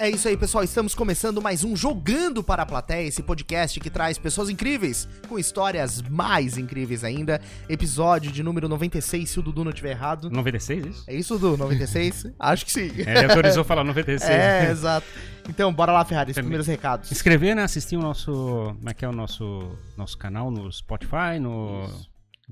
[0.00, 0.62] É isso aí, pessoal.
[0.62, 5.36] Estamos começando mais um Jogando para a Plateia, esse podcast que traz pessoas incríveis, com
[5.36, 7.40] histórias mais incríveis ainda.
[7.68, 10.30] Episódio de número 96, se o Dudu não estiver errado.
[10.30, 11.04] 96, isso?
[11.08, 11.56] É isso, Dudu?
[11.56, 12.28] 96?
[12.38, 12.92] Acho que sim.
[13.04, 14.30] É, ele autorizou falar 96.
[14.30, 15.06] É, exato.
[15.48, 16.44] Então, bora lá, Ferrari, os Também.
[16.46, 17.10] primeiros recados.
[17.10, 17.64] Inscrever, né?
[17.64, 18.30] Assistir o nosso.
[18.76, 21.88] Como é que é o nosso, nosso canal no Spotify, no.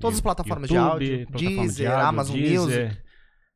[0.01, 2.59] Todas as plataformas de YouTube, áudio, plataforma de Deezer, áudio, Amazon Deezer.
[2.87, 3.06] Music.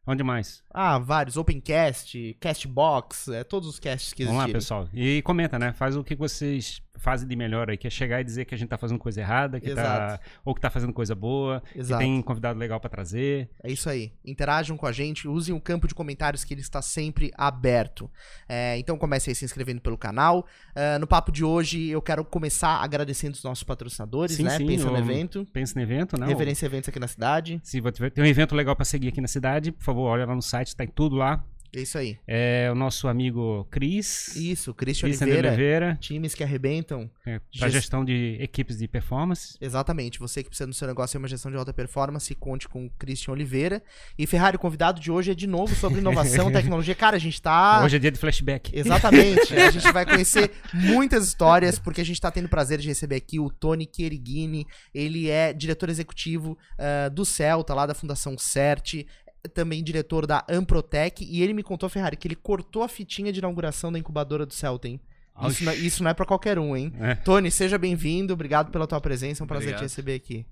[0.05, 0.63] Onde mais?
[0.71, 1.37] Ah, vários.
[1.37, 4.87] Opencast, Castbox, é, todos os casts que Vamos lá, pessoal.
[4.93, 5.73] E comenta, né?
[5.73, 8.57] Faz o que vocês fazem de melhor aí, que é chegar e dizer que a
[8.57, 11.99] gente tá fazendo coisa errada, que tá, ou que tá fazendo coisa boa, Exato.
[11.99, 13.49] que tem convidado legal pra trazer.
[13.63, 14.13] É isso aí.
[14.23, 18.09] Interajam com a gente, usem o campo de comentários que ele está sempre aberto.
[18.47, 20.45] É, então comece aí se inscrevendo pelo canal.
[20.75, 24.57] É, no papo de hoje eu quero começar agradecendo os nossos patrocinadores, Sim, né?
[24.57, 25.47] sim, Pensa no evento.
[25.51, 26.27] Pensa no evento, né?
[26.27, 27.59] Referência Eventos aqui na cidade.
[27.63, 30.41] Você tem um evento legal pra seguir aqui na cidade, por favor, olha lá no
[30.41, 31.43] site, tá em tudo lá.
[31.73, 32.17] É isso aí.
[32.27, 34.35] É o nosso amigo Cris.
[34.35, 35.47] Isso, Christian Oliveira.
[35.49, 35.97] Oliveira.
[36.01, 37.09] Times que arrebentam.
[37.25, 39.57] É, pra Gest- gestão de equipes de performance.
[39.61, 40.19] Exatamente.
[40.19, 42.89] Você que precisa do seu negócio ter uma gestão de alta performance, conte com o
[42.99, 43.81] Christian Oliveira.
[44.17, 46.93] E Ferrari, o convidado de hoje é de novo sobre inovação, tecnologia.
[46.93, 47.81] Cara, a gente tá.
[47.85, 48.77] Hoje é dia de flashback.
[48.77, 49.55] Exatamente.
[49.55, 53.15] a gente vai conhecer muitas histórias, porque a gente está tendo o prazer de receber
[53.15, 54.67] aqui o Tony Chierigini.
[54.93, 59.05] Ele é diretor executivo ah, do Celta, lá da Fundação CERT.
[59.53, 61.23] Também diretor da Amprotec.
[61.23, 64.53] E ele me contou, Ferrari, que ele cortou a fitinha de inauguração da incubadora do
[64.53, 64.99] Celta, hein?
[65.47, 66.93] Isso não, isso não é pra qualquer um, hein?
[66.99, 67.15] É.
[67.15, 68.33] Tony, seja bem-vindo.
[68.33, 69.41] Obrigado pela tua presença.
[69.41, 69.83] É um prazer te Obrigado.
[69.89, 70.45] receber aqui.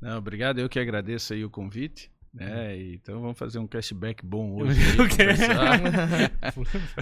[0.00, 2.10] Não, obrigado, eu que agradeço aí o convite.
[2.38, 4.78] E Então vamos fazer um cashback bom hoje.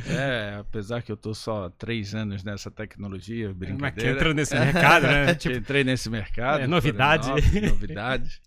[0.08, 4.11] é, apesar que eu tô só três anos nessa tecnologia, Mas que brincadeira.
[4.12, 5.34] entrou nesse mercado, né?
[5.36, 6.62] Que entrei nesse mercado.
[6.62, 7.29] É, novidade.
[7.69, 8.41] novidades.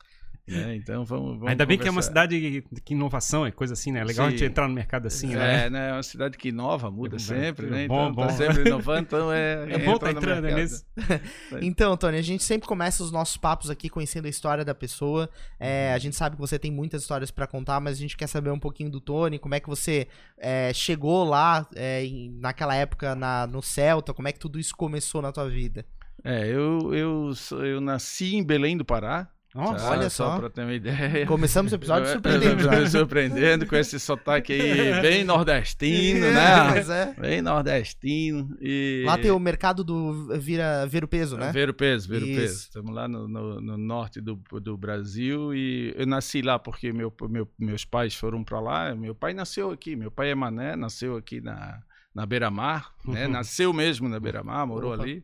[0.48, 0.76] Né?
[0.76, 2.09] Então vamos, vamos Ainda bem que é uma conversar.
[2.09, 4.00] cidade que inovação é coisa assim, né?
[4.00, 4.45] É legal a gente Sim.
[4.45, 5.66] entrar no mercado assim, né?
[5.66, 5.89] É, né?
[5.89, 7.88] É uma cidade que inova, muda É, sempre, é né?
[7.88, 8.28] bom, então bom.
[8.28, 9.67] tá sempre inovando, então é.
[9.70, 10.62] É bom entra tá no entrando mercado.
[10.62, 10.86] nisso.
[11.62, 15.30] Então, Tony, a gente sempre começa os nossos papos aqui conhecendo a história da pessoa.
[15.60, 18.27] É, a gente sabe que você tem muitas histórias pra contar, mas a gente quer
[18.27, 20.08] saber um pouquinho do Tony, como é que você
[20.38, 22.05] é, chegou lá é,
[22.39, 25.86] naquela época na- no Celta, como é que tudo isso começou na tua vida.
[26.23, 29.30] É, eu, eu, sou- eu nasci em Belém do Pará.
[29.55, 29.91] Nossa, tá?
[29.91, 30.37] olha só.
[30.39, 31.25] Pra ter uma ideia.
[31.25, 32.85] Começamos o episódio surpreendendo já.
[32.89, 36.63] surpreendendo com esse sotaque aí bem nordestino, É, né?
[36.69, 37.13] Mas é.
[37.19, 38.55] Bem nordestino.
[38.61, 39.03] E...
[39.05, 41.52] Lá tem o mercado do vira, ver o peso, né?
[41.52, 42.41] Ver o peso, ver o Isso.
[42.41, 42.53] peso.
[42.63, 47.11] Estamos lá no, no- no norte do, do Brasil e eu nasci lá porque meu,
[47.29, 48.93] meu- meus pais foram para lá.
[48.95, 51.79] Meu pai nasceu aqui, meu pai é Mané, nasceu aqui na,
[52.14, 53.25] na Beira-Mar, né?
[53.25, 53.31] Uhum.
[53.31, 55.03] Nasceu mesmo na Beira-Mar, morou Opa.
[55.03, 55.23] ali.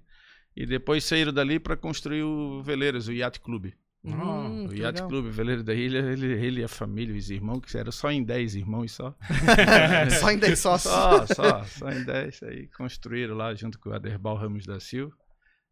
[0.56, 3.74] E depois saíram dali para construir o Veleiros, o Yacht Clube.
[4.06, 5.08] Hum, o Yacht legal.
[5.08, 8.22] Clube Veleiro da Ilha, ele, ele e a família, os irmãos, que eram só em
[8.22, 9.16] 10 irmãos só.
[10.20, 10.94] Só em 10 sócios.
[10.94, 15.16] Só, só, só em 10 aí construíram lá junto com o Aderbal Ramos da Silva,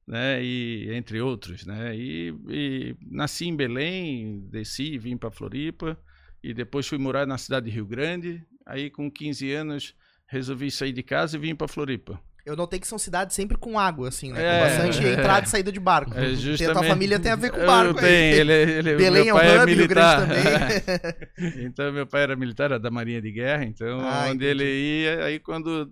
[0.08, 0.42] né?
[0.42, 1.94] E entre outros, né?
[1.94, 6.00] E, e nasci em Belém, desci, vim para Floripa
[6.42, 8.42] e depois fui morar na cidade de Rio Grande.
[8.66, 12.18] Aí com 15 anos resolvi sair de casa e vim para Floripa.
[12.46, 14.40] Eu notei que são cidades sempre com água, assim, né?
[14.40, 15.14] Com É, bastante é.
[15.14, 16.12] entrada e saída de barco.
[16.12, 18.14] É, Tem a tua justamente- família tem a ver com barco aí.
[18.34, 20.26] ele, ele, Belém meu é um pai é hub, Rio militar.
[20.28, 21.62] Grande também.
[21.66, 24.46] então meu pai era militar, era da Marinha de Guerra, então Ah, onde entendi.
[24.46, 25.92] ele ia, aí quando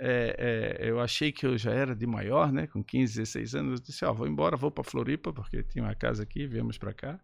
[0.00, 3.80] é, é, eu achei que eu já era de maior, né, com 15, 16 anos,
[3.80, 6.92] eu disse, ó, vou embora, vou para Floripa, porque tinha uma casa aqui, viemos para
[6.94, 7.18] cá,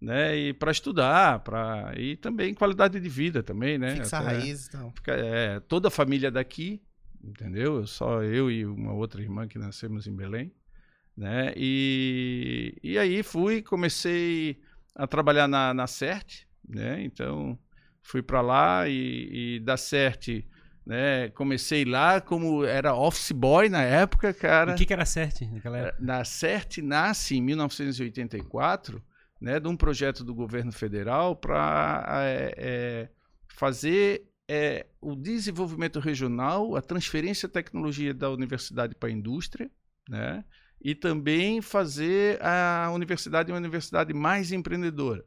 [0.00, 4.66] né, e para estudar, para e também qualidade de vida também, né, Fixar até raiz
[4.66, 4.92] e tal.
[4.96, 6.82] fica- é, toda a família daqui,
[7.22, 7.86] entendeu?
[7.86, 10.52] Só eu e uma outra irmã que nascemos em Belém,
[11.16, 11.52] né?
[11.56, 14.60] E, e aí fui, comecei
[14.94, 17.02] a trabalhar na, na CERT, né?
[17.02, 17.58] Então
[18.02, 20.44] fui para lá e, e da CERT,
[20.84, 21.28] né?
[21.30, 24.72] Comecei lá como era office boy na época, cara.
[24.72, 25.96] O que, que era certo naquela época?
[26.00, 29.02] Na CERT nasce em 1984,
[29.40, 32.28] né, de um projeto do governo federal para
[33.48, 39.70] fazer é, o desenvolvimento regional, a transferência de tecnologia da universidade para a indústria,
[40.08, 40.44] né,
[40.80, 45.24] e também fazer a universidade uma universidade mais empreendedora.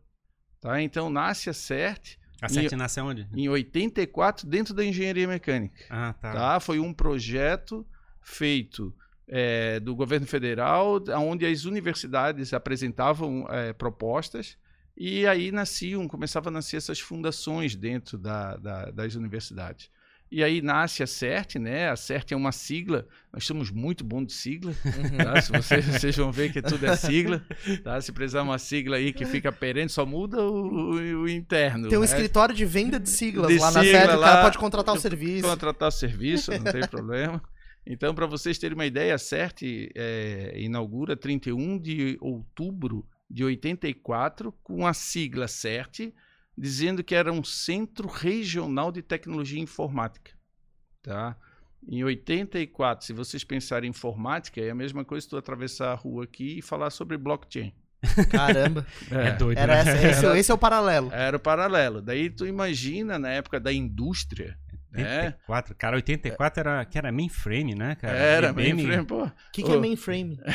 [0.60, 0.82] Tá?
[0.82, 3.28] Então nasce a CERT A CERT nasce onde?
[3.34, 6.32] em 84 dentro da engenharia mecânica Ah, tá.
[6.34, 6.60] tá?
[6.60, 7.86] Foi um projeto
[8.22, 8.94] feito
[9.28, 14.58] é, do governo federal, onde as universidades apresentavam é, propostas
[14.98, 19.90] e aí nasciam, começavam a nascer essas fundações dentro da, da- das universidades.
[20.32, 21.88] E aí nasce a CERT, né?
[21.90, 23.08] A CERT é uma sigla.
[23.32, 24.74] Nós somos muito bons de sigla.
[24.84, 25.18] Uhum.
[25.18, 25.40] Tá?
[25.42, 27.46] Se vocês, vocês vão ver que tudo é sigla.
[27.84, 28.02] Tá?
[28.02, 31.88] Se precisar uma sigla aí que fica perene, só muda o, o- o interno.
[31.90, 32.08] Tem um né?
[32.08, 34.96] escritório de venda de siglas De lá na sigla sede, o cara lá, pode contratar
[34.96, 35.48] o serviço.
[35.48, 37.42] Contratar serviço, não tem problema.
[37.86, 39.62] Então, para vocês terem uma ideia, a CERT
[39.94, 46.14] é, inaugura 31 de outubro de 84 com a sigla CERT,
[46.58, 50.32] dizendo que era um centro regional de tecnologia informática.
[51.02, 51.38] Tá?
[51.88, 55.96] Em 84, se vocês pensarem em informática, é a mesma coisa que tu atravessar a
[55.96, 57.74] rua aqui e falar sobre blockchain.
[58.32, 58.86] Caramba.
[59.12, 59.92] É, doido, Era né?
[59.92, 61.12] essa, esse, esse é o paralelo.
[61.12, 62.02] Era o paralelo.
[62.02, 64.58] Daí tu imagina na época da indústria,
[65.04, 65.26] né?
[65.48, 68.18] 84, cara, 84 era, que era mainframe, né, cara?
[68.18, 68.74] Era, IBM.
[68.84, 69.24] mainframe, pô.
[69.26, 69.82] O que, que é Ô.
[69.82, 70.40] mainframe?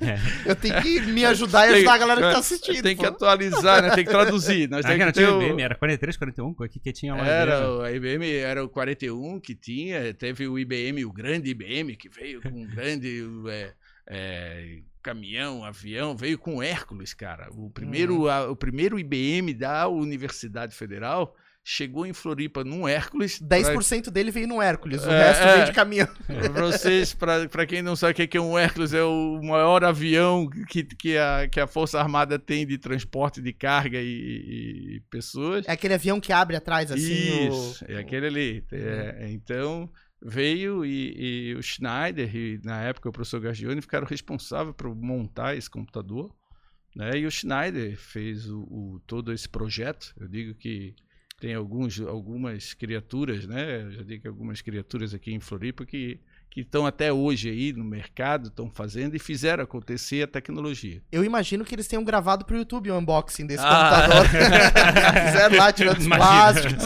[0.00, 0.50] É.
[0.50, 2.82] Eu tenho que me ajudar e ajudar a galera que tá assistindo.
[2.82, 3.90] Tem que atualizar, né?
[3.94, 4.68] Tem que traduzir.
[4.68, 5.42] Nós Ah, tem cara, que tinha o...
[5.42, 8.68] IBM, era 43, 41, o que que tinha lá Era, o- a IBM era o
[8.68, 13.72] 41 que tinha, teve o IBM, o grande IBM, que veio com um grande é,
[14.06, 17.48] é, caminhão, avião, veio com Hércules, cara.
[17.52, 18.28] O primeiro, Uhum.
[18.28, 21.34] a- o primeiro IBM da Universidade Federal
[21.66, 23.38] chegou em Floripa num Hércules.
[23.38, 25.54] pra- 10% dele veio no Hércules, o É, resto é.
[25.54, 26.08] veio de caminhão.
[26.52, 29.40] Pra vocês, pra pra quem não sabe o que que é um Hércules, é o
[29.42, 34.96] maior avião que, que, a, que a Força Armada tem de transporte de carga e,
[34.96, 35.66] e pessoas.
[35.66, 37.48] É aquele avião que abre atrás, assim.
[37.48, 37.90] Isso, o...
[37.90, 38.64] é aquele ali.
[38.70, 39.90] É, então,
[40.22, 45.56] veio e, e o Schneider, e na época o professor Gargione, ficaram responsáveis por montar
[45.56, 46.30] esse computador.
[46.94, 47.18] Né?
[47.18, 50.14] E o Schneider fez o, o- todo esse projeto.
[50.20, 50.94] Eu digo que
[51.40, 53.82] tem alguns, algumas criaturas, né?
[53.82, 56.20] Eu já digo que algumas criaturas aqui em Floripa que
[56.54, 61.02] que estão até hoje aí no mercado, estão fazendo e fizeram acontecer a tecnologia.
[61.10, 64.06] Eu imagino que eles tenham gravado pro YouTube o unboxing desse Ah.
[64.06, 64.28] computador.
[65.26, 66.84] Fizeram lá, tirando os plásticos.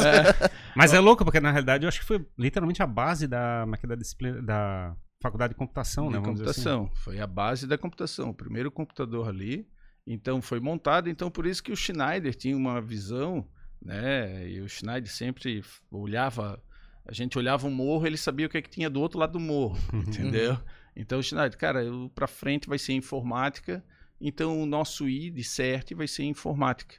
[0.74, 3.84] Mas é louco, porque na realidade eu acho que foi literalmente a base da, é
[3.84, 6.18] é, da, disciplina, da faculdade de computação, de né?
[6.18, 6.62] Vamos dizer assim.
[6.62, 6.90] computação.
[7.04, 8.30] Foi a base da computação.
[8.30, 9.68] O primeiro computador ali.
[10.06, 11.10] Então foi montado.
[11.10, 13.46] Então por isso que o Schneider tinha uma visão,
[13.80, 14.48] né?
[14.48, 16.62] E o Schneider sempre olhava.
[17.04, 19.32] A gente olhava um morro, ele sabia o que, é que tinha do outro lado
[19.32, 20.58] do morro, entendeu?
[20.94, 21.82] Então o Schneider, cara,
[22.14, 23.84] para frente vai ser informática.
[24.20, 26.96] Então o nosso I de CERT vai ser informática,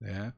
[0.00, 0.32] né?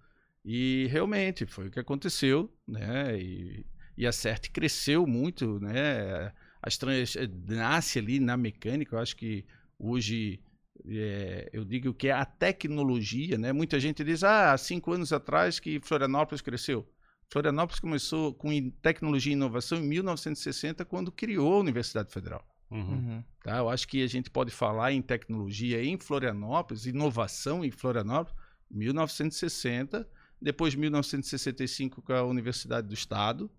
[0.44, 3.19] E realmente foi o que aconteceu, né?
[3.19, 3.64] E,
[3.97, 6.32] e a CERT cresceu muito, né?
[6.61, 7.17] As trans,
[7.47, 8.97] nasce ali na mecânica.
[8.97, 9.47] Eu acho que
[9.79, 10.43] hoje
[10.87, 13.53] é, eu digo que é a tecnologia, né?
[13.53, 16.87] Muita gente diz, ah, há cinco anos atrás que Florianópolis cresceu.
[17.31, 22.47] Florianópolis começou com tecnologia e inovação em 1960, quando criou a Universidade Federal.
[22.71, 22.81] Uhum.
[22.81, 23.25] Uhum.
[23.43, 23.59] Tá?
[23.59, 28.38] Eu acho que a gente pode falar em tecnologia em Florianópolis, inovação em Florianópolis,
[28.71, 30.09] 1960,
[30.41, 33.50] depois 1965 com a Universidade do Estado,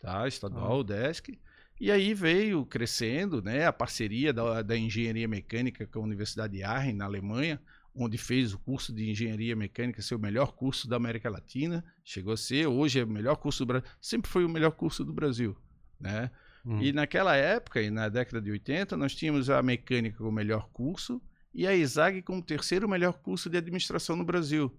[0.00, 0.26] tá?
[0.26, 1.38] estadual, o DESC,
[1.80, 6.62] e aí veio crescendo né, a parceria da, da engenharia mecânica com a Universidade de
[6.62, 7.58] Aachen, na Alemanha,
[7.94, 12.34] onde fez o curso de engenharia mecânica ser o melhor curso da América Latina, chegou
[12.34, 15.12] a ser, hoje é o melhor curso do Brasil, sempre foi o melhor curso do
[15.12, 15.56] Brasil,
[15.98, 16.30] né?
[16.64, 16.82] Uhum.
[16.82, 21.20] E naquela época, e na década de 80, nós tínhamos a mecânica como melhor curso
[21.54, 24.70] e a ESAG como terceiro melhor curso de administração no Brasil.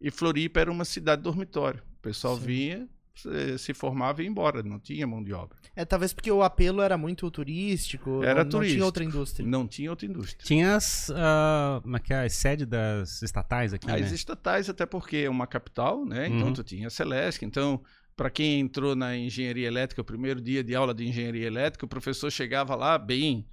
[0.00, 1.82] E Floripa era uma cidade dormitório.
[1.98, 2.46] O pessoal Sim.
[2.46, 5.56] vinha, se, se formava e ia embora, não tinha mão de obra.
[5.74, 8.76] É, talvez porque o apelo era muito turístico, Era não, não turístico.
[8.76, 9.46] tinha outra indústria.
[9.48, 10.44] Não tinha outra indústria.
[10.44, 14.14] Tinha as, ah, como é que é, as sede das estatais aqui, As né?
[14.14, 16.28] estatais, até porque é uma capital, né?
[16.28, 16.52] Então Uhum.
[16.52, 17.44] tu tinha a Celesc.
[17.44, 17.82] Então,
[18.16, 21.88] para quem entrou na engenharia elétrica, o primeiro dia de aula de engenharia elétrica, o
[21.88, 23.46] professor chegava lá bem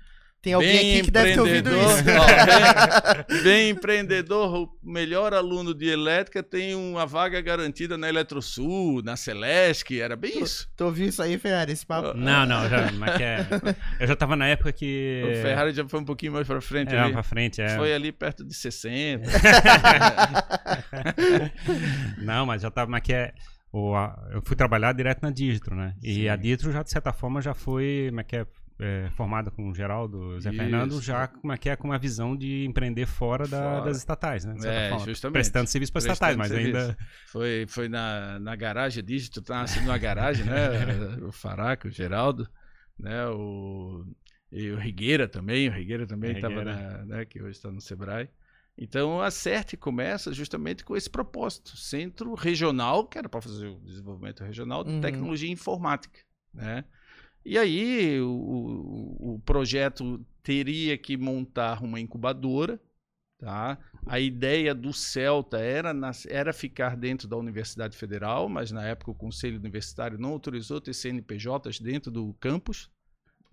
[0.44, 2.04] Tem alguém Bem aqui que deve ter ouvido isso.
[2.20, 9.02] Ó, bem, bem empreendedor, o melhor aluno de elétrica tem uma vaga garantida na Eletrosul,
[9.02, 10.68] na Celesc, era bem isso.
[10.76, 12.14] Tu ouviu isso aí, Ferrari, esse papo?
[12.18, 13.48] Não, não, já, mas que é,
[14.02, 15.24] eu já tava na época que...
[15.26, 17.14] O Ferrari já foi um pouquinho mais para frente É, ali.
[17.14, 17.78] pra frente, é.
[17.78, 19.26] Foi ali perto de 60.
[22.18, 23.34] Não, mas já tava, mas que é...
[23.72, 25.96] O, a- eu fui trabalhar direto na Distro, né?
[26.04, 26.28] E Sim.
[26.30, 28.46] a Distro já, de certa forma, já foi, como é que é,
[28.80, 30.58] é, formada com o Geraldo, Zé Isso.
[30.60, 33.86] Fernando, já como é que é, com uma visão de empreender fora, da- Fora.
[33.86, 34.56] das estatais, né?
[34.66, 35.06] É, forma.
[35.06, 35.34] justamente.
[35.34, 36.98] Prestando serviço para estatais, mas Prestando ainda...
[37.28, 40.54] Foi, foi na, na garagem, dígito, tá nascendo na garagem, né?
[41.28, 42.48] O Faraco, o Geraldo,
[42.98, 43.28] né?
[43.28, 44.06] O,
[44.52, 47.06] e o Rigueira também, o Rigueira também É, estava Rigueira.
[47.06, 47.26] né?
[47.26, 48.28] Que hoje está no Sebrae.
[48.76, 53.80] Então a CERT começa justamente com esse propósito, centro regional, que era para fazer o
[53.82, 55.00] desenvolvimento regional de Uhum.
[55.02, 56.20] tecnologia informática,
[56.52, 56.84] né?
[57.46, 62.80] E aí o, o, projeto teria que montar uma incubadora,
[63.38, 63.78] tá?
[64.06, 65.94] A ideia do Celta era,
[66.30, 70.94] era ficar dentro da Universidade Federal, mas na época o Conselho Universitário não autorizou ter
[70.94, 72.90] CNPJs dentro do campus.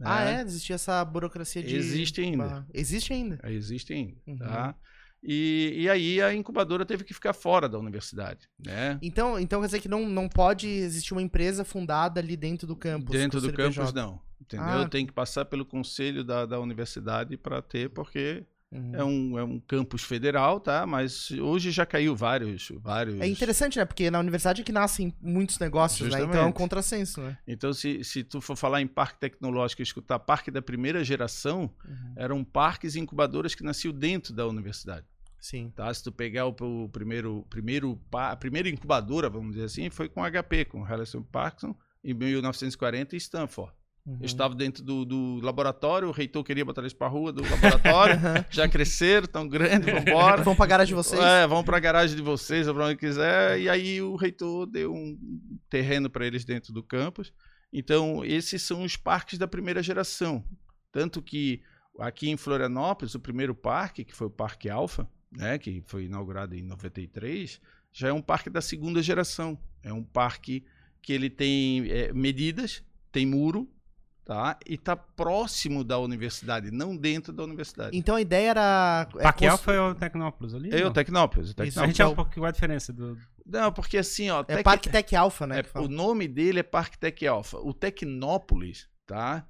[0.01, 0.37] Ah, né?
[0.37, 0.43] é?
[0.43, 1.77] Existia essa burocracia de.
[1.77, 2.67] Existe ainda.
[2.73, 3.41] Existe ainda.
[3.45, 4.39] Existe ainda, Uhum.
[4.39, 4.75] tá?
[5.23, 8.99] E, e aí a incubadora teve que ficar fora da universidade, né?
[9.03, 12.75] Então, então quer dizer que não, não pode existir uma empresa fundada ali dentro do
[12.75, 13.11] campus.
[13.17, 14.21] Dentro do campus, não.
[14.41, 14.67] Entendeu?
[14.67, 14.89] Ah.
[14.89, 18.95] Tem que passar pelo conselho da, da universidade para ter, porque Uhum.
[18.95, 20.87] é, um, é um campus federal, tá?
[20.87, 22.71] Mas hoje já caiu vários.
[22.77, 23.21] vários...
[23.21, 23.85] É interessante, né?
[23.85, 26.19] Porque na universidade é que nascem muitos negócios, né?
[26.19, 26.55] Então é um Justamente.
[26.55, 27.37] contrassenso, né?
[27.49, 31.63] Então, se, se tu for falar em parque tecnológico e escutar parque da primeira geração,
[31.85, 32.13] Uhum.
[32.15, 35.05] eram parques e incubadoras que nasciam dentro da universidade.
[35.41, 35.73] Sim.
[35.75, 35.93] Tá?
[35.93, 40.23] Se tu pegar o, o primeiro, primeiro, a primeira incubadora, vamos dizer assim, foi com
[40.23, 43.73] HP, com Harrison Parkinson, em 1940 em Stanford.
[44.07, 44.19] Uhum.
[44.21, 48.17] Eu estava dentro do, do laboratório, o reitor queria botar eles para rua do laboratório,
[48.51, 50.43] já cresceram, tão grandes, vambora.
[50.45, 51.21] Vão pra garagem de vocês?
[51.21, 53.61] É, vão para a garagem de vocês, ou para onde quiser.
[53.61, 55.19] E aí o reitor deu um
[55.69, 57.33] terreno para eles dentro do campus.
[57.73, 60.45] Então, esses são os parques da primeira geração.
[60.91, 61.63] Tanto que
[61.99, 66.55] aqui em Florianópolis, o primeiro parque, que foi o Parque Alfa, né, que foi inaugurado
[66.55, 67.61] em 93,
[67.93, 69.59] já é um parque da segunda geração.
[69.83, 70.65] É um parque
[71.03, 73.69] que ele tem é, medidas, tem muro,
[74.25, 74.59] tá?
[74.69, 77.97] E está próximo da universidade, não dentro da universidade.
[77.97, 79.09] Então a ideia era.
[79.17, 80.71] é Parque cons- Alfa é o Tecnópolis ali?
[80.75, 80.93] É o.
[80.93, 81.49] Tecnópolis.
[81.49, 81.91] o Isso, A Tecnópolis.
[81.97, 83.17] gente é um pouco qual a diferença do.
[83.47, 84.41] Não, porque assim, ó.
[84.43, 85.61] É Tec- Parque Tech Alpha, né?
[85.75, 87.57] é, o nome dele é Parque Tec Alpha.
[87.59, 89.47] O Tecnópolis, tá?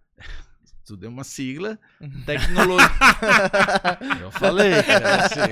[0.85, 1.79] Tudo é uma sigla.
[2.01, 2.23] Uhum.
[2.25, 2.89] Tecnologia.
[4.21, 5.51] Eu falei, é assim.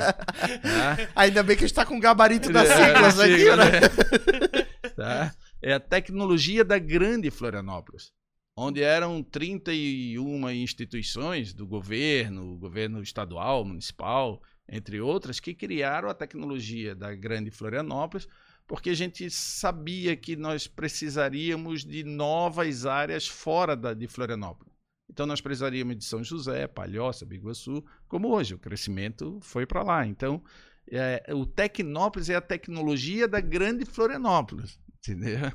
[0.62, 1.08] Tá?
[1.14, 3.56] Ainda bem que a gente tá com o gabarito das É, siglas a aqui, né?
[3.56, 4.90] né?
[4.96, 5.34] Tá?
[5.62, 8.12] É a tecnologia da grande Florianópolis,
[8.56, 16.94] onde eram 31 instituições do governo, governo estadual, municipal, entre outras, que criaram a tecnologia
[16.94, 18.28] da grande Florianópolis,
[18.66, 24.72] porque a gente sabia que nós precisaríamos de novas áreas fora da, de Florianópolis.
[25.10, 30.06] Então nós precisaríamos de São José, Palhoça, Biguaçu, como hoje, o crescimento foi para lá.
[30.06, 30.42] Então,
[30.90, 35.50] é, o Tecnópolis é a tecnologia da grande Florianópolis, entendeu?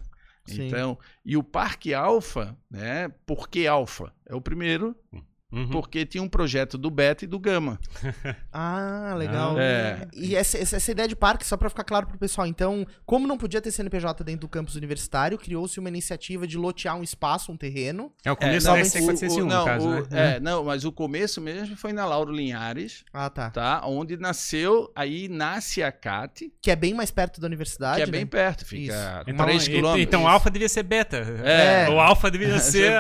[0.45, 0.67] Sim.
[0.67, 3.09] Então, e o Parque Alfa, né?
[3.25, 4.13] Por que Alfa?
[4.25, 4.95] É o primeiro,
[5.53, 5.69] Uhum.
[5.69, 7.79] porque tinha um projeto do Beta e do Gama.
[8.51, 9.55] Ah, legal.
[9.59, 10.07] É.
[10.13, 13.27] E essa, essa- essa ideia de parque, só pra ficar claro pro pessoal, então, como
[13.27, 17.51] não podia ter CNPJ dentro do campus universitário, criou-se uma iniciativa de lotear um espaço,
[17.51, 18.11] um terreno.
[18.23, 20.35] É o começo não, da 401, não, no caso, o- né?
[20.35, 23.49] é, não, mas o começo mesmo foi na Lauro Linhares, Ah, tá.
[23.49, 23.81] tá?
[23.85, 27.97] Onde nasceu, aí nasce a CAT, Que é bem mais perto da universidade.
[27.97, 28.11] que é né?
[28.11, 30.03] bem perto, fica Então, 3 e- quilômetros.
[30.03, 31.17] então Alfa devia ser beta.
[31.43, 31.89] É.
[31.89, 32.91] O Alfa devia ser.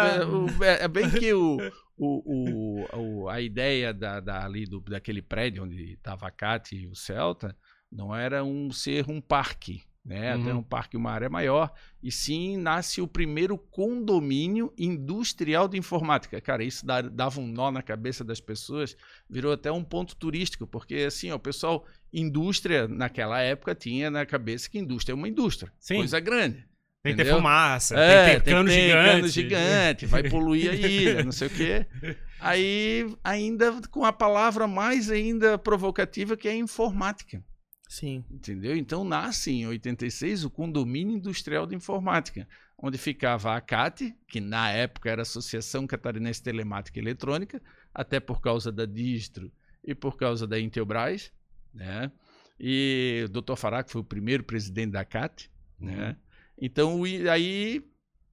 [0.61, 1.57] É, é bem que o,
[2.03, 6.75] o, o, o- a ideia da, da- ali do, daquele prédio onde estava a CAT
[6.75, 7.55] e o Celta
[7.91, 10.35] não era um ser um parque, né?
[10.35, 10.41] Uhum.
[10.41, 16.41] Até um parque, uma área maior, e sim nasce o primeiro condomínio industrial de informática.
[16.41, 18.97] Cara, isso dava um nó na cabeça das pessoas,
[19.29, 24.25] virou até um ponto turístico, porque assim, ó, o pessoal, indústria naquela época tinha na
[24.25, 25.97] cabeça que indústria é uma indústria, Sim.
[25.97, 26.65] coisa grande.
[27.03, 29.11] Tem que ter fumaça, É, tem que ter cano que ter gigante.
[29.11, 31.85] cano gigante, vai poluir a ilha, não sei o quê.
[32.39, 37.43] Aí, ainda com a palavra mais ainda provocativa, que é informática.
[37.89, 38.23] Sim.
[38.31, 38.75] Entendeu?
[38.75, 44.71] Então nasce em 86 o Condomínio Industrial de Informática, onde ficava a CAT, que na
[44.71, 47.61] época era a Associação Catarinense de Telemática e Eletrônica,
[47.93, 49.51] até por causa da Distro
[49.83, 51.31] e por causa da Intelbras,
[51.73, 52.09] né?
[52.57, 53.55] E o Dr.
[53.57, 56.15] Fará, que foi o primeiro presidente da CAT, né?
[56.57, 57.83] Então aí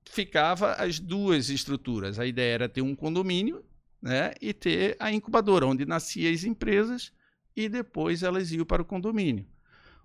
[0.04, 2.18] ficava as duas estruturas.
[2.18, 3.64] A ideia era ter um condomínio,
[4.02, 4.32] né?
[4.40, 7.12] E ter a incubadora, onde nasciam as empresas
[7.56, 9.46] e depois elas iam para o condomínio.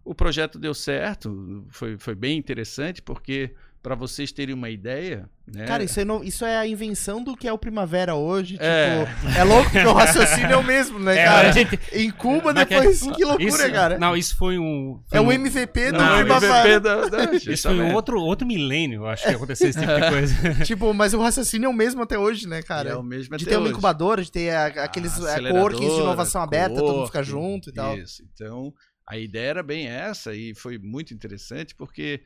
[0.03, 3.55] O projeto deu certo, foi, foi bem interessante, porque,
[3.86, 5.30] para vocês terem uma ideia.
[5.48, 8.54] Né, Cara, isso é, no- isso é a invenção do que é o Primavera hoje.
[8.54, 9.06] Tipo, É.
[9.38, 11.50] é, louco porque o raciocínio é o mesmo, né, É, cara?
[11.50, 13.00] a gente- Em Cuba, Mas que- depois.
[13.01, 14.00] Que loucura, isso, cara.
[14.00, 15.00] Não, isso foi um.
[15.08, 16.80] foi é o um- MVP do Não, Primavera.
[16.80, 20.10] da, da, Isso foi um outro, outro milênio, eu acho que aconteceu esse tipo de
[20.10, 20.34] coisa.
[20.65, 22.89] tipo, mas o raciocínio é o mesmo até hoje, né, cara?
[22.89, 25.94] é o mesmo de até ter uma incubadora, de ter a- aqueles Ah, é, coworkings
[25.94, 27.96] de inovação aberta, todo mundo fica coworking, junto e tal.
[28.00, 28.24] Isso.
[28.34, 28.74] Então,
[29.08, 32.22] a ideia era bem essa e foi muito interessante porque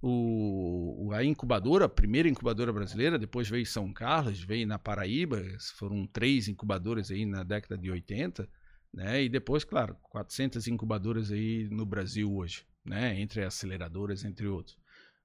[0.00, 5.42] o, a incubadora, a primeira incubadora brasileira, depois veio São Carlos, veio na Paraíba,
[5.76, 8.48] foram três incubadoras aí na década de 80,
[8.94, 9.22] né?
[9.24, 13.20] E depois, claro, 400 incubadoras aí no Brasil hoje, né?
[13.20, 14.76] Entre aceleradoras, entre outros.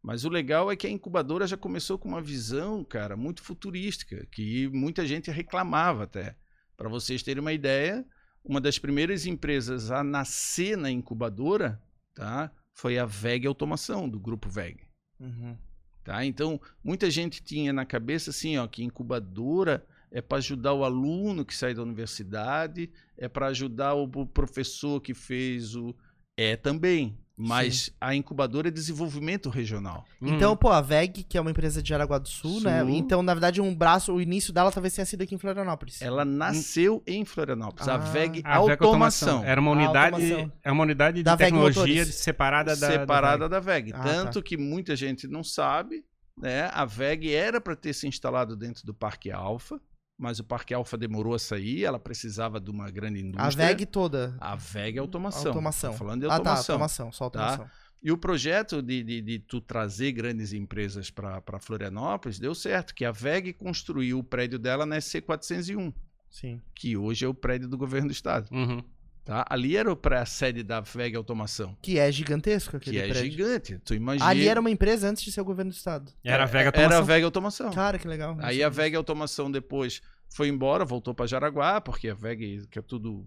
[0.02, 4.28] Mas o legal é que a incubadora já começou com uma visão, cara, muito futurística,
[4.32, 6.36] que muita gente reclamava até.
[6.76, 8.06] Para vocês terem uma ideia,
[8.44, 11.82] uma das primeiras empresas a nascer na incubadora,
[12.14, 12.52] tá?
[12.76, 14.82] Foi a VEG Automação, do grupo VEG.
[15.20, 15.58] Uhum.
[16.04, 16.26] Tá?
[16.26, 21.46] Então, muita gente tinha na cabeça assim, ó, que incubadora é para ajudar o aluno
[21.46, 25.96] que sai da universidade, é para ajudar o, o professor que fez o.
[26.38, 27.18] É também.
[27.36, 30.06] Mas a incubadora é desenvolvimento regional.
[30.22, 32.82] Então, pô, a VEG, que é uma empresa de Jaraguá do Sul, né?
[32.82, 32.90] Sul.
[32.92, 36.00] Então, na verdade, um braço, o início dela talvez tenha sido aqui em Florianópolis.
[36.02, 37.88] Ela nasceu em Florianópolis.
[37.88, 37.96] Ah.
[37.96, 39.44] a VEG A VEG Automação.
[39.44, 40.52] Era uma unidade, automação.
[40.64, 42.16] é uma unidade de Da VEG tecnologia Motores.
[42.16, 43.92] separada da separada da da VEG.
[43.96, 44.48] Ah, Tanto tá.
[44.48, 46.06] que muita gente não sabe,
[46.38, 46.70] né?
[46.72, 49.82] A VEG era para ter se instalado dentro do Parque Alfa,
[50.24, 53.66] mas o Parque Alfa demorou a sair, ela precisava de uma grande indústria.
[53.66, 54.36] A VEG toda.
[54.40, 55.48] A VEG Automação.
[55.52, 55.92] Automação.
[55.92, 56.74] Tô falando de Ah, tá, automação.
[56.76, 57.68] automação, só automação.
[58.02, 63.06] E o projeto de, de, de tu trazer grandes empresas para Florianópolis deu certo, que
[63.06, 65.94] a VEG construiu o prédio dela na SC401,
[66.30, 66.62] Sim.
[66.76, 68.48] que hoje é o prédio do governo do estado.
[68.52, 68.84] Uhum.
[69.24, 69.46] Tá?
[69.50, 69.90] Ali era
[70.20, 73.32] a sede da VEG Automação, Que é gigantesco aquele que é prédio.
[73.32, 73.78] gigante.
[73.86, 74.30] Tu imagina.
[74.30, 76.12] Ali era uma empresa antes de ser o governo do estado.
[76.22, 77.06] Era a Vega Era a Automação.
[77.06, 77.72] VEG Automação.
[77.72, 78.36] Cara, que legal.
[78.42, 80.02] Aí a VEG Automação depois
[80.34, 83.24] foi embora, voltou para Jaraguá, porque a VEG, que é tudo,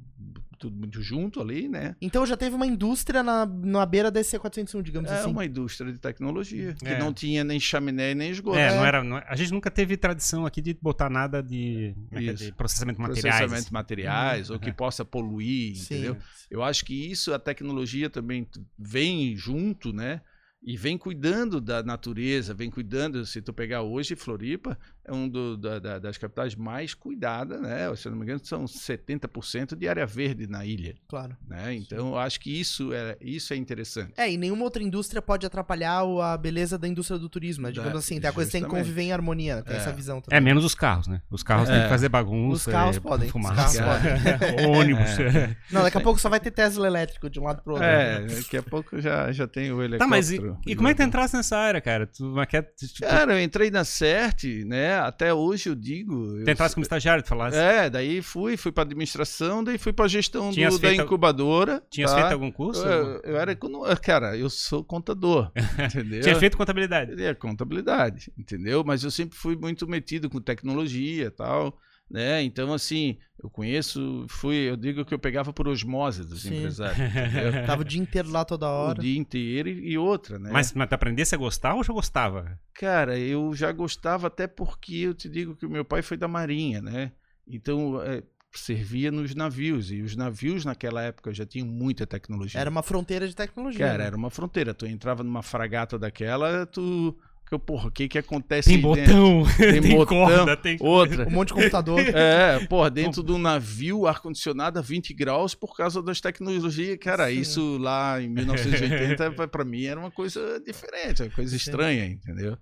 [0.59, 1.95] tudo muito junto ali, né?
[2.01, 5.31] Então já teve uma indústria na, na beira da C401, digamos É assim.
[5.31, 6.99] uma indústria de tecnologia, que É.
[6.99, 8.59] não tinha nem chaminé nem esgoto.
[8.59, 12.19] É, não era, não- a gente nunca teve tradição aqui de botar nada de, é
[12.19, 13.37] que é, de processamento de materiais.
[13.37, 15.95] processamento de materiais, ou que possa poluir, Sim.
[15.95, 16.17] entendeu?
[16.51, 20.21] Eu acho que isso, a tecnologia também vem junto, né?
[20.63, 23.25] E vem cuidando da natureza, vem cuidando.
[23.25, 24.77] Se tu pegar hoje, Floripa
[25.09, 27.95] é um do- da- da- das capitais mais cuidadas, né?
[27.97, 31.37] Se eu não me engano, são 70% de área verde na ilha, Claro.
[31.49, 31.75] né?
[31.75, 34.13] Então, eu acho que isso é, isso é interessante.
[34.17, 37.71] É, e nenhuma outra indústria pode atrapalhar a beleza da indústria do turismo, né?
[37.73, 39.79] Digamos É, assim, tem a coisa que tem que conviver em harmonia, tem É.
[39.79, 40.37] essa visão também.
[40.37, 41.21] É, menos os carros, né?
[41.31, 41.83] Os carros têm É.
[41.85, 42.69] que fazer bagunça.
[42.71, 43.79] Os carros é, podem, os Fumaça.
[43.79, 44.03] carros
[44.69, 45.07] ônibus.
[45.71, 47.87] Não, daqui a pouco só vai ter Tesla elétrico de um lado pro outro.
[47.87, 49.99] É, daqui a pouco já, já tem o helicóptero.
[49.99, 52.07] Tá, mas e, e como é que tu entrasse nessa área, cara?
[52.07, 54.96] Tu, tu, tu, Cara, eu entrei na CERT, né?
[55.01, 56.43] Até hoje eu digo.
[56.45, 57.57] tu eu como estagiário, tu falasse.
[57.57, 61.83] É, daí fui, fui para administração, daí fui para gestão do- da feito- incubadora.
[61.91, 62.19] Tinhas tá?
[62.19, 62.85] feito algum curso?
[62.85, 65.51] Eu, eu era econo- cara, eu sou contador,
[65.95, 66.21] entendeu?
[66.23, 67.21] Tinha feito contabilidade.
[67.23, 68.83] É contabilidade, entendeu?
[68.85, 71.79] Mas eu sempre fui muito metido com tecnologia, e tal,
[72.11, 72.43] né?
[72.43, 76.59] Então assim, eu conheço, fui, eu digo que eu pegava por osmose dos Sim.
[76.59, 77.67] empresários, entendeu?
[77.67, 79.03] Tava o dia inteiro lá toda o hora.
[79.03, 80.51] dia inteiro e, e outra, né?
[80.53, 82.59] Mas, mas tu aprendesse a gostar ou já gostava?
[82.75, 86.29] Cara, eu já gostava até porque eu te digo que o meu pai foi da
[86.29, 87.13] Marinha, né?
[87.47, 88.23] Então, é,
[88.59, 89.91] servia nos navios.
[89.91, 92.61] E os navios naquela época já tinham muita tecnologia.
[92.61, 93.87] Era uma fronteira de tecnologia.
[93.87, 94.07] Cara, né?
[94.07, 94.75] era uma fronteira.
[94.75, 97.17] Tu entrava numa fragata daquela, tu.
[97.49, 100.77] Que, Porra, o que que acontece Tem botão, tem, Tem botão, corda, tem...
[100.81, 101.27] Outra.
[101.29, 102.01] Um monte de computador.
[102.15, 106.99] É, porra, dentro do navio, ar-condicionado a 20 graus por causa das tecnologias.
[107.01, 107.41] Cara, Sim.
[107.41, 111.57] isso lá em 1980, pra- pra mim, era uma coisa diferente, uma coisa Sim.
[111.57, 112.57] estranha, entendeu?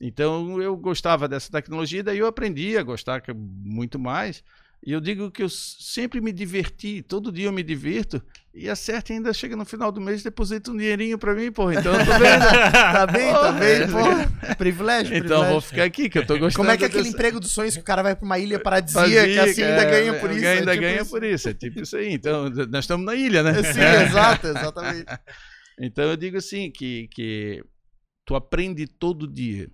[0.00, 4.42] Então, eu gostava dessa tecnologia, daí eu aprendi a gostar que- muito mais.
[4.86, 8.76] E eu digo que eu sempre me diverti, todo dia eu me divirto, e a
[8.76, 11.76] CERT ainda chega no final do mês e deposita um dinheirinho pra mim, porra.
[11.76, 12.44] Então, eu tô vendo.
[12.70, 13.86] Tá bem, tá Porra, bem, é.
[13.86, 14.54] pô.
[14.56, 15.68] Privilégio, então, eu vou privilégio.
[15.68, 17.74] ficar aqui, que eu tô gostando Como é que é aquele dessa- emprego dos sonhos
[17.74, 20.46] que o cara vai pra uma ilha paradisíaca, Fazia, assim, ainda é, ganha por isso?
[20.46, 21.10] Ainda é tipo ganha isso.
[21.10, 22.12] por isso, é tipo isso aí.
[22.12, 23.54] Então, nós estamos na ilha, né?
[23.62, 25.06] Sim, exato, exatamente.
[25.80, 27.64] Então, eu digo assim, que, que
[28.26, 29.70] tu aprende todo dia,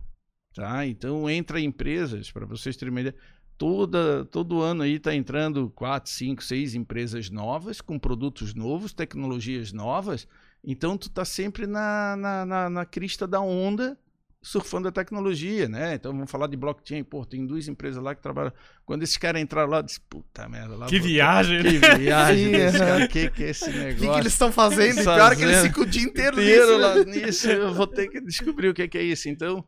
[0.54, 0.86] tá?
[0.86, 3.16] Então, entra empresas, para vocês terem uma ideia,
[3.60, 9.70] toda, todo ano aí está entrando quatro, cinco, seis empresas novas, com produtos novos, tecnologias
[9.70, 10.26] novas.
[10.64, 13.98] Então, tu tá sempre na, na, na, na crista da onda,
[14.40, 15.94] surfando a tecnologia, né?
[15.94, 17.04] Então, vamos falar de blockchain.
[17.04, 18.50] Pô, tem duas empresas lá que trabalham.
[18.86, 20.76] Quando esses caras entraram lá, eu disse, puta merda.
[20.78, 22.86] Lá Que vou- viagem, Que viagem desse aham.
[22.86, 23.08] cara.
[23.08, 23.98] Que que é esse O negócio?
[23.98, 25.00] que, que eles estão fazendo?
[25.00, 25.68] E pior que eles Fazendo.
[25.68, 26.78] ficam o dia inteiro inteiro nisso.
[26.80, 27.04] lá né?
[27.04, 29.28] nisso, eu vou ter que descobrir o que é, que é isso.
[29.28, 29.62] Então,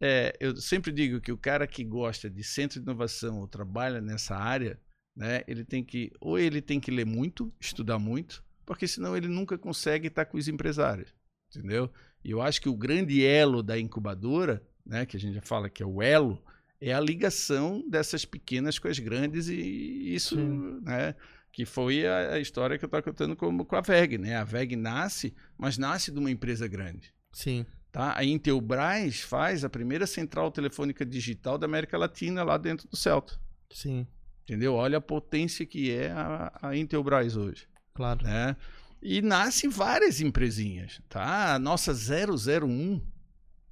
[0.00, 4.00] é, eu sempre digo que o cara que gosta de centro de inovação ou trabalha
[4.00, 4.78] nessa área,
[5.16, 9.28] né, ele tem que, ou ele tem que ler muito, estudar muito, porque senão ele
[9.28, 11.14] nunca consegue estar com os empresários,
[11.48, 11.90] entendeu?
[12.24, 15.70] E eu acho que o grande elo da incubadora, né, que a gente já fala
[15.70, 16.42] que é o elo,
[16.80, 20.80] é a ligação dessas pequenas com as grandes e isso, Sim.
[20.82, 21.14] né,
[21.52, 24.36] que foi a, a história que eu estou contando com, com a VEG, né?
[24.36, 27.14] A VEG nasce, mas nasce de uma empresa grande.
[27.32, 27.64] Sim.
[27.94, 28.12] Tá?
[28.18, 33.38] A Intelbras faz a primeira central telefônica digital da América Latina lá dentro do Celta.
[33.70, 34.04] Sim,
[34.42, 34.74] Entendeu?
[34.74, 37.68] Olha a potência que é a, a Intelbras hoje.
[37.94, 38.24] claro.
[38.24, 38.56] Né?
[39.00, 41.00] E nascem várias empresinhas.
[41.08, 41.54] Tá?
[41.54, 43.00] A nossa 001,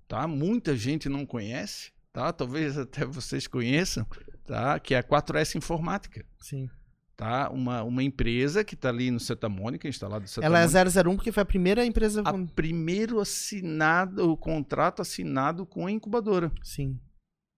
[0.07, 0.29] tá?
[0.29, 2.33] muita gente não conhece, tá?
[2.33, 4.07] talvez até vocês conheçam,
[4.45, 4.79] tá?
[4.79, 6.25] que é a 4S Informática.
[6.39, 6.71] Sim.
[7.17, 7.51] Tá?
[7.51, 11.09] Uma, uma empresa que está ali no Santa Mônica, instalada no Santa Ela é Mônica.
[11.11, 12.23] 001 porque foi a primeira empresa.
[12.25, 16.99] A primeiro assinado, o contrato assinado com a incubadora, Sim.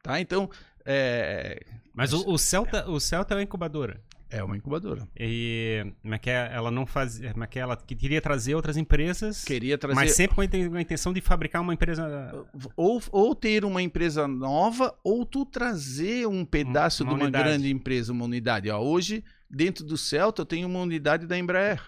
[0.02, 0.20] tá?
[0.20, 0.50] Então,
[0.84, 1.64] é,
[1.94, 4.00] Mas o, o Celta, o Celta é uma incubadora.
[4.38, 5.08] É uma incubadora.
[5.18, 6.50] E é é?
[6.52, 10.34] ela não fazia, é que ela que queria trazer outras empresas, Queria trazer mas sempre
[10.34, 10.40] com
[10.76, 12.46] a intenção de fabricar uma empresa.
[12.76, 17.44] ou, ou ter uma empresa nova ou tu trazer um pedaço uma de uma unidade.
[17.48, 18.70] grande empresa, uma unidade.
[18.70, 21.80] Ó, hoje, dentro do Celta, eu tenho uma unidade da Embraer.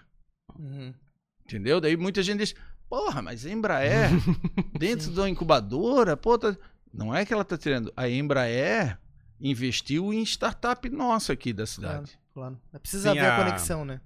[0.57, 0.93] Uhum.
[1.45, 1.79] Entendeu?
[1.79, 2.55] Daí muita gente diz,
[2.89, 4.09] porra, mas a Embraer,
[4.77, 6.57] dentro da incubadora, pô, tá-
[6.93, 7.91] não é que ela está tirando.
[7.95, 8.97] A Embraer
[9.39, 12.11] investiu em startup nossa aqui da cidade.
[12.11, 12.26] claro.
[12.81, 13.35] Precisa Sim, ver a...
[13.35, 14.01] a- conexão, né?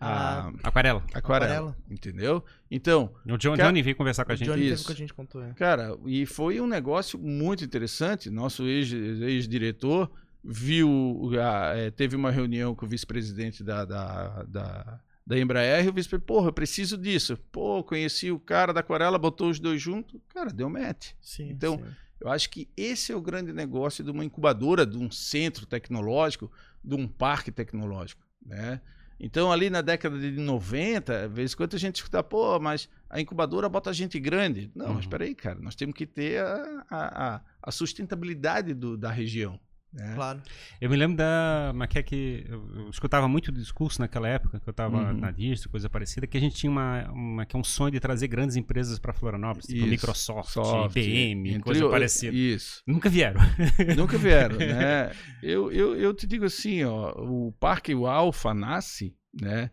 [0.00, 0.62] A Aquarela.
[0.62, 1.76] Aquarela, Aquarela.
[1.90, 2.44] entendeu?
[2.70, 4.46] Então, O John Cara, Johnny veio conversar com a O gente.
[4.48, 4.86] Johnny teve Isso.
[4.86, 5.42] com a gente contou.
[5.42, 5.52] É.
[5.54, 8.30] cara, e foi um negócio muito interessante.
[8.30, 10.10] Nosso ex- ex-diretor
[10.42, 15.88] viu, a- eh, teve uma reunião com o vice-presidente da, da, da, da Embraer e
[15.88, 17.36] o vice-presidente, porra, eu preciso disso.
[17.50, 21.12] Pô, conheci o cara da Aquarela, botou os dois juntos, cara, deu match.
[21.20, 21.84] Sim, Então, sim.
[22.20, 26.50] Eu acho que esse é o grande negócio de uma incubadora, de um centro tecnológico,
[26.84, 28.80] de um parque tecnológico, né?
[29.18, 33.20] Então, ali na década de 90, às vezes quando a gente escuta, pô, mas a
[33.20, 34.70] incubadora bota gente grande.
[34.74, 34.94] Não, Uhum.
[34.94, 39.10] mas espera aí, cara, nós temos que ter a, a, a- a sustentabilidade do- da
[39.10, 39.58] região.
[39.94, 40.12] Né?
[40.16, 40.42] Claro.
[40.80, 41.72] Eu me lembro da.
[41.88, 45.18] Que é eu, eu escutava muito discurso naquela época, que eu estava Uhum.
[45.20, 48.00] na distro, coisa parecida, que a gente tinha uma, uma, que é um sonho de
[48.00, 49.88] trazer grandes empresas para Florianópolis, tipo Isso.
[49.88, 52.34] Microsoft, Soft, IBM, entre coisa o- parecida.
[52.36, 52.82] Isso.
[52.86, 53.40] Nunca vieram.
[53.96, 55.12] Nunca vieram, né?
[55.42, 59.70] Eu, eu, eu te digo assim, ó, o Parque o Alfa nasce, né?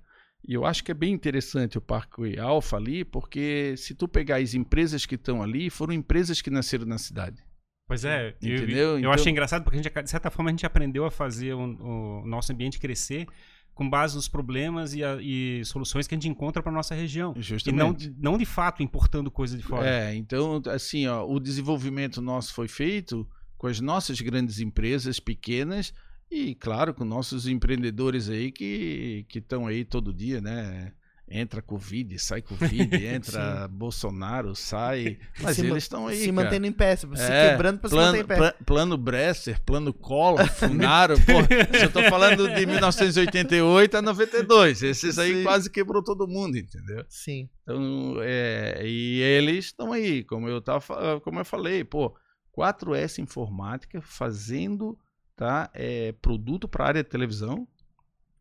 [0.48, 4.38] E eu acho que é bem interessante o Parque Alfa ali, porque se tu pegar
[4.38, 7.44] as empresas que estão ali, foram empresas que nasceram na cidade.
[7.92, 8.90] Pois é, eu, Entendeu?
[8.92, 11.54] eu Então- achei engraçado porque, a gente, de certa forma, a gente aprendeu a fazer
[11.54, 13.28] o, o nosso ambiente crescer
[13.76, 17.32] com base nos problemas e, a- e soluções que a gente encontra para nossa região.
[17.32, 18.16] E não, Justamente.
[18.18, 19.86] não de fato importando coisa de fora.
[19.90, 23.28] É, então, assim, ó, o desenvolvimento nosso foi feito
[23.58, 25.94] com as nossas grandes empresas pequenas
[26.32, 30.94] e, claro, com nossos empreendedores aí que estão aí todo dia, né?
[31.34, 35.18] Entra Covid, sai Covid, entra Bolsonaro, sai.
[35.42, 36.18] Mas Se eles estão aí.
[36.18, 36.34] Se cara.
[36.34, 38.36] mantendo em pé, se É, quebrando pra se manter em pé.
[38.36, 45.18] pla- plano Bresser, plano Collor, Funaro, pô, eu tô falando de 1988 a 92, esses
[45.18, 45.44] aí Sim.
[45.44, 47.06] quase quebrou todo mundo, entendeu?
[47.08, 47.50] Sim.
[47.64, 52.14] Então, é, e eles estão aí, como eu tava, como eu falei, pô,
[52.58, 54.98] 4S Informática fazendo,
[55.36, 57.66] tá, é, produto para área de televisão,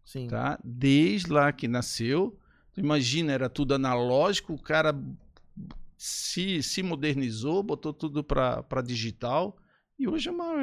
[0.04, 0.26] Sim.
[0.26, 0.58] tá?
[0.64, 2.36] Desde lá que nasceu.
[2.80, 4.94] Imagina, era tudo analógico, o cara
[5.96, 9.56] se, se modernizou, botou tudo para digital
[9.98, 10.54] e hoje é uma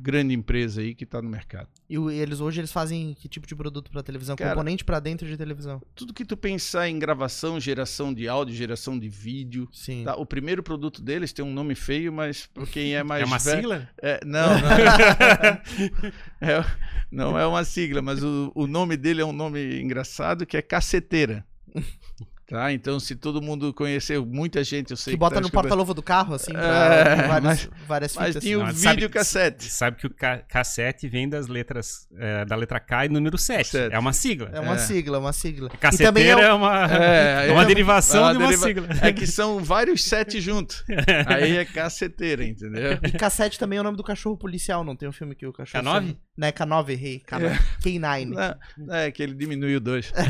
[0.00, 1.68] grande empresa aí que está no mercado.
[1.90, 4.36] E eles hoje eles fazem que tipo de produto pra televisão?
[4.36, 5.82] Cara- Componente pra dentro de televisão.
[5.96, 10.04] Tudo que tu pensar em gravação, geração de áudio, geração de vídeo, Sim.
[10.04, 10.14] tá?
[10.14, 13.38] O primeiro produto deles tem um nome feio, mas para quem é mais é uma
[13.38, 13.88] velho- sigla?
[14.00, 16.12] É, não, não.
[16.40, 16.64] É,
[17.10, 20.62] não é uma sigla, mas o, o nome dele é um nome engraçado que é
[20.62, 21.44] Caceteira.
[22.46, 22.70] Tá?
[22.70, 25.94] Então, se todo mundo conheceu, muita gente eu sei Que que, bota tá no porta-luva
[25.94, 28.42] do carro, assim, É, várias, mas- várias Mas fitas.
[28.42, 29.64] tinha o Não, sabe- videocassete.
[29.70, 33.66] Sabe que o ca- cassete vem das letras é, da letra K e número 7.
[33.70, 33.94] Sete.
[33.94, 34.50] É uma sigla.
[34.52, 34.78] É uma É.
[34.78, 35.70] sigla, uma sigla.
[35.70, 38.46] Caceteira também é, é, o- uma, É, é uma é- derivação é uma de uma
[38.48, 38.88] deriva- sigla.
[39.08, 40.84] É que são vários sete juntos.
[41.26, 42.98] Aí é caceteira, entendeu?
[43.02, 45.52] E cassete também é o nome do cachorro policial, não tem um filme que o
[45.52, 45.82] cachorro...
[45.82, 46.14] K9?
[46.34, 47.20] Chama- Não, é K9, errei.
[47.20, 47.58] K9.
[47.82, 48.58] K9.
[48.78, 50.12] Não, é que ele diminuiu dois.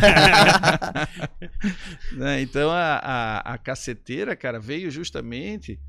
[2.13, 5.81] Né, Então a, a, a caceteira, cara, veio justamente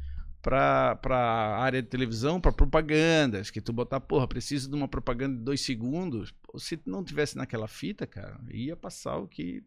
[0.41, 5.35] para a área de televisão, para propagandas, que tu botar, porra, preciso de uma propaganda
[5.37, 6.33] de dois segundos.
[6.57, 9.63] Se não tivesse naquela fita, cara, ia passar o que.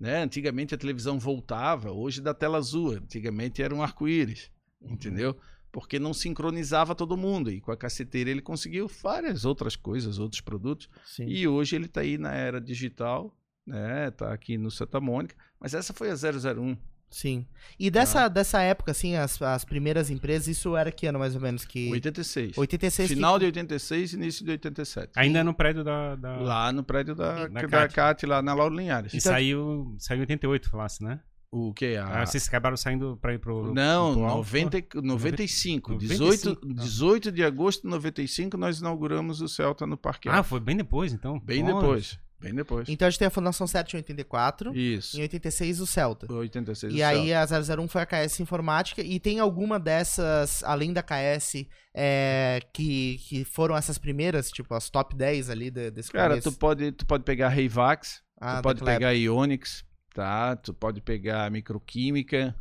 [0.00, 0.22] Né?
[0.22, 2.92] Antigamente a televisão voltava, hoje da tela azul.
[2.92, 5.38] Antigamente era um arco-íris, entendeu?
[5.72, 7.50] Porque não sincronizava todo mundo.
[7.50, 10.88] E com a caceteira ele conseguiu várias outras coisas, outros produtos.
[11.04, 11.24] Sim.
[11.26, 13.34] E hoje ele está aí na era digital,
[13.66, 14.10] né?
[14.10, 15.34] Tá aqui no Santa Mônica.
[15.58, 16.76] Mas essa foi a 001.
[17.08, 17.46] Sim.
[17.78, 21.40] E dessa, dessa época, assim, as, as primeiras empresas, isso era que ano mais ou
[21.42, 21.62] menos?
[21.64, 21.90] Que...
[21.90, 22.56] 86.
[22.56, 25.12] 86 que- Final de 86 início de 87.
[25.16, 26.16] Ainda no prédio da.
[26.16, 28.24] da- Lá no prédio da, Da da, CAT.
[28.24, 29.12] Lá na Lauro Linhares.
[29.12, 31.20] E saiu, saiu em 88, falasse, né?
[31.54, 31.96] O que?
[31.96, 32.22] A...
[32.22, 33.74] Ah, vocês acabaram saindo pra ir pro.
[33.74, 34.36] Não, pro Alfa?
[34.58, 35.92] 90, e- 95.
[35.92, 40.60] 95, 18, 18 de agosto de 95 nós inauguramos o Celta no Parque Ah, foi
[40.60, 41.38] bem depois, então.
[41.38, 42.18] Bem Olha, depois.
[42.40, 42.88] Bem depois.
[42.88, 45.16] Então a gente tem a Fundação CERT em 84, Isso.
[45.16, 46.32] em 86 o Celta.
[46.32, 47.56] 86 E o aí Celta.
[47.74, 49.00] a 001 foi a KS Informática.
[49.02, 54.88] E tem alguma dessas, além da KS, é, que, que foram essas primeiras, tipo as
[54.90, 56.50] top 10 ali de, desse Cara, começo?
[56.50, 58.98] tu pode, tu pode pegar Reivax, Ah, tu pode Kleber.
[58.98, 60.56] pegar Ionix, tá?
[60.56, 62.54] Tu pode pegar Microquímica.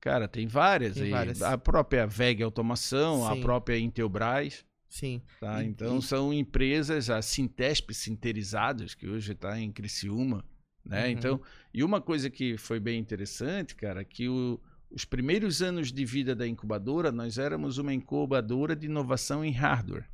[0.00, 1.10] Cara, tem várias Tem aí.
[1.10, 1.42] várias.
[1.42, 3.40] A própria VEG Automação, a Sim.
[3.40, 5.20] própria Intelbras, Sim.
[5.40, 5.62] tá?
[5.62, 10.44] E- então e- são empresas, a Sintesp Sinterizados, que hoje está em Criciúma,
[10.84, 11.04] né?
[11.06, 11.10] Uhum.
[11.10, 11.40] Então,
[11.74, 16.36] e uma coisa que foi bem interessante, cara, que o- os primeiros anos de vida
[16.36, 20.08] da incubadora, nós éramos uma incubadora de inovação em hardware.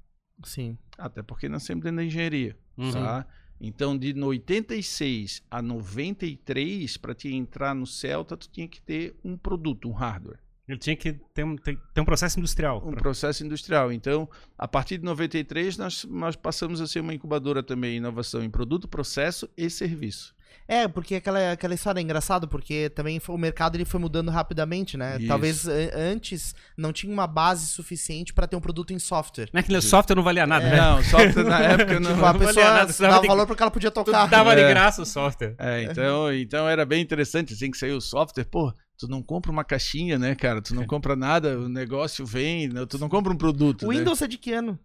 [0.44, 0.78] Sim.
[0.96, 2.56] Até porque nós sempre dentro da engenharia.
[2.78, 2.92] Uhum.
[2.92, 3.26] Tá?
[3.64, 9.14] Então, de no 86 a 93, para te entrar no Celta, tu tinha que ter
[9.24, 12.78] um produto, um hardware, Ele tinha que ter um, ter, ter um processo industrial.
[12.84, 13.92] um pra- processo industrial.
[13.92, 18.50] Então, a partir de 93, nós, nós passamos a ser uma incubadora também inovação em
[18.50, 20.34] produto, processo e serviço.
[20.68, 24.30] É, porque aquela, aquela história é engraçada, porque também foi- o mercado ele foi mudando
[24.30, 25.16] rapidamente, né?
[25.18, 25.26] Isso.
[25.28, 29.48] Talvez eh, antes não tinha uma base suficiente pra ter um produto em software.
[29.52, 30.76] Não é que o software não valia nada, né?
[30.76, 32.12] Não, software na época não.
[32.14, 34.26] Tipo, a não pessoa nada, dava dava de- valor porque ela podia tocar.
[34.28, 34.68] dava de É.
[34.68, 35.54] graça o software.
[35.58, 39.50] É, então, então era bem interessante, assim que saiu o software, pô, tu não compra
[39.50, 40.62] uma caixinha, né, cara?
[40.62, 42.86] Tu não compra nada, o negócio vem, né?
[42.86, 43.86] tu não compra um produto.
[43.86, 43.98] O né?
[43.98, 44.78] Windows é de que ano?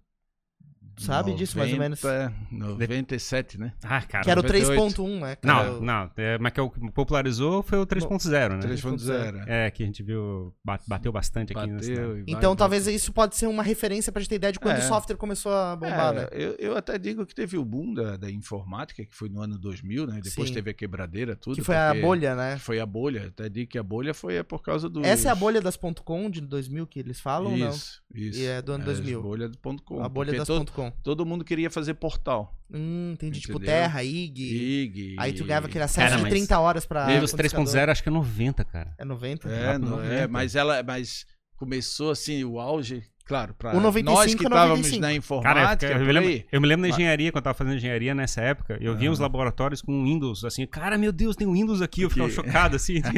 [0.97, 2.01] Sabe disso mais ou menos?
[2.51, 3.73] 97, né?
[3.83, 4.23] Ah, cara.
[4.23, 5.01] Que era o 98.
[5.03, 5.37] 3.1, né?
[5.43, 6.11] Não, não.
[6.17, 8.59] É, mas que o que popularizou foi o 3.0, né?
[8.67, 9.43] 3.0.
[9.47, 12.01] É, que a gente viu, ba- bateu bastante aqui na cidade.
[12.01, 12.17] Bateu.
[12.19, 14.77] e Então vai- talvez isso pode ser uma referência pra gente ter ideia de quando
[14.77, 14.79] É.
[14.79, 16.27] o software começou a bombar, É, né?
[16.31, 19.57] eu, eu até digo que teve o boom da, da informática, que foi no ano
[19.57, 20.19] 2000, né?
[20.23, 20.55] Depois Sim.
[20.55, 21.55] teve a quebradeira, tudo.
[21.55, 22.57] Que foi a bolha, né?
[22.57, 23.27] Foi a bolha.
[23.27, 25.05] Até digo que a bolha foi por causa do.
[25.05, 27.69] Essa é a bolha das .com de 2000 que eles falam ou não?
[27.69, 28.39] Isso, isso.
[28.39, 29.19] E é do ano 2000.
[29.19, 30.03] A bolha do ponto .com.
[30.03, 30.86] A bolha das todo, .com.
[31.03, 32.55] todo mundo queria fazer portal.
[32.71, 33.39] Hum, entendi.
[33.39, 33.75] Tipo Entendeu?
[33.75, 34.43] Terra, IG.
[34.43, 35.15] IG.
[35.17, 37.07] Aí tu ganhava aquele acesso Cara, de mas 30 horas pra.
[37.07, 37.65] Windows computador.
[37.65, 38.93] 3.0 acho que é 90, cara.
[38.97, 39.49] É 90?
[39.49, 40.27] É, não, é, 90.
[40.27, 44.91] mas ela, mas começou assim o auge, claro, para O 95 nós que é estávamos
[44.91, 45.01] 95.
[45.01, 47.41] na Cara, eu, informática, eu me lembro, eu me lembro da Mas- engenharia, quando eu
[47.43, 49.25] tava fazendo engenharia nessa época, eu via os Aham.
[49.25, 53.01] laboratórios com Windows, assim, cara, meu Deus, tem um Windows aqui, eu ficava chocado, assim.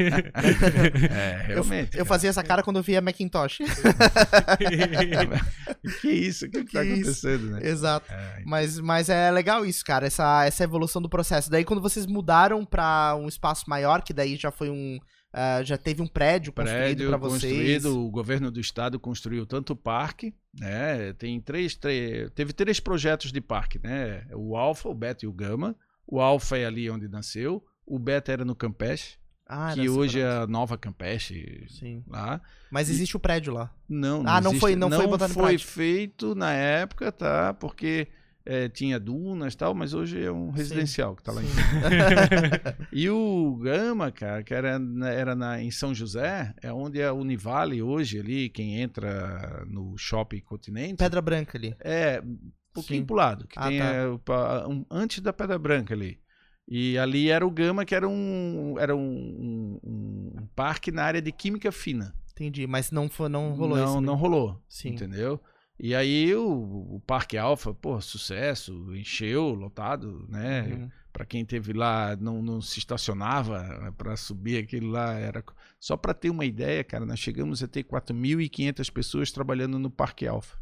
[1.12, 1.98] É, Eu, realmente.
[1.98, 3.60] eu fazia essa cara quando eu via Macintosh.
[6.02, 6.46] que isso?
[6.46, 7.28] O que, que tá Que isso?
[7.28, 7.60] acontecendo, né?
[7.68, 8.12] Exato.
[8.12, 11.50] É, Mas, mas é legal isso, cara, essa, essa evolução do processo.
[11.50, 15.00] Daí quando vocês mudaram pra um espaço maior, que daí já foi um.
[15.32, 17.54] Ah, já teve um prédio, construído pra vocês.
[17.54, 21.14] construído, o governo do estado construiu tanto o parque, né?
[21.14, 24.26] Tem três, três, teve três projetos de parque, né?
[24.34, 25.76] O Alfa, o Beta e o Gama.
[26.08, 30.20] O Alfa é ali onde nasceu, o Beta era no Campeche, Ah, que era hoje
[30.20, 32.04] é a nova Campeche Sim.
[32.08, 32.42] lá.
[32.72, 33.72] Mas existe o prédio lá.
[33.88, 35.72] Não, Ah, não existe- foi- não foi botado em foi prática.
[35.72, 37.54] feito na época, tá?
[37.54, 38.08] Porque
[38.52, 41.54] eh, tinha dunas e tal, mas hoje é um residencial que tá lá em Sim.
[42.92, 44.80] E o Gama, cara, que era,
[45.14, 49.96] era na, em São José, é onde é a Univale hoje ali, quem entra no
[49.98, 51.76] Shopping Continente, Pedra Branca ali.
[51.80, 52.40] é um
[52.74, 53.06] pouquinho Sim.
[53.06, 53.86] pro lado, que Ah, tem tá.
[53.86, 56.20] é, um- antes da Pedra Branca ali.
[56.72, 59.02] E ali era o Gama, que era um, era um,
[59.84, 62.14] um- um parque na área de química fina.
[62.32, 62.68] Entendi.
[62.68, 64.02] Mas não, foi, não rolou não, isso.
[64.02, 64.62] não rolou.
[64.70, 64.90] Sim.
[64.90, 65.42] Entendeu?
[65.80, 70.64] E aí o, o Parque Alfa, pô, sucesso, encheu, lotado, né?
[70.64, 70.90] Uhum.
[71.14, 75.14] Pra quem teve lá, não, não se estacionava para subir aquilo lá.
[75.14, 75.44] era
[75.80, 80.28] Só para ter uma ideia, cara, nós chegamos a ter 4.500 pessoas trabalhando no Parque
[80.28, 80.58] Alfa.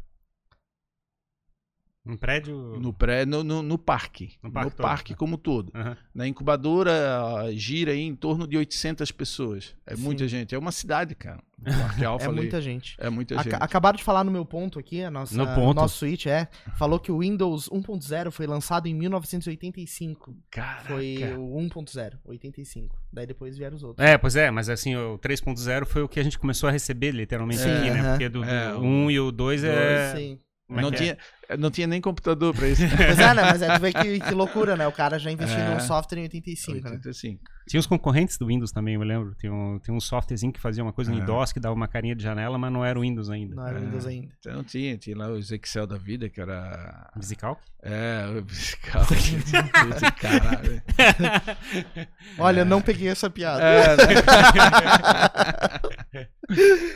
[2.08, 2.56] Um prédio.
[2.80, 4.32] No, pré, no, no, no parque.
[4.42, 5.70] No No parque parque, todo, como todo.
[5.74, 5.96] Aham.
[6.14, 9.76] Na incubadora ah, gira aí em torno de 800 pessoas.
[9.86, 10.02] É Sim.
[10.02, 10.54] muita gente.
[10.54, 11.42] É uma cidade, cara.
[11.64, 12.34] Parque É ali.
[12.36, 12.94] muita gente.
[12.98, 13.54] É muita gente.
[13.56, 15.74] Acabaram de falar no meu ponto aqui, a nossa, No ponto.
[15.74, 16.48] nosso switch, é.
[16.76, 20.36] Falou que o Windows 1.0 foi lançado em 1985.
[20.50, 20.84] Caraca.
[20.84, 22.96] Foi o 1.0, 85.
[23.12, 24.06] Daí depois vieram os outros.
[24.06, 27.10] É, pois é, mas assim, o 3.0 foi o que a gente começou a receber
[27.10, 28.10] literalmente Sim, aqui, né?
[28.10, 30.14] Porque do, do É, o 1 e o 2 é.
[30.16, 30.38] Sim.
[30.68, 30.92] Como é não, é?
[30.92, 31.18] tinha,
[31.58, 32.82] não tinha nem computador pra isso.
[32.94, 33.42] Pois é, né?
[33.42, 34.86] Mas é, tu vê que, que loucura, né?
[34.86, 35.72] O cara já investiu É.
[35.74, 36.90] num software em 85, né?
[36.90, 37.42] 85.
[37.66, 39.34] Tinha os concorrentes do Windows também, eu me lembro.
[39.34, 41.24] Tinha um, tinha um softwarezinho que fazia uma coisa em É.
[41.24, 43.54] DOS que dava uma carinha de janela, mas não era o Windows ainda.
[43.56, 43.80] Não era É.
[43.82, 44.28] Windows ainda.
[44.40, 47.10] Então tinha, tinha lá os Excel da vida, que era.
[47.16, 47.58] Musical?
[47.82, 48.44] É, o.
[50.20, 50.82] Caralho.
[52.38, 53.62] Olha, eu não peguei essa piada.
[53.62, 54.04] É, né?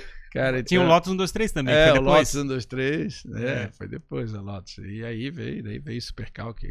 [0.32, 1.74] Cara, Tinha o então- Lotus 1, 2, 3 também.
[1.74, 2.16] É, foi o depois.
[2.16, 3.22] Lotus 1, 2, 3.
[3.34, 3.70] É, É.
[3.72, 4.78] foi depois a Lotus.
[4.78, 6.62] E aí veio, daí veio Supercalc,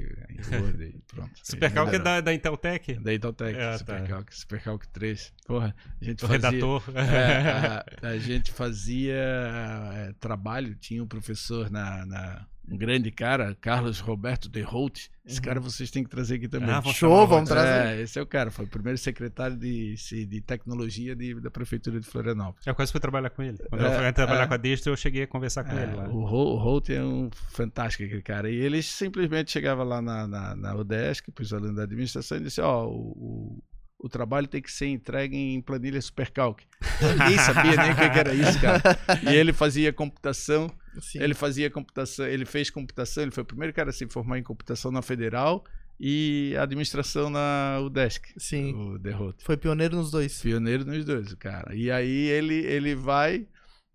[0.51, 1.31] Word, e pronto.
[1.43, 2.93] Supercalc é da, da Inteltec.
[2.95, 3.77] Da Inteltec, Ah, tá.
[3.77, 5.33] Supercalc, Supercalc 3.
[5.45, 6.49] Porra, a gente O fazia...
[6.49, 6.83] redator.
[6.95, 13.55] É, a, a gente fazia é, trabalho, tinha um professor na, na- um grande cara,
[13.59, 15.07] Carlos Roberto de Holt.
[15.25, 15.43] Esse Uhum.
[15.43, 16.69] cara vocês têm que trazer aqui também.
[16.71, 17.97] Ah, Show, vamos trazer.
[17.97, 21.99] É, esse é o cara, foi o primeiro secretário de, de tecnologia de- da prefeitura
[21.99, 22.65] de Florianópolis.
[22.65, 23.57] Eu quase fui trabalhar com ele.
[23.69, 24.47] Quando É, eu fui trabalhar é.
[24.47, 26.07] com a Destra, eu cheguei a conversar com É, ele lá.
[26.09, 28.49] o, o Holt é um fantástico aquele cara.
[28.49, 32.41] E ele simplesmente chegava lá na, na, na UDESC, para os alunos da administração, e
[32.41, 33.63] disse: Ó, o, o,
[34.03, 36.61] o trabalho tem que ser entregue em planilha Supercalc.
[37.01, 38.81] Ninguém sabia nem o que era isso, cara.
[39.31, 41.19] E ele fazia computação, Sim.
[41.21, 44.43] ele fazia computação, ele fez computação, ele foi o primeiro cara a se formar em
[44.43, 45.63] computação na Federal
[45.99, 48.73] e administração na UDESC, Sim.
[48.73, 49.35] o Holt.
[49.43, 50.41] Foi pioneiro nos dois.
[50.41, 51.75] Pioneiro nos dois, cara.
[51.75, 53.45] E aí ele, ele vai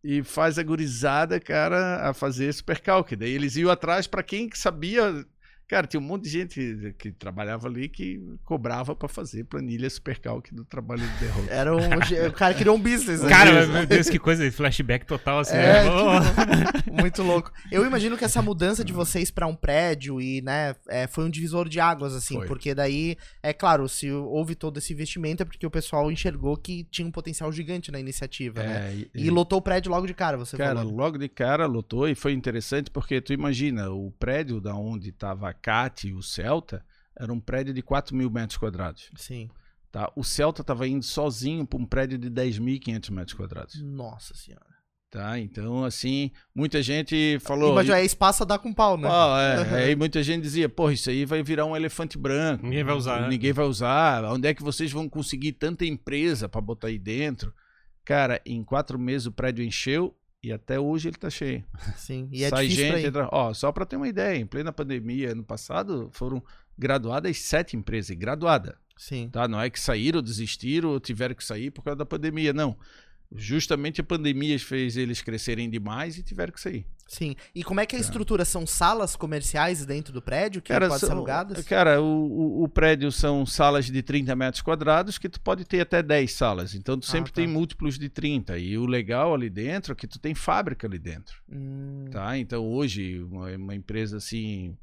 [0.04, 3.16] e faz a gurizada, cara, a fazer supercalc.
[3.16, 5.26] Daí eles iam atrás para quem que sabia.
[5.68, 10.52] Cara, tinha um monte de gente que trabalhava ali que cobrava para fazer planilha supercalc
[10.54, 11.48] do trabalho do The Holt.
[11.50, 11.80] Era um,
[12.28, 13.20] o cara criou um business.
[13.20, 13.28] né?
[13.28, 15.56] Cara, meu Deus, que coisa, flashback total assim.
[15.56, 15.90] É, né?
[15.90, 16.92] Oh.
[17.02, 17.50] muito louco.
[17.72, 21.30] Eu imagino que essa mudança de vocês pra um prédio e, né, é, foi um
[21.30, 22.46] divisor de águas, assim, Foi.
[22.46, 26.84] porque daí, é claro, se houve todo esse investimento é porque o pessoal enxergou que
[26.92, 28.92] tinha um potencial gigante na iniciativa, né?
[28.92, 30.94] É, e- E lotou o prédio logo de cara, você Cara, falou.
[30.94, 35.55] logo de cara lotou e foi interessante porque tu imagina, o prédio da onde estava
[35.56, 36.84] a CAT e o Celta
[37.18, 39.10] era um prédio de 4 mil metros quadrados.
[39.16, 39.48] Sim.
[39.90, 40.12] Tá?
[40.14, 43.82] O Celta estava indo sozinho para um prédio de 10.500 metros quadrados.
[43.82, 44.76] Nossa senhora.
[45.10, 45.38] Tá?
[45.38, 47.72] Então, assim, muita gente falou.
[47.72, 49.08] Imagina, é espaço a dar com pau, né?
[49.10, 52.64] Ó, é, aí muita gente dizia, porra, isso aí vai virar um elefante branco.
[52.64, 53.28] Ninguém vai usar, né?
[53.28, 54.24] Ninguém vai usar.
[54.24, 57.54] Onde é que vocês vão conseguir tanta empresa para botar aí dentro?
[58.04, 60.14] Cara, em quatro meses o prédio encheu
[60.46, 61.64] e até hoje ele tá cheio.
[61.96, 62.28] Sim.
[62.30, 63.28] E é Sai gente, entra...
[63.32, 66.40] Ó, só para ter uma ideia, em plena pandemia, ano passado, foram
[66.78, 69.28] graduadas sete empresas, graduada, Sim.
[69.28, 69.48] tá?
[69.48, 72.78] Não é que saíram, desistiram ou tiveram que sair por causa da pandemia, não.
[73.34, 76.86] Justamente a pandemia fez eles crescerem demais e tiveram que sair.
[77.08, 77.36] Sim.
[77.54, 78.44] E como é que é a estrutura?
[78.44, 81.64] São salas comerciais dentro do prédio que Cara, podem ser são- alugadas?
[81.64, 85.80] Cara, o, o, o prédio são salas de 30 metros quadrados que tu pode ter
[85.80, 86.74] até 10 salas.
[86.74, 87.36] Então tu Ah, sempre tá.
[87.36, 88.58] tem múltiplos de 30.
[88.58, 91.36] E o legal ali dentro é que tu tem fábrica ali dentro.
[91.50, 92.36] Hum, Tá?
[92.38, 94.76] Então hoje, uma, uma empresa assim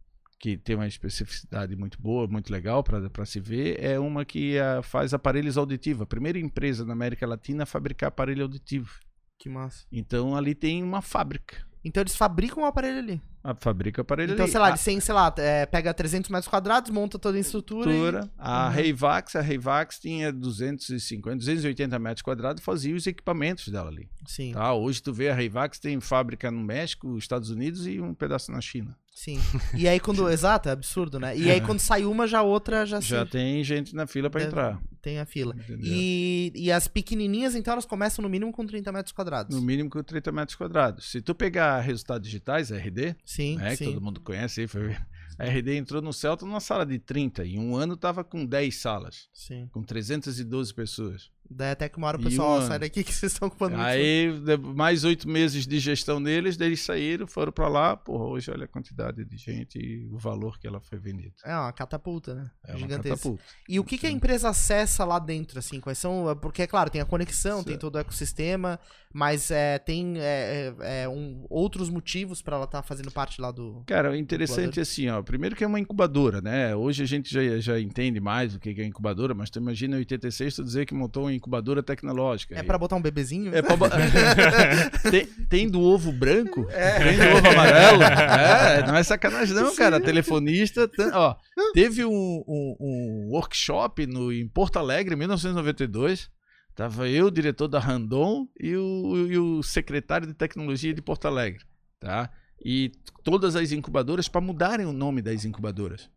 [0.43, 4.81] que tem uma especificidade muito boa, muito legal para se ver, é uma que ah,
[4.83, 6.01] faz aparelhos auditivos.
[6.01, 8.99] A primeira empresa na América Latina a fabricar aparelho auditivo.
[9.39, 9.85] Que massa.
[9.89, 11.65] Então ali tem uma fábrica.
[11.81, 13.21] Então eles fabricam o aparelho ali.
[13.43, 14.51] A fabrica aparelho Então, ali.
[14.51, 17.91] sei lá, A- têm, sei lá, é, pega 300 metros quadrados, monta toda a estrutura.
[17.91, 18.31] e- estrutura.
[18.37, 18.71] A Uhum.
[18.71, 24.07] Reivax, a Reivax tinha 250, 280 metros quadrados e fazia os equipamentos dela ali.
[24.25, 24.73] Sim, Tá?
[24.73, 28.61] Hoje tu vê a Reivax tem fábrica no México, Estados Unidos e um pedaço na
[28.61, 28.95] China.
[29.13, 29.39] sim.
[29.75, 30.27] E aí quando.
[30.31, 31.37] Exato, é absurdo, né?
[31.37, 34.27] E aí quando sai uma, já a outra já, Já se- tem gente na fila
[34.29, 34.81] para entrar.
[35.01, 35.53] tem a fila.
[35.55, 35.79] Entendeu?
[35.85, 39.55] E, e as pequenininhas, então, elas começam no mínimo com 30 metros quadrados.
[39.55, 41.11] No mínimo com 30 metros quadrados.
[41.11, 43.85] Se tu pegar resultados digitais, RD, Sim, né, que sim.
[43.85, 44.95] todo mundo conhece, aí, foi...
[45.39, 47.43] a RD entrou no Celta numa sala de 30.
[47.45, 49.67] Em um ano tava com 10 salas, Sim.
[49.71, 51.31] com 312 pessoas.
[51.49, 53.85] Daí até que uma hora o pessoal, uma- sai daqui que vocês estão ocupando muito.
[53.87, 57.95] Aí, de- mais oito meses de gestão deles, daí eles saíram, foram para lá.
[57.95, 61.33] Porra, hoje olha a quantidade de gente e o valor que ela foi vendida.
[61.45, 62.49] É uma catapulta, né?
[62.65, 63.09] É uma Gigantesca.
[63.17, 63.43] catapulta.
[63.69, 65.79] E o que, que a empresa acessa lá dentro, assim?
[65.79, 66.35] Quais são.
[66.41, 67.81] Porque, é claro, tem a conexão, tem Certo.
[67.81, 68.79] todo o ecossistema,
[69.13, 73.51] mas é, tem é, é, é, um, outros motivos pra ela estar fazendo parte lá
[73.51, 73.83] do.
[73.85, 75.21] Cara, o interessante é assim, ó.
[75.21, 76.75] Primeiro que é uma incubadora, né?
[76.75, 79.99] Hoje a gente já, já entende mais o que é incubadora, mas tu imagina em
[79.99, 82.55] 86 tu dizer que montou uma incubadora tecnológica.
[82.57, 83.53] É pra botar um bebezinho?
[83.55, 83.85] É pra bo-
[85.09, 86.99] tem, tem do ovo branco, É.
[87.03, 88.03] tem do ovo amarelo.
[88.03, 89.99] É, não é sacanagem, não, cara.
[89.99, 90.87] Telefonista.
[90.87, 91.35] tan- Ó,
[91.73, 96.29] teve um, um- um workshop no, em Porto Alegre, em 1992.
[96.75, 101.27] Tava eu, o diretor da Randon, e o, e o secretário de tecnologia de Porto
[101.27, 101.63] Alegre.
[101.99, 102.29] Tá?
[102.65, 102.91] E
[103.23, 106.09] todas as incubadoras para mudarem o nome das incubadoras.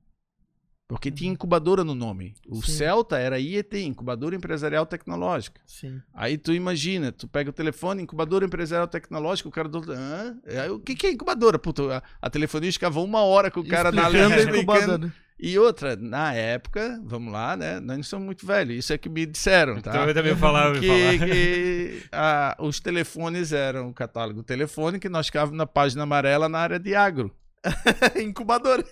[0.88, 2.34] Porque tinha incubadora no nome.
[2.48, 2.72] O Sim.
[2.72, 5.60] Celta era IET, Incubadora Empresarial Tecnológica.
[5.66, 6.00] Sim.
[6.14, 9.82] Aí tu imagina, tu pega o telefone, incubadora empresarial tecnológica, o cara do.
[9.90, 10.36] Hã?
[10.44, 11.58] É, o que, que é incubadora?
[11.58, 14.56] Puta, a, a telefonista ficava uma hora com o cara na Explicando, explicando.
[14.58, 15.12] incubadora.
[15.38, 17.78] E outra, na época, vamos lá, né?
[17.78, 19.90] Nós não somos muito velhos, isso é que me disseram, tá?
[19.90, 21.26] Então eu também falava, que, falava.
[21.26, 26.58] que, ah, os telefones eram o catálogo telefônico que nós ficávamos na página amarela na
[26.58, 27.30] área de agro.
[28.22, 28.84] Incubadora.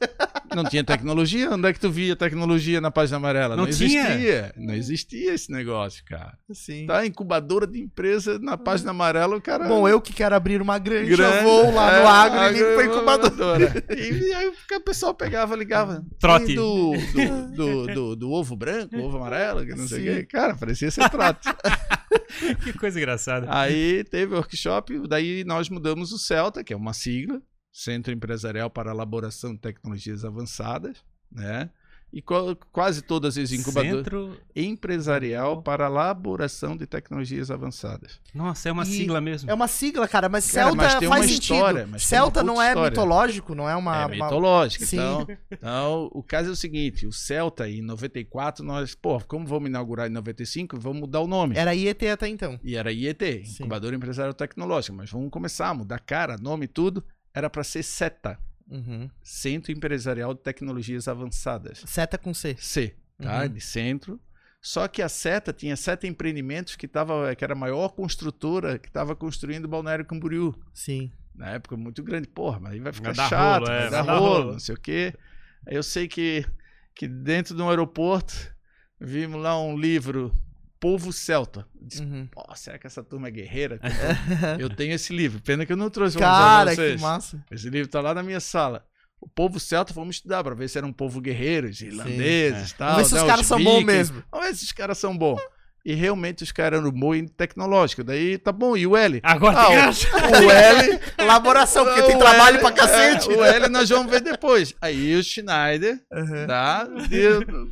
[0.54, 1.50] Não tinha tecnologia?
[1.50, 3.56] Onde é que tu via tecnologia na página amarela?
[3.56, 4.00] Não tinha.
[4.08, 4.54] existia.
[4.56, 6.36] Não existia esse negócio, cara.
[6.52, 6.86] Sim.
[6.86, 9.66] Tá, incubadora de empresa na página amarela, o cara.
[9.66, 12.74] Bom, eu que quero abrir uma granja, Grande, vou lá no é, agro e ligo
[12.74, 13.84] pra incubadora.
[13.94, 16.04] E, aí o pessoal pegava, ligava.
[16.18, 16.46] Trote.
[16.46, 20.24] "Tem Do, do, do, do- do ovo branco, ovo amarelo, que não sei o quê.
[20.26, 21.48] Cara, parecia ser trote.
[22.64, 23.46] Que coisa engraçada.
[23.50, 27.40] aí teve o workshop, daí nós mudamos o Celta, que é uma sigla.
[27.76, 30.98] Centro Empresarial para Elaboração de Tecnologias Avançadas,
[31.30, 31.68] né?
[32.12, 34.04] E quase todas as incubadoras.
[34.04, 34.38] Centro...
[34.54, 38.20] Empresarial para Elaboração de Tecnologias Avançadas.
[38.32, 39.50] Nossa, é uma E sigla mesmo.
[39.50, 41.42] É uma sigla, cara, mas Cara, Celta mas tem faz uma sentido.
[41.54, 42.90] história, mas tem Celta uma não é história.
[42.90, 44.02] mitológico, não é uma.
[44.02, 44.84] é uma- mitológico.
[44.86, 44.96] Sim.
[44.98, 49.68] Então, então, o caso é o seguinte: o Celta, em 94, nós, pô, como vamos
[49.68, 51.56] inaugurar em 95, vamos mudar o nome.
[51.58, 52.60] Era IET até então.
[52.62, 53.64] E era IET, Sim.
[53.64, 54.96] Incubador Empresarial Tecnológico.
[54.96, 57.02] Mas vamos começar a mudar cara, nome e tudo.
[57.34, 59.10] Era para ser CETA, Uhum.
[59.22, 61.82] Centro Empresarial de Tecnologias Avançadas.
[61.86, 62.56] Seta com C.
[62.58, 63.42] C, tá?
[63.42, 63.48] Uhum.
[63.48, 64.18] De centro.
[64.58, 68.88] Só que a SETA tinha sete empreendimentos que, tava, que era a maior construtora que
[68.88, 70.54] estava construindo o Balneário Camboriú.
[70.72, 71.12] Sim.
[71.34, 72.26] Na época, muito grande.
[72.26, 74.52] Porra, mas aí vai ficar Vai chato, rolo, é, vai dar vai rolo, rolo.
[74.52, 75.14] não sei o quê.
[75.66, 76.46] Eu sei que,
[76.94, 78.32] que dentro de um aeroporto
[78.98, 80.32] vimos lá um livro,
[80.84, 81.66] Povo Celta.
[81.80, 82.28] Disse, Uhum.
[82.54, 83.80] Será que essa turma é guerreira?
[84.60, 85.40] eu tenho esse livro.
[85.40, 87.42] Pena que eu não trouxe Cara, que massa.
[87.50, 88.84] Esse livro tá lá na minha sala.
[89.18, 92.74] O povo celta, vamos estudar para ver se era um povo guerreiro, os irlandeses e
[92.74, 92.96] tal.
[92.96, 94.22] Vamos ver se né, os caras são bons mesmo.
[94.30, 95.40] Vamos ver se os caras são bons.
[95.86, 98.04] E realmente os caras eram bons tecnológico.
[98.04, 98.76] Daí tá bom.
[98.76, 99.20] E o L?
[99.22, 101.00] Agora Ah, tem o, o L.
[101.16, 103.30] Elaboração, porque tem trabalho L- pra cacete.
[103.32, 104.74] é, o L nós vamos ver depois.
[104.82, 106.46] Aí o Schneider Uhum.
[106.46, 106.86] tá,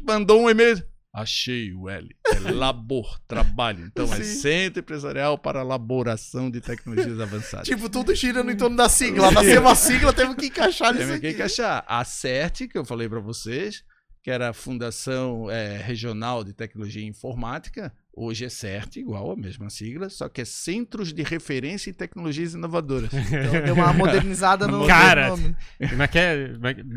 [0.07, 0.83] mandou um e-mail.
[1.15, 2.09] Achei o L.
[2.27, 3.85] É labor, trabalho.
[3.85, 4.41] Então é Sim.
[4.41, 7.69] Centro Empresarial para Elaboração de Tecnologias Avançadas.
[7.69, 9.31] Tipo, tudo girando em torno da sigla.
[9.31, 11.85] Nasceu uma sigla, teve que encaixar nisso Temos que encaixar.
[11.87, 13.85] A CERT, que eu falei para vocês,
[14.23, 19.37] que era a Fundação eh, Regional de Tecnologia e Informática, hoje é CERT, igual a
[19.37, 23.11] mesma sigla, só que é Centros de Referência em Tecnologias Inovadoras.
[23.13, 25.57] Então, deu uma modernizada no Cara, no nome.
[25.89, 26.51] Como é é?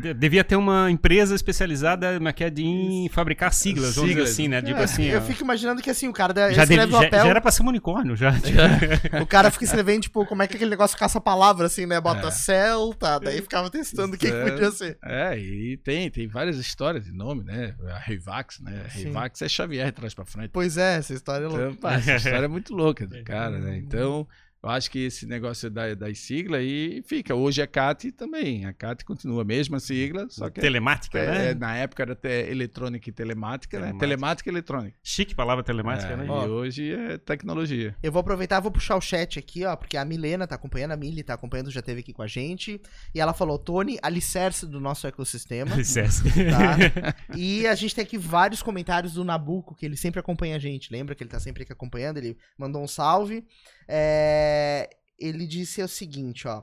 [0.08, 4.30] É Devia ter uma empresa especializada é é, em fabricar siglas, vamos dizer Siglas.
[4.30, 4.60] assim, né?
[4.62, 5.22] Tipo É, assim, eu ó.
[5.22, 7.62] fico imaginando que assim, o cara já, escreve deve- já- papel, já era pra ser
[7.62, 8.32] um unicórnio, já.
[9.22, 12.00] o cara fica escrevendo, tipo, como é que aquele negócio caça palavra, assim, né?
[12.00, 12.30] Bota É.
[12.30, 14.50] Celta, daí ficava testando o que, que É.
[14.50, 14.98] podia ser.
[15.02, 17.74] É, e tem, tem várias histórias de nome, né?
[17.88, 18.82] A Revax, né?
[18.86, 19.04] A Sim.
[19.04, 20.50] Revax é Xavier de trás para frente.
[20.52, 21.70] Pois é, essa história é louca.
[21.70, 23.76] Então, essa história é muito louca do cara, né?
[23.78, 24.26] Então,
[24.66, 27.34] eu acho que esse negócio da, das siglas aí fica.
[27.34, 28.66] Hoje é CAT também.
[28.66, 31.54] A CAT continua a mesma sigla, só que Telemática, é, né?
[31.54, 33.86] na época era até eletrônica e telemática, né?
[33.86, 34.06] Telemática.
[34.06, 34.96] Telemática e eletrônica.
[35.04, 36.26] Chique palavra telemática, É, né?
[36.26, 36.46] E Ó.
[36.46, 37.94] hoje é tecnologia.
[38.02, 40.92] Eu vou aproveitar e vou puxar o chat aqui, ó, porque a Milena tá acompanhando,
[40.92, 42.80] a Mili tá acompanhando, já esteve aqui com a gente.
[43.14, 45.76] E ela falou, Tony, alicerce do nosso ecossistema.
[45.76, 46.24] Licença.
[46.24, 47.14] tá?
[47.36, 50.90] E a gente tem aqui vários comentários do Nabuco, que ele sempre acompanha a gente.
[50.92, 52.16] Lembra que ele tá sempre aqui acompanhando?
[52.16, 53.44] Ele mandou um salve.
[53.88, 56.62] É, Ele disse o seguinte, ó.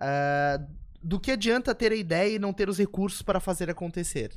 [0.00, 0.58] ah,
[1.02, 4.32] do que adianta ter a ideia e não ter os recursos para fazer acontecer?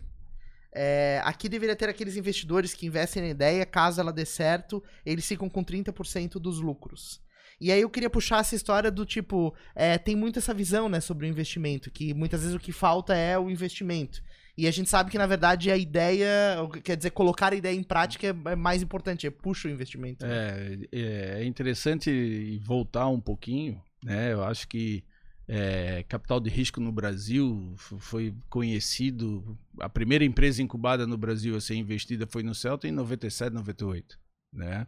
[0.73, 5.25] É, aqui deveria ter aqueles investidores que investem na ideia, caso ela dê certo, eles
[5.25, 7.21] ficam com 30% dos lucros.
[7.59, 10.99] E aí eu queria puxar essa história do tipo, é, tem muito essa visão, né,
[10.99, 14.21] sobre o investimento, que muitas vezes o que falta é o investimento.
[14.57, 17.83] E a gente sabe que, na verdade, a ideia, quer dizer, colocar a ideia em
[17.83, 20.25] prática é é mais importante, é puxa o investimento.
[20.25, 20.79] né?
[20.91, 24.33] É, é interessante voltar um pouquinho, né?
[24.33, 25.03] Eu acho que
[25.47, 29.57] é, capital de risco no Brasil foi conhecido.
[29.79, 34.19] A primeira empresa incubada no Brasil a ser investida foi no Celta em 97, 98,
[34.51, 34.87] né?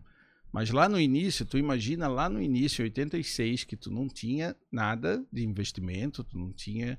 [0.51, 5.23] Mas lá no início, tu imagina lá no início, 86, que tu não tinha nada
[5.31, 6.97] de investimento, tu não tinha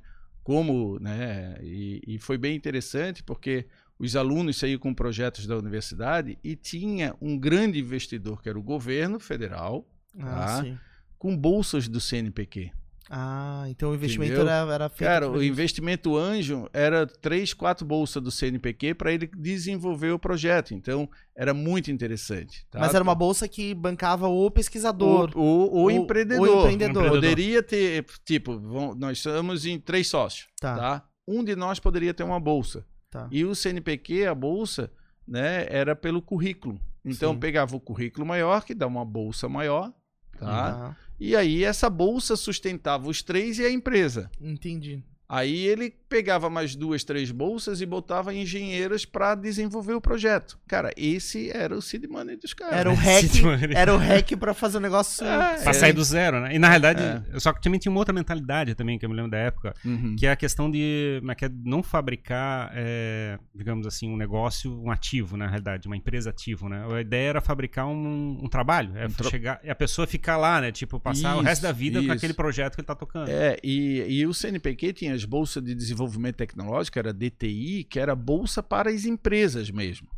[0.51, 1.57] como, né?
[1.63, 7.15] E, e foi bem interessante porque os alunos saíram com projetos da universidade e tinha
[7.21, 9.87] um grande investidor, que era o governo federal,
[10.19, 10.81] Ah, tá.
[11.17, 12.73] com bolsas do CNPq.
[13.13, 14.49] Ah, então o investimento Entendeu?
[14.53, 15.09] era, era feito.
[15.11, 20.73] Cara, o investimento anjo era três, quatro bolsas do CNPq para ele desenvolver o projeto.
[20.75, 22.65] Então, era muito interessante.
[22.71, 22.79] tá?
[22.79, 25.33] Mas era uma bolsa que bancava o pesquisador.
[25.37, 26.49] O, o, o o- empreendedor.
[26.49, 27.09] o empreendedor.
[27.09, 30.77] Poderia ter, tipo, vão- nós somos em três sócios, Tá.
[30.77, 31.05] tá.
[31.27, 32.87] Um de nós poderia ter uma bolsa.
[33.11, 33.27] Tá.
[33.33, 34.89] E o CNPq, a bolsa,
[35.27, 36.81] né, era pelo currículo.
[37.05, 37.41] Então, Sim.
[37.41, 39.93] pegava o currículo maior, que dá uma bolsa maior,
[40.39, 40.47] tá?
[40.73, 40.97] Tá.
[41.21, 44.31] E aí, essa bolsa sustentava os três e a empresa.
[44.41, 45.05] Entendi.
[45.33, 50.59] Aí ele pegava mais duas, três bolsas e botava engenheiras para desenvolver o projeto.
[50.67, 52.75] Cara, esse era o seed money dos caras.
[52.81, 53.31] Era o hack,
[53.77, 55.25] era o hack pra fazer o negócio.
[55.31, 55.73] É, Pra é.
[55.73, 56.55] sair do zero, né?
[56.55, 57.01] E na realidade,
[57.33, 57.39] É.
[57.39, 60.17] só que também tinha uma outra mentalidade também, que eu me lembro da época, Uhum.
[60.19, 64.17] que é a questão de como é que é, não fabricar, é, digamos assim, um
[64.17, 66.85] negócio, um ativo, na realidade, uma empresa ativo, né?
[66.93, 70.37] A ideia era fabricar um, um trabalho, é Um tra- chegar, é a pessoa ficar
[70.37, 70.73] lá, né?
[70.73, 72.09] Tipo, passar o Isso, resto da vida isso.
[72.09, 73.29] com aquele projeto que ele tá tocando.
[73.29, 78.15] É, e, e o CNPq tinha as bolsas de desenvolvimento tecnológico, era DTI, que era
[78.17, 80.09] bolsa para as empresas mesmo.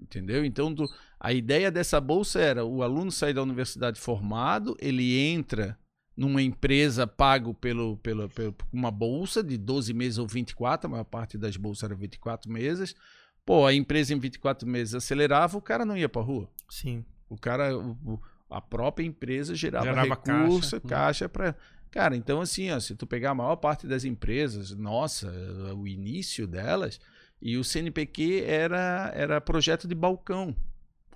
[0.00, 0.44] Entendeu?
[0.44, 0.88] Então, do-
[1.20, 5.78] a ideia dessa bolsa era o aluno sair da universidade formado, ele entra
[6.16, 11.04] numa empresa pago pelo, pelo, pelo uma bolsa de 12 meses ou 24, a maior
[11.04, 12.94] parte das bolsas era 24 meses.
[13.46, 16.50] Pô, a empresa em 24 meses acelerava, o cara não ia para rua.
[16.68, 17.04] Sim.
[17.28, 18.20] O cara, o-
[18.50, 21.28] a própria empresa gerava, Gerava recurso, caixa, caixa, né?
[21.28, 21.56] para
[21.92, 25.30] Cara, então assim, ó, se tu pegar a maior parte das empresas, nossa,
[25.76, 26.98] o início delas,
[27.40, 30.56] e o CNPq era, era projeto de balcão.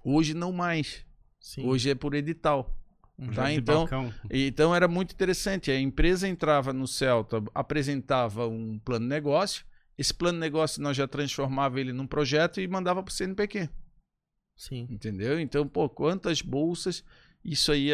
[0.05, 1.05] Hoje não mais.
[1.41, 1.67] Sim.
[1.67, 2.79] Hoje é por edital.
[3.19, 3.33] Uhum.
[3.33, 4.13] Tá, então- balcão.
[4.31, 5.71] Então era muito interessante.
[5.71, 9.65] A empresa entrava no Celta, apresentava um plano de negócio.
[9.97, 13.71] Esse plano de negócio nós já transformava ele num projeto e mandava para o CNPq.
[14.55, 14.87] Sim.
[14.91, 15.41] Entendeu?
[15.41, 17.03] Então, pô, quantas bolsas,
[17.43, 17.89] isso aí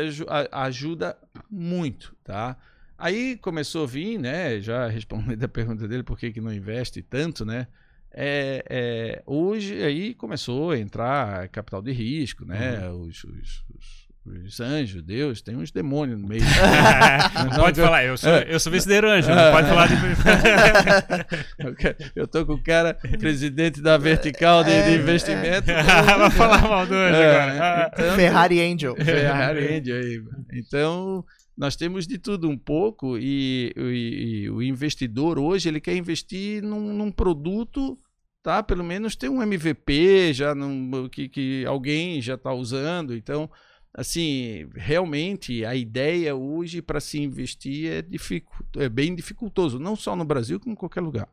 [0.50, 1.16] ajuda
[1.48, 2.56] muito, tá?
[3.04, 4.60] Aí começou a vir, né?
[4.60, 7.66] Já respondendo a pergunta dele, por que, que não investe tanto, né?
[8.14, 12.88] É, é, hoje aí começou a entrar capital de risco, né?
[12.90, 14.02] Os, os- os-
[14.44, 16.44] os anjos, Deus, tem uns demônios no meio.
[17.58, 19.34] pode falar, eu sou, eu sou vencedor anjo, É.
[19.34, 19.94] não pode falar de.
[22.14, 25.66] Eu tô com o cara, presidente da vertical de, de É, investimento.
[25.74, 27.90] Vai falar mal do anjo É, agora.
[27.94, 28.94] Então- Ferrari Angel.
[28.96, 30.22] Ferrari Angel aí.
[30.52, 31.24] Então,
[31.56, 36.62] nós temos de tudo um pouco e, e- e o investidor hoje ele quer investir
[36.62, 37.98] num, num produto,
[38.42, 38.62] tá?
[38.62, 43.14] Pelo menos tem um MVP já num, que, que alguém já está usando.
[43.14, 43.50] Então,
[43.94, 50.16] assim, realmente a ideia hoje para se investir é, dificu- é bem dificultoso, não só
[50.16, 51.28] no Brasil como em qualquer lugar.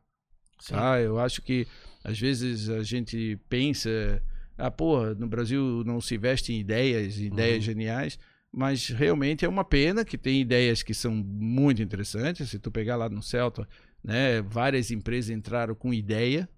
[0.67, 0.99] Tá?
[0.99, 1.65] Eu acho que
[2.03, 4.21] às vezes a gente pensa,
[4.57, 8.19] ah, porra, no Brasil não se investe em ideias, ideias geniais,
[8.51, 12.49] mas realmente é uma pena que tem ideias que são muito interessantes.
[12.49, 13.67] Se tu pegar lá no Celta,
[14.03, 16.49] né, várias empresas entraram com ideia,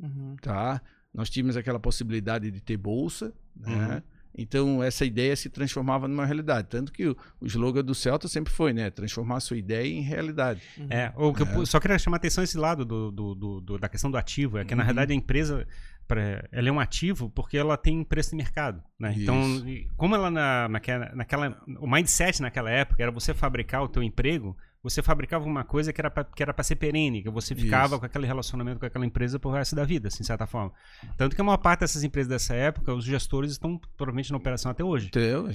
[0.00, 0.36] Uhum.
[0.40, 0.80] tá?
[1.12, 4.02] Nós tínhamos aquela possibilidade de ter bolsa, né?
[4.32, 8.52] Então essa ideia se transformava numa realidade, tanto que o, o slogan do Celta sempre
[8.52, 10.62] foi, né, transformar a sua ideia em realidade.
[10.88, 14.08] É, o que eu só queria chamar atenção esse lado do, do- do- da questão
[14.08, 14.86] do ativo, é que na Uhum.
[14.86, 15.66] verdade a empresa
[16.14, 19.14] pra- ela é um ativo porque ela tem preço de mercado, né?
[19.16, 19.40] Então,
[19.96, 24.56] como ela na, naquela, naquela o mindset naquela época era você fabricar o teu emprego,
[24.82, 27.94] você fabricava uma coisa que era pra, que era para ser perene, que você ficava
[27.94, 28.00] Isso.
[28.00, 30.72] com aquele relacionamento com aquela empresa pro resto da vida, assim, de certa forma.
[31.16, 34.70] Tanto que a maior parte dessas empresas dessa época, os gestores estão provavelmente na operação
[34.70, 35.08] até hoje.
[35.08, 35.48] Então,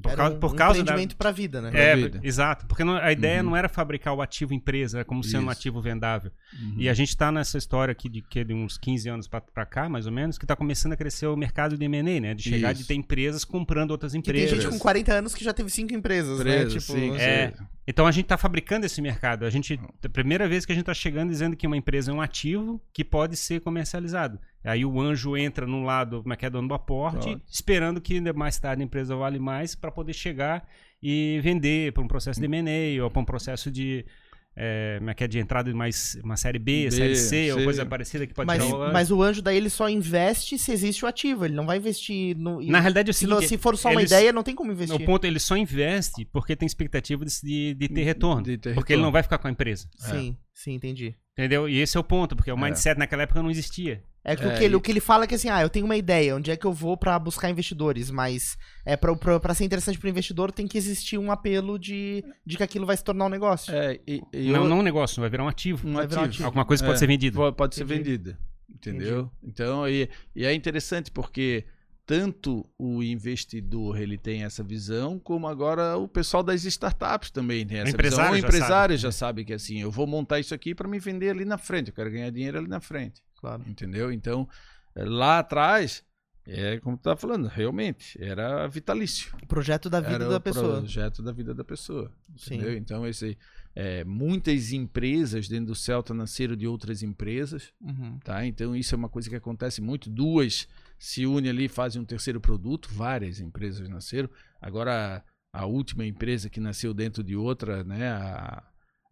[0.00, 1.70] Por Era causa, um, por um causa da, empreendimento pra vida, né?
[1.74, 2.20] é, vida.
[2.22, 2.66] exato.
[2.66, 3.50] Porque não- a ideia Uhum.
[3.50, 6.30] não era fabricar o ativo empresa, era como sendo um ativo vendável.
[6.58, 6.76] Uhum.
[6.78, 9.90] E a gente está nessa história aqui de, que, de uns 15 anos para cá,
[9.90, 12.32] mais ou menos, que está começando a crescer o mercado de M&A, né?
[12.34, 12.80] De chegar Isso.
[12.82, 14.62] de ter empresas comprando outras Que tem empresas.
[14.62, 16.70] gente com 40 anos que já teve cinco empresas, Empresa, né?
[16.70, 17.52] Tipo, sim, é.
[17.54, 17.64] sim.
[17.86, 19.44] Então a gente está fabricando esse mercado.
[19.44, 22.14] A gente, a primeira vez que a gente está chegando dizendo que uma empresa é
[22.14, 24.38] um ativo que pode ser comercializado.
[24.64, 28.20] Aí o anjo entra num lado, como é que é dono do aporte, esperando que
[28.32, 30.68] mais tarde a empresa vale mais para poder chegar
[31.02, 34.06] e vender para um processo de M&A ou para um processo de
[34.54, 37.58] é, é que é de entrada em mais uma série B, B, série C, ou
[37.58, 37.64] C.
[37.64, 38.92] coisa parecida que pode Mas, rolar.
[38.92, 41.44] mas o anjo daí ele só investe se existe o ativo.
[41.44, 42.60] Ele não vai investir no.
[42.62, 44.94] Na realidade, é se, se for só uma eles- ideia, não tem como investir.
[45.00, 48.42] O ponto ele só investe porque tem expectativa de, de- de ter retorno.
[48.42, 49.88] De ter porque ele não vai ficar com a empresa.
[49.96, 51.14] Sim, sim, entendi.
[51.36, 51.66] Entendeu?
[51.68, 52.60] E esse é o ponto, porque o É.
[52.60, 54.04] mindset naquela época não existia.
[54.24, 55.62] É que, o, É, que ele, e- o que ele fala é que assim, ah,
[55.62, 58.56] eu tenho uma ideia, onde é que eu vou pra buscar investidores, mas
[58.86, 62.86] é pra ser interessante pro investidor tem que existir um apelo de, de que aquilo
[62.86, 63.74] vai se tornar um negócio.
[63.74, 65.88] É, e, e não, eu- não um negócio, vai virar um ativo.
[65.88, 66.34] um vai virar um ativo.
[66.34, 66.46] ativo.
[66.46, 66.98] Alguma coisa pode É.
[66.98, 67.36] ser vendida.
[67.36, 68.02] Pode, pode ser Entendi.
[68.10, 68.38] vendida.
[68.72, 69.30] Entendeu?
[69.42, 71.64] Então, e, e é interessante porque
[72.04, 77.78] tanto o investidor ele tem essa visão, como agora o pessoal das startups também tem
[77.78, 78.38] essa empresário visão.
[78.38, 79.02] O já empresário sabe.
[79.02, 81.88] já sabe que assim, eu vou montar isso aqui para me vender ali na frente,
[81.88, 83.22] eu quero ganhar dinheiro ali na frente.
[83.36, 83.62] Claro.
[83.66, 84.12] Entendeu?
[84.12, 84.48] Então,
[84.94, 86.04] eh, lá atrás,
[86.46, 89.32] é como tu tá falando, realmente, era vitalício.
[89.42, 90.78] O projeto da vida era da o pessoa.
[90.78, 92.10] projeto da vida da pessoa.
[92.36, 92.54] Sim.
[92.54, 92.76] Entendeu?
[92.76, 93.38] Então, esse,
[93.74, 97.72] é, muitas empresas dentro do Celta nasceram de outras empresas.
[97.80, 98.18] Uhum.
[98.18, 98.44] Tá?
[98.44, 100.10] Então isso é uma coisa que acontece muito.
[100.10, 100.68] Duas
[100.98, 102.88] se unem ali e fazem um terceiro produto.
[102.92, 104.28] Várias empresas nasceram.
[104.60, 108.62] Agora a última empresa que nasceu dentro de outra, né, a,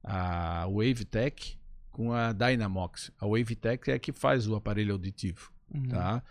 [0.02, 1.58] a WaveTech
[1.90, 3.10] com a Dynamox.
[3.18, 5.82] A WaveTech é a que faz o aparelho auditivo, Uhum.
[5.88, 6.22] tá?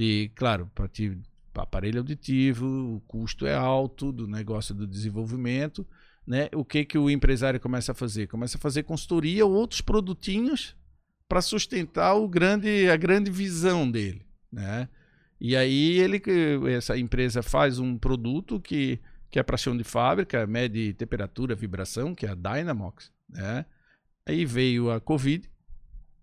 [0.00, 1.20] E claro, para ti
[1.52, 5.84] aparelho auditivo, o custo é alto do negócio do desenvolvimento,
[6.24, 6.48] né?
[6.54, 8.28] O que que o empresário começa a fazer?
[8.28, 10.76] Começa a fazer consultoria ou outros produtinhos
[11.28, 14.88] para sustentar o grande, a grande visão dele, né?
[15.40, 16.22] E aí ele,
[16.72, 22.14] essa empresa faz um produto que, que é para chão de fábrica, mede temperatura, vibração,
[22.14, 23.66] que é a Dynamox, né?
[24.24, 25.50] Aí veio a Covid,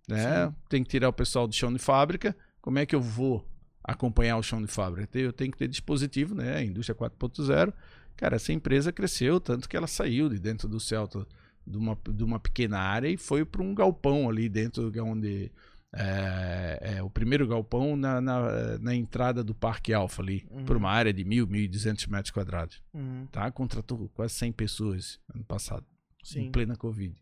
[0.07, 0.53] né?
[0.69, 2.33] Tem que tirar o pessoal do chão de fábrica.
[2.61, 3.45] Como é que eu vou
[3.87, 5.17] acompanhar o chão de fábrica?
[5.17, 6.57] Eu tenho que ter dispositivo, né?
[6.57, 7.73] A indústria 4.0.
[8.17, 11.27] Cara, essa empresa cresceu tanto que ela saiu de dentro do Celta
[11.65, 15.51] de uma, de uma pequena área e foi para um galpão ali dentro onde
[15.93, 20.65] é, é, o primeiro galpão na, na, na, entrada do Parque Alfa ali, uhum.
[20.65, 22.83] por uma área de mil, mil e duzentos metros quadrados.
[22.93, 23.27] Uhum.
[23.31, 23.49] Tá?
[23.49, 25.85] Contratou quase 100 pessoas ano passado,
[26.21, 26.47] Sim.
[26.47, 27.15] em plena Covid.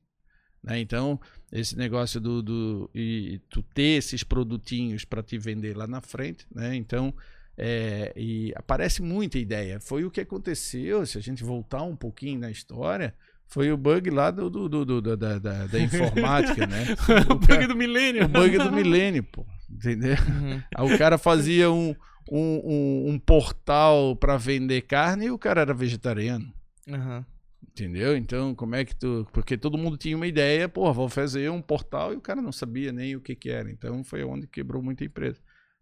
[0.64, 0.80] Né?
[0.80, 1.20] Então,
[1.52, 6.48] esse negócio do, do e tu ter esses produtinhos para te vender lá na frente,
[6.54, 6.76] né?
[6.76, 7.14] Então,
[7.58, 9.80] é, e aparece muita ideia.
[9.80, 13.14] Foi o que aconteceu, se a gente voltar um pouquinho na história,
[13.46, 16.86] foi o bug lá do, do, do, do da, da, da, informática, né?
[17.30, 18.26] o, o bug cara, do milênio.
[18.26, 19.46] O bug do milênio, pô.
[19.70, 20.16] Entendeu?
[20.28, 20.62] Uhum.
[20.74, 21.96] Aí o cara fazia um,
[22.32, 26.52] um, um, um portal para vender carne e o cara era vegetariano.
[26.88, 27.24] Uhum.
[27.72, 28.16] Entendeu?
[28.16, 29.28] Então, como é que tu.
[29.32, 32.52] Porque todo mundo tinha uma ideia, pô, vou fazer um portal e o cara não
[32.52, 33.72] sabia nem o que, que era.
[33.72, 35.40] Então, foi onde quebrou muita empresa.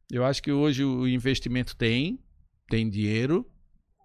[0.10, 2.20] Eu acho que hoje o investimento tem,
[2.70, 3.46] tem dinheiro,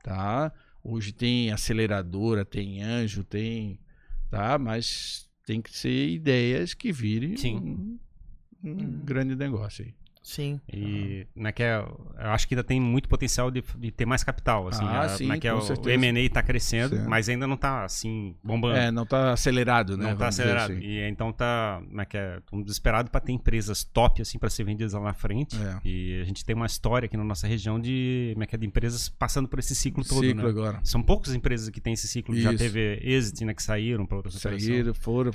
[0.03, 0.53] tá?
[0.83, 3.81] Hoje tem aceleradora, tem anjo, tem.
[4.31, 4.59] Tá?
[4.59, 7.57] Mas tem que ser ideias que virem Sim.
[7.57, 7.99] um,
[8.65, 9.05] um hum.
[9.05, 9.95] grande negócio aí.
[10.27, 10.61] Sim.
[10.73, 11.45] E uhum.
[11.45, 14.67] né, que é, eu acho que ainda tem muito potencial de, de ter mais capital.
[14.67, 17.05] Assim, ah, a, sim, né, que é, o, o M&A está crescendo, sim.
[17.07, 18.77] mas ainda não está assim bombando.
[18.77, 20.07] É, não está acelerado, né?
[20.07, 20.73] Não está acelerado.
[20.73, 20.83] Assim.
[20.83, 24.95] E então tá, né, que é, desesperado para ter empresas top assim para ser vendidas
[24.95, 25.57] lá na frente.
[25.63, 25.79] É.
[25.85, 28.67] E a gente tem uma história aqui na nossa região de, né, que é de
[28.67, 30.27] empresas passando por esse ciclo todo.
[30.27, 30.49] Ciclo né?
[30.49, 30.81] agora.
[30.83, 32.35] São poucas empresas que têm esse ciclo.
[32.35, 32.43] Isso.
[32.43, 35.31] Já teve exit, né, que saíram para outras Saíram, foram,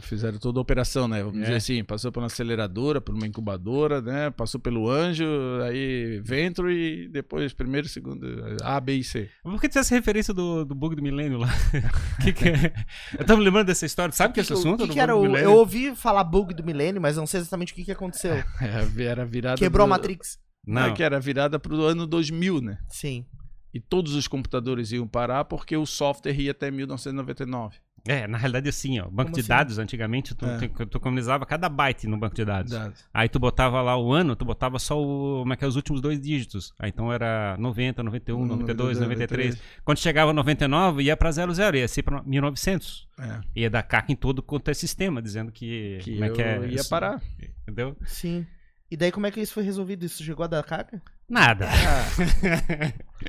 [0.00, 1.20] fizeram toda a operação, né?
[1.20, 1.42] Vamos é.
[1.42, 4.19] dizer assim, passou por uma aceleradora, por uma incubadora, né?
[4.28, 5.24] Passou pelo anjo,
[5.62, 8.26] aí ventro e depois primeiro, segundo,
[8.62, 9.30] A, B e C.
[9.42, 11.48] Por que tu essa referência do, do bug do milênio lá?
[12.22, 12.74] que que é?
[13.18, 14.12] Eu tava me lembrando dessa história.
[14.12, 14.86] Sabe que, que esse assunto?
[14.86, 17.76] Que que era o, eu ouvi falar bug do milênio, mas não sei exatamente o
[17.76, 18.34] que, que aconteceu.
[18.60, 19.56] É, era virada.
[19.56, 19.92] Quebrou do...
[19.92, 20.38] a Matrix.
[20.66, 20.88] Não.
[20.88, 22.78] não, que era virada pro ano 2000, né?
[22.88, 23.24] Sim.
[23.72, 27.76] E todos os computadores iam parar porque o software ia até 1999.
[28.06, 29.48] É, na realidade assim, ó, banco Como de assim?
[29.48, 30.68] dados, antigamente tu, é.
[30.68, 32.72] tu, tu, comunizava cada byte no banco de dados.
[32.72, 33.04] dados.
[33.12, 35.76] Aí tu botava lá o ano, tu botava só o, como é que é, os
[35.76, 36.72] últimos dois dígitos.
[36.78, 39.54] Aí então era 90, 91, 92, 93.
[39.54, 39.82] 93.
[39.84, 43.08] Quando chegava 99, ia para 00, ia ser para 1900.
[43.18, 43.40] É.
[43.54, 46.66] Ia dar caca em todo quanto é sistema, dizendo que, que como é que é,
[46.68, 47.20] ia parar.
[47.62, 47.96] Entendeu?
[48.06, 48.46] Sim.
[48.90, 50.04] E daí como é que isso foi resolvido?
[50.04, 51.00] Isso chegou a dar caca?
[51.28, 51.68] Nada.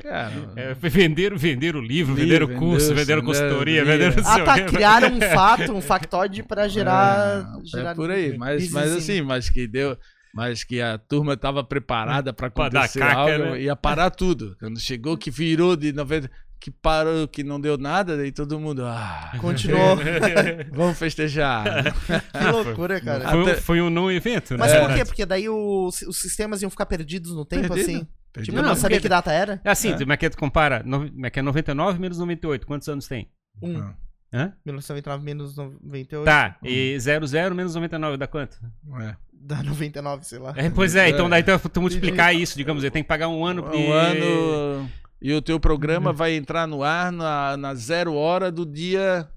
[0.10, 0.32] Ah.
[0.56, 4.62] é, venderam, venderam o livro, venderam o curso, venderam consultoria, venderam Ah, tá.
[4.66, 7.92] Criaram um fato, um factoide para gerar, é, gerar.
[7.92, 9.96] É por aí, mas, mas assim, mas que deu.
[10.34, 13.62] Mas que a turma estava preparada para acontecer caca, algo, né?
[13.64, 14.56] ia parar tudo.
[14.60, 16.32] Quando chegou que virou de 90
[16.62, 18.86] que parou, que não deu nada, daí todo mundo.
[18.86, 19.98] Ah, Continuou.
[20.72, 21.66] Vamos festejar.
[22.32, 23.32] que loucura, cara.
[23.32, 23.56] Foi, Até...
[23.56, 24.58] foi um não evento, né?
[24.60, 25.04] Mas por quê?
[25.04, 27.82] Porque daí o, os sistemas iam ficar perdidos no tempo, Perdido.
[27.82, 28.08] assim?
[28.32, 28.54] Perdido.
[28.54, 29.60] Tipo, não, não sabia que data era?
[29.66, 29.98] É assim, é.
[29.98, 30.84] como é que tu compara?
[30.84, 32.68] Como é que é 99 menos 98?
[32.68, 33.28] Quantos anos tem?
[33.60, 33.80] Um.
[33.80, 33.96] Ah.
[34.34, 34.54] Hã?
[34.64, 36.24] 1999 menos 98.
[36.24, 38.58] Tá, e 00 menos 99 dá quanto?
[39.02, 39.16] É.
[39.34, 40.54] Dá 99, sei lá.
[40.56, 43.44] É, pois é, então daí tu, tu multiplicar isso, digamos, ele tem que pagar um
[43.44, 43.66] ano.
[43.66, 43.92] Um e...
[43.92, 44.90] ano.
[45.22, 46.16] E o teu programa uhum.
[46.16, 49.30] vai entrar no ar na, na zero hora do dia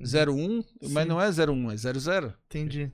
[0.00, 0.64] 01, Sim.
[0.92, 2.32] mas não é 01, é 00.
[2.46, 2.90] Entendi.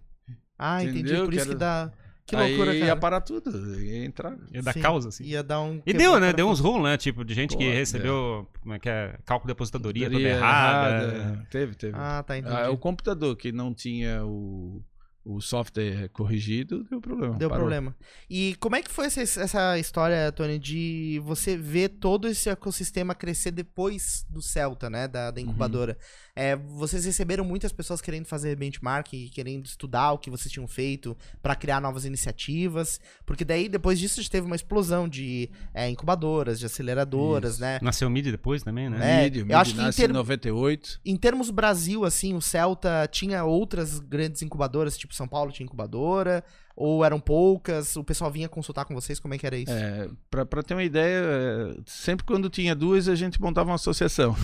[0.58, 1.00] Ah, Entendeu?
[1.00, 1.24] entendi.
[1.24, 1.92] Por isso que, dá.
[2.26, 2.90] Que loucura, Aí cara.
[2.90, 4.36] ia parar tudo, ia entrar.
[4.52, 5.24] Ia dar Sim, causa, assim.
[5.24, 5.82] Ia dar um.
[5.84, 6.32] E deu, né?
[6.32, 6.96] Deu uns rolos, né?
[6.96, 8.58] Tipo, de gente Pô, que recebeu é.
[8.60, 11.14] como é que é, cálculo de aposentadoria toda errada.
[11.14, 11.46] errada.
[11.50, 11.94] Teve, teve.
[11.96, 12.54] Ah, tá, entendi.
[12.54, 14.82] Ah, o computador que não tinha o
[15.24, 17.36] o software corrigido, deu problema.
[17.36, 17.64] Deu parou.
[17.64, 17.96] problema.
[18.28, 23.14] E como é que foi essa, essa, história, Tony, de você ver todo esse ecossistema
[23.14, 25.06] crescer depois do Celta, né?
[25.06, 25.48] Da, da uhum.
[25.48, 25.92] incubadora?
[25.92, 26.32] Uhum.
[26.34, 31.16] É, vocês receberam muitas pessoas querendo fazer benchmark, querendo estudar o que vocês tinham feito
[31.42, 35.88] para criar novas iniciativas, porque daí depois disso a gente teve uma explosão de é,
[35.90, 37.60] incubadoras, de aceleradoras, Isso.
[37.60, 37.78] né?
[37.82, 39.20] Nasceu o MID depois também, né?
[39.20, 40.12] É, MID, eu acho que em, term...
[40.12, 41.00] 98.
[41.04, 46.44] em termos Brasil, assim, o Celta tinha outras grandes incubadoras, tipo São Paulo tinha incubadora,
[46.74, 47.96] ou eram poucas?
[47.96, 49.20] O pessoal vinha consultar com vocês?
[49.20, 49.72] Como é que era isso?
[49.72, 54.34] É, para ter uma ideia, é, sempre quando tinha duas, a gente montava uma associação.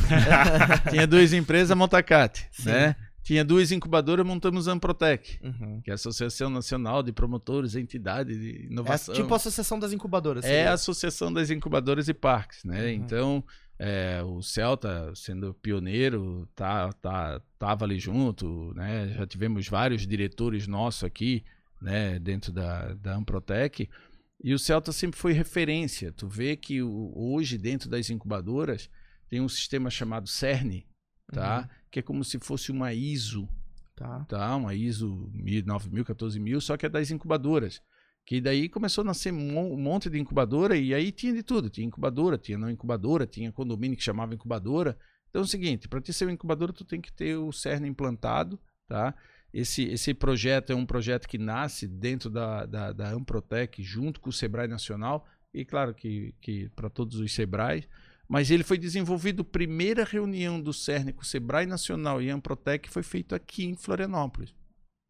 [0.91, 2.95] tinha duas empresas, Montacate, né?
[3.23, 5.83] Tinha duas incubadoras, montamos a Amprotec, uhum.
[5.83, 9.15] que é a Associação Nacional de Promotores, Entidade de Inovação.
[9.15, 10.45] É tipo a Associação das Incubadoras.
[10.45, 12.85] É a Associação das Incubadoras e Parques, né?
[12.85, 12.91] Uhum.
[12.91, 13.45] Então,
[13.79, 19.09] é, o Celta, sendo pioneiro, tá, tá, tava ali junto, né?
[19.17, 21.45] Já tivemos vários diretores nossos aqui,
[21.81, 23.89] né, dentro da, da Amprotec.
[24.43, 26.13] E o Celta sempre foi referência.
[26.13, 28.89] Tu vê que o, hoje, dentro das incubadoras,
[29.29, 30.85] tem um sistema chamado CERN,
[31.33, 31.61] tá?
[31.61, 31.69] Uhum.
[31.91, 33.49] Que é como se fosse uma ISO,
[33.95, 34.25] tá?
[34.29, 34.57] tá?
[34.57, 37.81] Uma ISO 9000, 14000, só que é das incubadoras.
[38.25, 41.71] Que daí começou a nascer um monte de incubadora e aí tinha de tudo.
[41.71, 44.99] Tinha incubadora, tinha não incubadora, tinha condomínio que chamava incubadora.
[45.31, 47.87] Então é o seguinte, para ter ser uma incubadora tu tem que ter o CERN
[47.87, 49.15] implantado, tá?
[49.53, 54.29] Esse, esse projeto é um projeto que nasce dentro da, da, da Amprotec, junto com
[54.29, 57.89] o Sebrae Nacional, e claro que, que para todos os Sebrais,
[58.29, 63.03] mas ele foi desenvolvido, primeira reunião do CERN com o Sebrae Nacional e Amprotec foi
[63.03, 64.55] feito aqui em Florianópolis.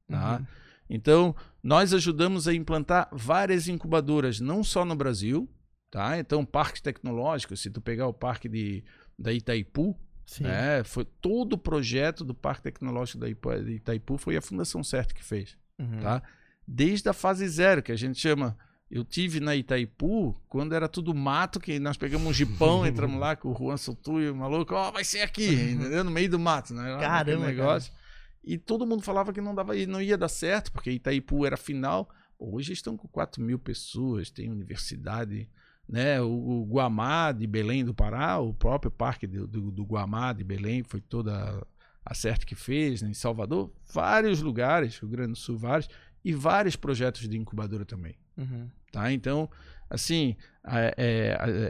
[0.09, 0.39] Tá?
[0.39, 0.47] Uhum.
[0.89, 5.49] Então, nós ajudamos a implantar várias incubadoras, não só no Brasil,
[5.91, 6.19] tá?
[6.19, 8.85] Então, parques tecnológicos, se tu pegar o parque de,
[9.19, 9.99] da Itaipu,
[10.41, 10.85] né?
[10.85, 15.57] foi todo o projeto do Parque Tecnológico da Itaipu foi a Fundação Certo que fez,
[15.79, 16.01] uhum.
[16.01, 16.23] tá?
[16.67, 18.57] Desde a fase zero, que a gente chama
[18.91, 23.37] eu tive na Itaipu, quando era tudo mato, que nós pegamos um jipão, entramos lá
[23.37, 26.03] com o Juan Sotuio, maluco, ó, oh, vai ser aqui, entendeu?
[26.03, 26.97] No meio do mato, né?
[26.99, 27.93] Caramba, negócio.
[27.93, 28.09] Cara.
[28.43, 32.09] E todo mundo falava que não dava, não ia dar certo, porque Itaipu era final.
[32.39, 35.51] Hoje estão com 4 mil pessoas, tem universidade,
[35.87, 36.21] né?
[36.23, 40.45] O, o, Guamá de Belém do Pará, o próprio parque do, do, do Guamá de
[40.45, 41.67] Belém foi toda
[42.03, 43.11] a certo que fez, né?
[43.11, 45.91] em Salvador, vários lugares, Rio Grande do Sul, vários,
[46.25, 48.15] e vários projetos de incubadora também.
[48.37, 48.69] Uhum.
[48.93, 49.13] Tá?
[49.13, 49.51] Então,
[49.91, 50.37] assim,
[50.67, 50.95] é,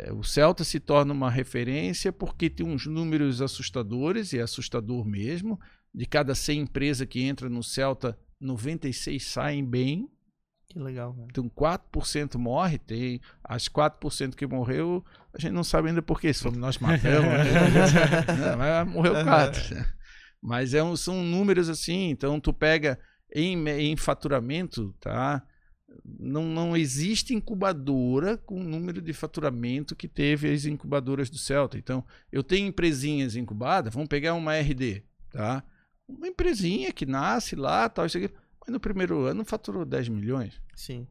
[0.08, 5.04] é, o Celta se torna uma referência porque tem uns números assustadores, e é assustador
[5.04, 5.58] mesmo.
[5.94, 10.08] De cada 100 empresas que entra no Celta, 96 saem bem.
[10.68, 11.28] Que legal, cara.
[11.30, 15.02] Então 4% morre, tem as 4% que morreu,
[15.32, 18.56] a gente não sabe ainda por quê, se fomos nós matamos, né?
[18.56, 19.86] mas morreu 4.
[20.42, 22.98] Mas é um, são números assim, então tu pega
[23.34, 25.42] em, em faturamento, tá?
[26.04, 31.78] Não, não existe incubadora com o número de faturamento que teve as incubadoras do Celta.
[31.78, 35.62] Então, eu tenho empresinhas incubadas, vamos pegar uma RD, tá?
[36.06, 38.30] Uma empresinha que nasce lá, tal, isso aqui,
[38.60, 40.60] mas no primeiro ano faturou 10 milhões.
[40.74, 41.06] Sim.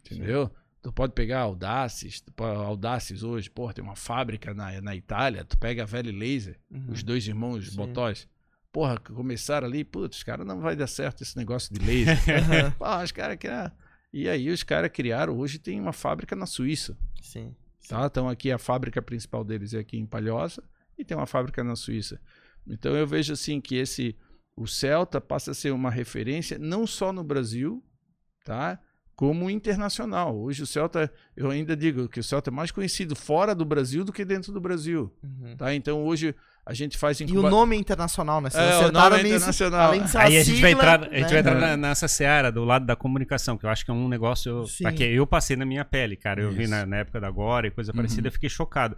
[0.00, 0.46] Entendeu?
[0.46, 0.52] Sim.
[0.80, 5.82] Tu pode pegar Audaces, Audaces hoje, pô, tem uma fábrica na, na Itália, tu pega
[5.82, 6.92] a Valley Laser, uhum.
[6.92, 7.76] os dois irmãos Sim.
[7.76, 8.28] Botós
[8.78, 12.16] porra, começaram ali, putz, cara, não vai dar certo esse negócio de laser.
[12.78, 13.72] Pô, os caras criaram.
[14.12, 16.96] E aí os caras criaram, hoje tem uma fábrica na Suíça.
[17.20, 17.56] Sim.
[17.88, 18.06] Tá?
[18.06, 20.62] Então aqui a fábrica principal deles é aqui em Palhoça
[20.96, 22.20] e tem uma fábrica na Suíça.
[22.68, 24.16] Então eu vejo assim que esse
[24.56, 27.84] o Celta passa a ser uma referência não só no Brasil,
[28.44, 28.78] tá?
[29.16, 30.38] Como internacional.
[30.38, 34.04] Hoje o Celta, eu ainda digo que o Celta é mais conhecido fora do Brasil
[34.04, 35.56] do que dentro do Brasil, uhum.
[35.56, 35.74] tá?
[35.74, 36.32] Então hoje
[36.68, 37.18] a gente faz.
[37.18, 38.50] E o nome é internacional, né?
[38.50, 39.88] Vocês é, o nome é internacional.
[39.88, 41.28] Além de ser Aí a, gente vai entrar, a gente né?
[41.28, 44.66] vai entrar nessa seara do lado da comunicação, que eu acho que é um negócio
[44.94, 46.42] que eu passei na minha pele, cara.
[46.42, 46.58] Eu Isso.
[46.58, 48.26] vi na, na, época da Agora e coisa parecida, uhum.
[48.26, 48.96] eu fiquei chocado.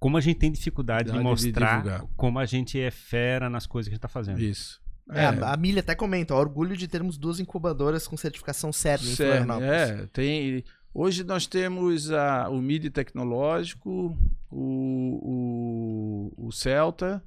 [0.00, 3.88] Como a gente tem dificuldade de mostrar de como a gente é fera nas coisas
[3.88, 4.40] que a gente tá fazendo.
[4.40, 4.80] Isso.
[5.08, 5.26] É, é.
[5.26, 9.70] A Milha até comenta, ó, orgulho de termos duas incubadoras com certificação CERN em Florianópolis.
[9.70, 10.64] É, tem...
[10.94, 14.16] Hoje nós temos a, o MIDI tecnológico,
[14.50, 17.22] o, o, o Celta,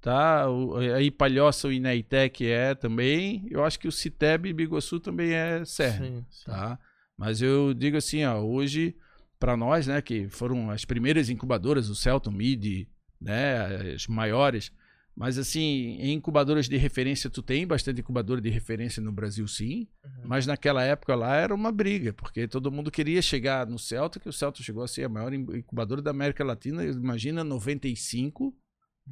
[0.00, 0.48] tá?
[0.48, 3.46] O, aí Palhoça, o Inaitec é também.
[3.50, 6.78] Eu acho que o Citeb e Biguaçu também é CERN, tá?
[7.16, 8.96] Mas eu digo assim, ó, hoje
[9.38, 12.86] para nós, né, que foram as primeiras incubadoras, o Celton Mid,
[13.20, 14.72] né, as maiores,
[15.14, 19.86] mas assim, em incubadoras de referência, tu tem bastante incubadora de referência no Brasil, sim.
[20.04, 20.22] Uhum.
[20.24, 24.28] Mas naquela época lá era uma briga, porque todo mundo queria chegar no Celta, que
[24.28, 28.52] o Celta chegou a ser a maior incubadora da América Latina, imagina 95, uhum.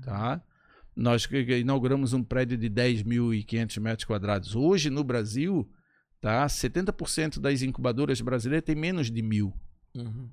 [0.01, 0.42] tá?
[0.96, 4.57] Nós inauguramos um prédio de 10.500 metros quadrados.
[4.57, 5.70] Hoje, no Brasil,
[6.20, 9.53] tá, 70% das incubadoras brasileiras tem menos de mil.
[9.94, 10.30] Uhum.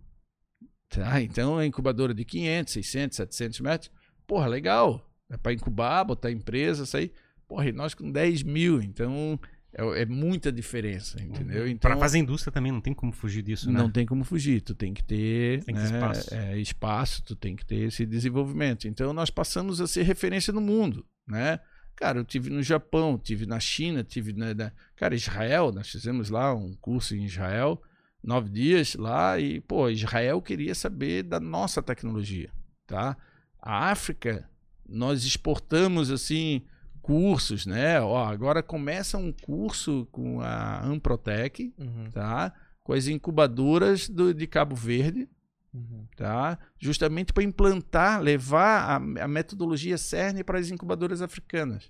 [0.90, 3.92] Tá, então, a incubadora de 500, 600, 700 metros,
[4.26, 5.04] porra, legal.
[5.30, 7.12] É para incubar, botar empresa, isso aí.
[7.48, 8.82] Porra, e nós com 10 mil.
[8.82, 9.40] Então,
[9.74, 11.64] é, é muita diferença, entendeu?
[11.64, 11.70] Uhum.
[11.70, 13.78] Então, para fazer indústria também não tem como fugir disso, né?
[13.78, 16.34] Não tem como fugir, tu tem que ter tem que né, espaço.
[16.34, 18.88] É, espaço, tu tem que ter esse desenvolvimento.
[18.88, 21.60] Então nós passamos a ser referência no mundo, né?
[21.96, 26.30] Cara, eu tive no Japão, tive na China, tive na, na cara Israel, nós fizemos
[26.30, 27.82] lá um curso em Israel,
[28.24, 32.52] nove dias lá e pô, Israel queria saber da nossa tecnologia,
[32.86, 33.18] tá?
[33.60, 34.48] A África
[34.88, 36.64] nós exportamos assim
[37.02, 38.02] cursos, né?
[38.02, 42.10] Ó, agora começa um curso com a Amprotec, uhum.
[42.12, 42.54] tá?
[42.84, 45.28] Com as incubadoras do, de Cabo Verde,
[45.74, 46.06] uhum.
[46.18, 46.60] tá?
[46.78, 51.90] Justamente para implantar, levar a, a, metodologia CERN para as incubadoras africanas,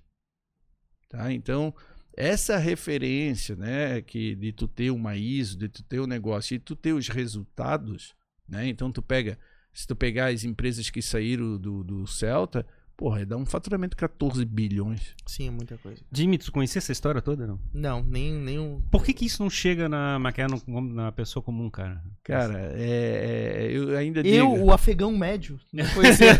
[1.10, 1.34] tá?
[1.34, 1.74] Então
[2.18, 6.56] essa referência, né, que de tu ter uma ISO, de tu ter o um negócio
[6.56, 8.16] e tu ter os resultados,
[8.50, 8.68] né?
[8.68, 9.38] Então tu pega,
[9.72, 12.66] se tu pegar as empresas que saíram do, do Celta,
[12.98, 15.14] Porra, dá um faturamento de 14 bilhões.
[15.24, 16.02] Sim, é muita coisa.
[16.12, 17.60] Jimmy, tu conhecia essa história toda, não?
[17.72, 18.82] Não, nem, nem um...
[18.92, 22.04] Por que que isso não chega na, na pessoa comum, cara?
[22.24, 24.36] Cara, é, é eu ainda digo...
[24.36, 26.40] Eu, o afegão médio, não conhecia.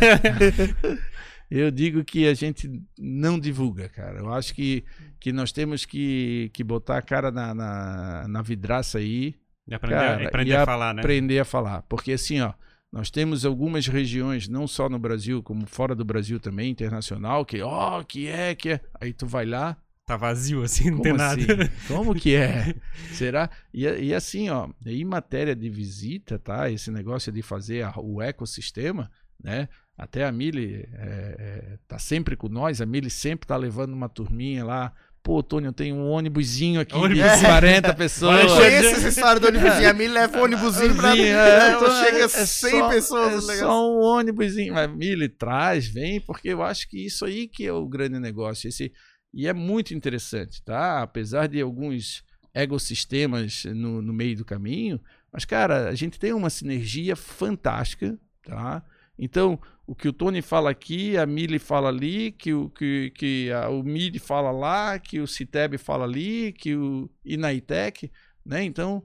[1.48, 4.18] eu digo que a gente não divulga, cara.
[4.18, 4.84] Eu acho que,
[5.20, 9.36] que nós temos que, que botar a cara na, na, na vidraça aí.
[9.68, 11.02] E aprender, cara, aprender a, a falar, né?
[11.02, 11.82] Aprender a falar.
[11.84, 12.54] Porque assim, ó,
[12.92, 17.62] nós temos algumas regiões, não só no Brasil, como fora do Brasil também, internacional, que,
[17.62, 18.82] ó, oh, que é, que é.
[19.00, 19.78] Aí tu vai lá.
[20.06, 21.46] Tá vazio assim, não tem assim?
[21.46, 21.72] nada.
[21.86, 22.74] Como que é?
[23.12, 23.50] Será?
[23.74, 26.72] E, e, assim, ó, em matéria de visita, tá?
[26.72, 29.12] Esse negócio de fazer a, o ecossistema,
[29.44, 29.68] né?
[29.98, 34.08] Até a Mili é, é, tá sempre com nós, a Mili sempre tá levando uma
[34.08, 34.94] turminha lá
[35.24, 37.40] Pô, Tony, eu tenho um ônibusinho aqui ônibus.
[37.40, 38.42] de 40 pessoas.
[38.44, 39.90] Eu conheço essa história do ônibusinho.
[39.90, 41.18] A Mili leva o ônibusinho pra...
[41.18, 43.50] É, então, chega a 100 é só, pessoas.
[43.50, 44.74] É só um ônibusinho.
[44.74, 48.70] Mas Mili, traz, vem, porque eu acho que isso aí que é o grande negócio.
[48.70, 48.94] Esse,
[49.34, 51.02] e é muito interessante, tá?
[51.02, 55.00] Apesar de alguns ecossistemas no, no meio do caminho,
[55.32, 58.84] mas, cara, a gente tem uma sinergia fantástica, tá?
[59.18, 63.52] Então, o que o Tony fala aqui, a Mili fala ali, que o, que, que
[63.52, 68.12] a, o Mili fala lá, que o Citeb fala ali, que o Inaitec,
[68.46, 68.64] né?
[68.64, 69.04] Então,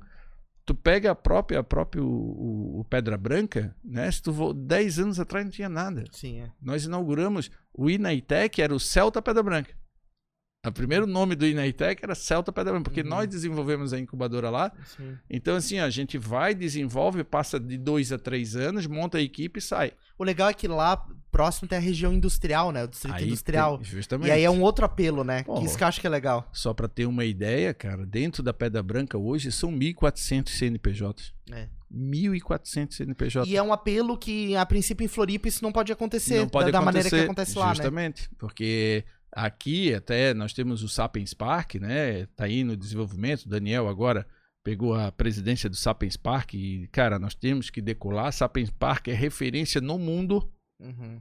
[0.65, 4.11] tu pega a própria, a própria o, o, Pedra Branca, né?
[4.11, 6.05] Se tu 10 anos atrás não tinha nada.
[6.13, 6.51] Sim, é.
[6.61, 9.82] Nós inauguramos o Inaitec, era o Celta Pedra Branca.
[10.65, 13.09] O primeiro nome do Inaitec era Celta Pedra Branca, porque uhum.
[13.09, 14.71] nós desenvolvemos a incubadora lá.
[14.97, 15.19] Sim.
[15.29, 19.59] Então, assim, a gente vai, desenvolve, passa de dois a três anos, monta a equipe
[19.59, 19.91] e sai.
[20.17, 22.85] O legal é que lá próximo tem a região industrial, né?
[22.85, 23.79] O distrito aí industrial.
[23.79, 24.29] Tem, justamente.
[24.29, 25.43] E aí é um outro apelo, né?
[25.43, 26.49] Pô, que isso que eu acho que é legal.
[26.53, 31.35] Só para ter uma ideia, cara, dentro da Pedra Branca hoje são 1.400 CNPJs.
[31.51, 31.67] É.
[31.93, 33.49] 1.400 CNPJs.
[33.49, 36.71] E é um apelo que, a princípio, em Floripa isso não pode acontecer não pode
[36.71, 38.05] da, acontecer, maneira que acontece lá, justamente, né?
[38.17, 39.05] Justamente, porque
[39.35, 42.27] Aqui até nós temos o Sapiens Park, né?
[42.37, 43.45] Tá aí no desenvolvimento.
[43.45, 44.27] O Daniel agora
[44.63, 48.31] pegou a presidência do Sapiens Park e, cara, nós temos que decolar.
[48.33, 51.19] Sapiens Park é referência no mundo uhum.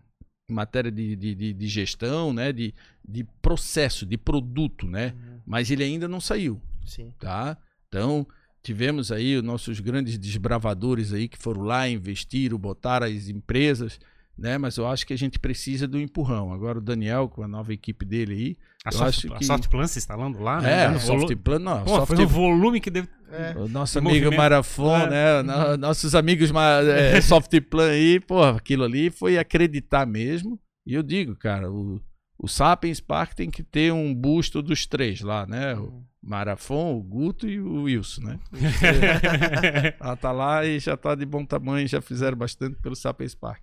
[0.50, 2.52] em matéria de, de, de, gestão, né?
[2.52, 2.74] De,
[3.08, 5.14] de processo, de produto, né?
[5.16, 5.42] Uhum.
[5.46, 7.14] Mas ele ainda não saiu, Sim.
[7.18, 7.58] tá?
[7.88, 8.28] Então,
[8.62, 14.00] tivemos aí os nossos grandes desbravadores aí que foram lá, investiram, botaram as empresas
[14.38, 14.58] né?
[14.58, 16.52] Mas eu acho que a gente precisa do empurrão.
[16.52, 18.58] Agora o Daniel, com a nova equipe dele aí.
[18.84, 19.34] A, soft, que...
[19.34, 20.72] a Softplan se instalando lá, né?
[20.72, 21.84] É, a Softplan, não.
[21.84, 22.16] Pô, soft...
[22.16, 23.08] Foi o volume que deve.
[23.32, 23.54] É.
[23.56, 24.38] O nosso amigo movimento.
[24.38, 25.44] Marafon, é.
[25.44, 25.78] né?
[25.78, 26.52] Nossos amigos
[26.86, 30.60] é, Softplan aí, pô, aquilo ali foi acreditar mesmo.
[30.86, 32.02] E eu digo, cara, o,
[32.38, 35.76] o Sapiens Park tem que ter um busto dos três lá, né?
[35.76, 36.04] O uhum.
[36.24, 38.40] Marafon, o Guto e o Wilson, né?
[40.00, 43.62] Ela tá lá e já tá de bom tamanho, já fizeram bastante pelo Sapiens Park.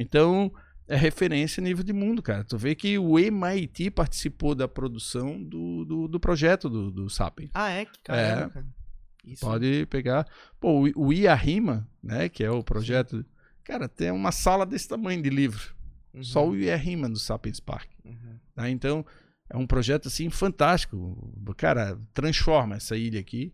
[0.00, 0.52] Então,
[0.88, 2.42] é referência a nível de mundo, cara.
[2.42, 7.50] Tu vê que o MIT participou da produção do, do, do projeto do, do Sapien.
[7.54, 7.84] Ah, é?
[7.84, 9.44] Que caramba, é, Isso.
[9.44, 10.26] Pode pegar.
[10.58, 13.24] Pô, o, o IARIMA, né, que é o projeto...
[13.62, 15.74] Cara, tem uma sala desse tamanho de livro.
[16.14, 16.24] Uhum.
[16.24, 17.88] Só o IARIMA do Sapiens Park.
[18.04, 18.38] Uhum.
[18.54, 18.68] Tá?
[18.68, 19.04] Então,
[19.48, 21.32] é um projeto, assim, fantástico.
[21.56, 23.52] Cara, transforma essa ilha aqui,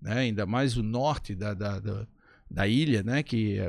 [0.00, 0.20] né?
[0.20, 2.06] Ainda mais o norte da, da, da,
[2.50, 3.22] da ilha, né?
[3.22, 3.66] Que é,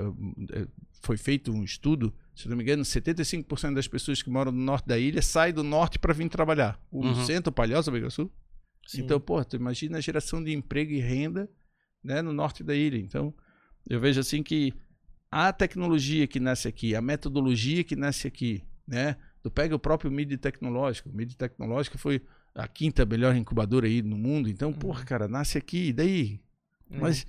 [0.54, 0.68] é
[1.02, 4.88] foi feito um estudo, se não me engano, 75% das pessoas que moram no norte
[4.88, 6.80] da ilha saem do norte para vir trabalhar.
[6.92, 7.26] O uhum.
[7.26, 8.32] centro, Palhoça, Bega Sul.
[8.86, 9.02] Sim.
[9.02, 11.50] Então, pô, tu imagina a geração de emprego e renda
[12.04, 12.98] né, no norte da ilha.
[12.98, 13.34] Então,
[13.88, 14.74] eu vejo assim que
[15.32, 19.16] a tecnologia que nasce aqui, a metodologia que nasce aqui, né?
[19.42, 21.10] Tu pega o próprio MIDI tecnológico.
[21.10, 22.22] O MIDI tecnológico foi
[22.54, 24.50] a quinta melhor incubadora aí no mundo.
[24.50, 24.76] Então, uhum.
[24.76, 26.42] porra, cara, nasce aqui, e daí?
[26.90, 27.00] Uhum.
[27.02, 27.26] Mas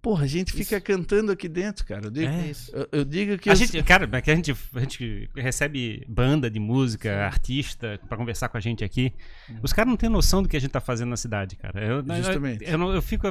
[0.00, 0.84] Porra, a gente fica isso.
[0.84, 2.06] cantando aqui dentro, cara.
[2.06, 3.50] Eu digo, é eu, eu digo que.
[3.50, 3.56] A eu...
[3.56, 7.20] gente, cara, é que a gente, a gente recebe banda de música, Sim.
[7.20, 9.12] artista, para conversar com a gente aqui.
[9.50, 9.56] Hum.
[9.60, 11.84] Os caras não têm noção do que a gente tá fazendo na cidade, cara.
[11.84, 12.64] Eu, Justamente.
[12.64, 13.26] Eu, eu, eu fico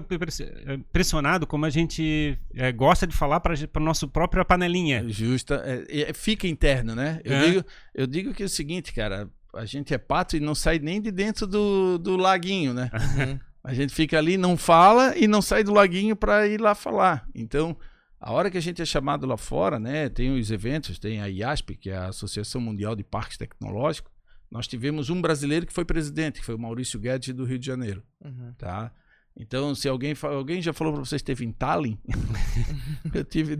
[0.67, 5.07] impressionado como a gente é, gosta de falar para o nosso própria panelinha.
[5.07, 5.63] Justa.
[5.87, 7.21] É, fica interno, né?
[7.23, 7.65] Eu, digo,
[7.95, 9.29] eu digo que é o seguinte, cara.
[9.53, 12.91] A gente é pato e não sai nem de dentro do, do laguinho, né?
[12.93, 13.39] Uhum.
[13.67, 17.27] A gente fica ali, não fala e não sai do laguinho para ir lá falar.
[17.35, 17.75] Então,
[18.17, 21.25] a hora que a gente é chamado lá fora, né, tem os eventos, tem a
[21.25, 24.09] IASP, que é a Associação Mundial de Parques Tecnológicos.
[24.49, 27.65] Nós tivemos um brasileiro que foi presidente, que foi o Maurício Guedes do Rio de
[27.65, 28.53] Janeiro, uhum.
[28.57, 28.89] tá?
[29.35, 31.97] Então, se alguém alguém já falou para vocês esteve em Tallinn,
[33.13, 33.57] eu tive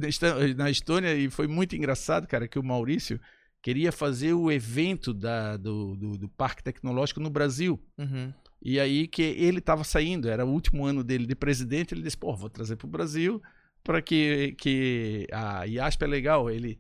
[0.56, 3.20] na Estônia e foi muito engraçado, cara, que o Maurício
[3.62, 7.78] queria fazer o evento da, do, do, do Parque Tecnológico no Brasil.
[7.98, 8.34] Uhum.
[8.62, 12.18] E aí que ele estava saindo, era o último ano dele de presidente, ele disse,
[12.18, 13.42] pô, vou trazer para o Brasil
[13.84, 16.80] para que, que a IASP é legal, ele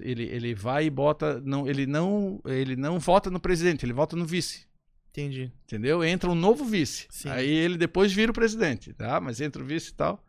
[0.00, 1.40] ele, ele vai e bota.
[1.44, 4.66] Não, ele, não, ele não vota no presidente, ele vota no vice.
[5.10, 5.52] Entendi.
[5.64, 6.04] Entendeu?
[6.04, 7.06] Entra um novo vice.
[7.10, 7.28] Sim.
[7.28, 9.20] Aí ele depois vira o presidente, tá?
[9.20, 10.24] Mas entra o vice e tal.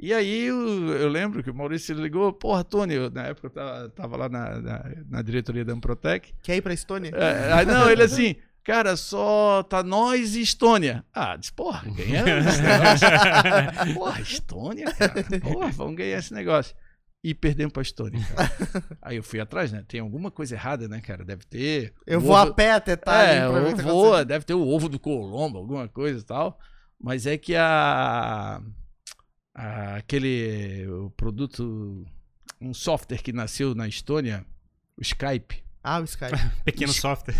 [0.00, 3.50] E aí eu, eu lembro que o Maurício ligou, porra, Tony, eu, na época eu
[3.50, 6.32] tava, tava lá na, na, na, diretoria da Amprotec.
[6.40, 7.10] Quer ir pra Estônia?
[7.10, 8.36] É, aí, não, ele assim,
[8.68, 11.02] cara, só tá nós e Estônia.
[11.14, 13.94] Ah, disse, porra, ganhamos esse negócio.
[13.94, 15.24] porra, Estônia, cara.
[15.40, 16.76] Porra, vamos ganhar esse negócio
[17.24, 18.20] e perdemos pra Estônia.
[19.00, 19.82] Aí eu fui atrás, né?
[19.88, 21.24] Tem alguma coisa errada, né, cara?
[21.24, 21.94] Deve ter.
[22.06, 22.50] Eu vou ovo...
[22.50, 23.26] a pé até tá.
[23.26, 26.60] É, eu vou, deve ter o ovo do Colombo, alguma coisa e tal.
[27.00, 28.60] Mas é que a,
[29.54, 32.04] a aquele o produto,
[32.60, 34.44] um software que nasceu na Estônia,
[34.94, 35.66] o Skype.
[35.82, 36.32] Ah, o Skype.
[36.64, 37.34] Pequeno software.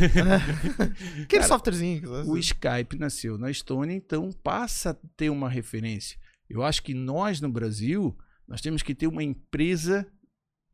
[1.22, 2.11] Aquele softwarezinho.
[2.28, 6.18] O Skype nasceu na Estônia, então passa a ter uma referência.
[6.49, 8.16] Eu acho que nós no Brasil
[8.47, 10.07] nós temos que ter uma empresa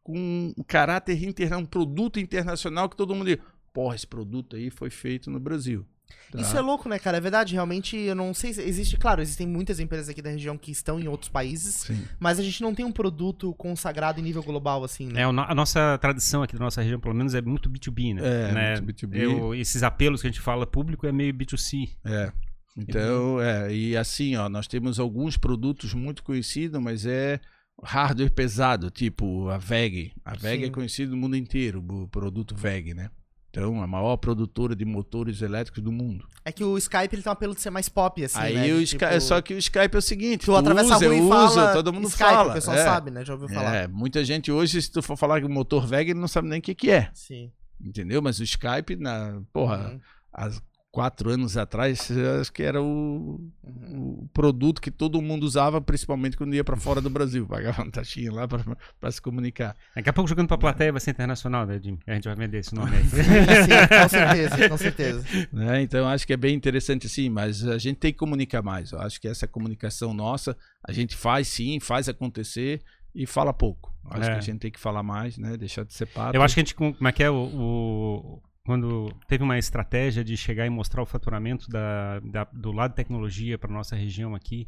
[0.02, 3.42] com um caráter internacional, um produto internacional que todo mundo diga,
[3.72, 5.84] porra, esse produto aí foi feito no Brasil.
[6.30, 6.40] Tá.
[6.40, 7.16] Isso é louco, né, cara?
[7.16, 10.58] É verdade, realmente, eu não sei se existe, claro, existem muitas empresas aqui da região
[10.58, 12.04] que estão em outros países, Sim.
[12.18, 15.20] mas a gente não tem um produto consagrado em nível global, assim, né?
[15.20, 18.22] É, a nossa tradição aqui da nossa região, pelo menos, é muito B2B, né?
[18.24, 18.80] É, né?
[18.80, 19.16] muito B2B.
[19.16, 21.90] Eu, esses apelos que a gente fala público é meio B2C.
[22.04, 22.32] É.
[22.76, 27.40] Então, é, e assim, ó, nós temos alguns produtos muito conhecidos, mas é
[27.82, 30.12] hardware pesado, tipo a VEG.
[30.24, 30.70] A VEG é Sim.
[30.70, 33.10] é conhecida no mundo inteiro, o produto VEG, né?
[33.54, 36.26] Então, a maior produtora de motores elétricos do mundo.
[36.44, 38.62] É que o Skype ele tem um apelo de ser mais pop, assim, Aí né?
[38.74, 39.04] o tipo...
[39.04, 41.28] Skype, só que o Skype é o seguinte, tu, tu atravessa usa, a rua e
[41.28, 42.50] fala todo mundo Skype, fala.
[42.50, 42.82] o pessoal é.
[42.82, 43.24] sabe, né?
[43.24, 43.76] Já ouviu falar.
[43.76, 46.48] É, muita gente hoje, se tu for falar que o motor VEG, ele não sabe
[46.48, 47.10] nem o que que é.
[47.14, 47.52] Sim.
[47.80, 48.20] Entendeu?
[48.20, 50.00] Mas o Skype, na, porra, uhum.
[50.32, 50.60] as
[50.94, 52.08] quatro anos atrás,
[52.40, 57.00] acho que era o, o, produto que todo mundo usava, principalmente quando ia para fora
[57.00, 57.44] do Brasil.
[57.50, 59.74] Pagava uma taxinha lá para se comunicar.
[59.92, 61.98] Daqui a pouco jogando para a plateia vai ser internacional, né, Jim?
[62.06, 63.02] A gente vai vender esse nome aí.
[63.10, 65.24] Sim, com certeza, com certeza.
[65.52, 65.82] Né?
[65.82, 68.92] Então, acho que é bem interessante sim, mas a gente tem que comunicar mais.
[68.92, 72.80] Eu acho que essa comunicação nossa, a gente faz sim, faz acontecer
[73.14, 73.92] e fala pouco.
[74.10, 74.32] Acho é.
[74.32, 75.56] que a gente tem que falar mais, né?
[75.56, 76.36] Deixar de ser pato.
[76.36, 80.24] Eu acho que a gente, como é que é o, o quando teve uma estratégia
[80.24, 84.34] de chegar e mostrar o faturamento da, da do lado de tecnologia para nossa região
[84.34, 84.66] aqui,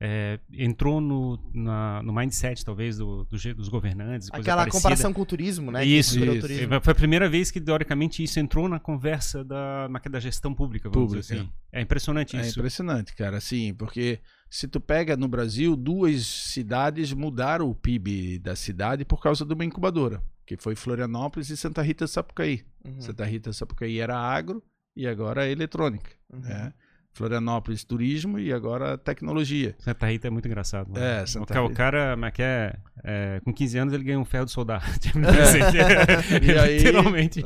[0.00, 4.28] é, entrou no, na, no mindset, talvez, do, do dos governantes.
[4.32, 5.84] Aquela comparação com o turismo, né?
[5.84, 6.40] Isso, isso.
[6.40, 6.80] Turismo.
[6.80, 11.08] Foi a primeira vez que, teoricamente, isso entrou na conversa da, da gestão pública, vamos
[11.08, 11.22] pública.
[11.22, 11.52] dizer assim.
[11.72, 12.58] É impressionante é isso.
[12.58, 14.20] É impressionante, cara, sim, porque
[14.50, 19.52] se tu pega no Brasil, duas cidades mudaram o PIB da cidade por causa de
[19.52, 22.64] uma incubadora que foi Florianópolis e Santa Rita Sapucaí.
[22.82, 23.02] Uhum.
[23.02, 24.62] Santa Rita Sapucaí era agro
[24.96, 26.10] e agora é eletrônica.
[26.32, 26.40] Uhum.
[26.40, 26.72] Né?
[27.18, 29.74] Florianópolis turismo e agora tecnologia.
[29.80, 30.92] Santa Rita é muito engraçado.
[30.92, 31.04] Mano.
[31.04, 31.72] É, Santa o, Rita.
[31.72, 34.84] o cara, mas que é, é, com 15 anos ele ganhou um ferro de soldado.
[35.18, 36.38] É.
[36.44, 37.42] e aí, Literalmente.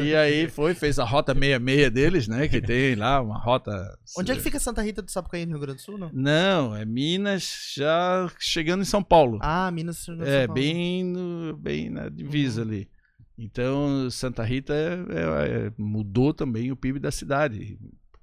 [0.00, 2.48] E aí foi, fez a rota 66 deles, né?
[2.48, 3.70] Que tem lá uma rota.
[4.16, 6.10] Onde é que fica Santa Rita do Sapucaí no Rio Grande do Sul, não?
[6.12, 9.38] Não, é Minas já chegando em São Paulo.
[9.42, 12.68] Ah, Minas chegando É, bem, no, bem na divisa uhum.
[12.68, 12.88] ali.
[13.36, 17.78] Então, Santa Rita é, é, é, mudou também o PIB da cidade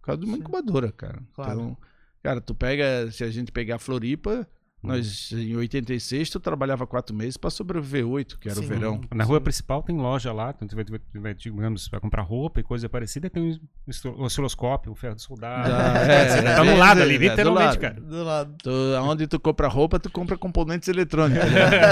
[0.07, 1.21] causa de uma incubadora, cara.
[1.33, 1.51] Claro.
[1.51, 1.77] Então,
[2.23, 4.47] cara, tu pega, se a gente pegar Floripa,
[4.81, 8.65] nós, em 86, tu trabalhava quatro meses para sobreviver oito, que era Sim.
[8.65, 9.01] o verão.
[9.13, 10.85] Na rua principal tem loja lá, então tu vai,
[11.15, 15.71] vai, digamos, vai comprar roupa e coisa parecida, tem um osciloscópio, um ferro de soldado.
[15.73, 17.99] Ah, é, tá no lado ali, literalmente, do cara.
[17.99, 18.55] Do lado.
[18.63, 18.69] Tu,
[19.01, 21.43] onde tu compra roupa, tu compra componentes eletrônicos.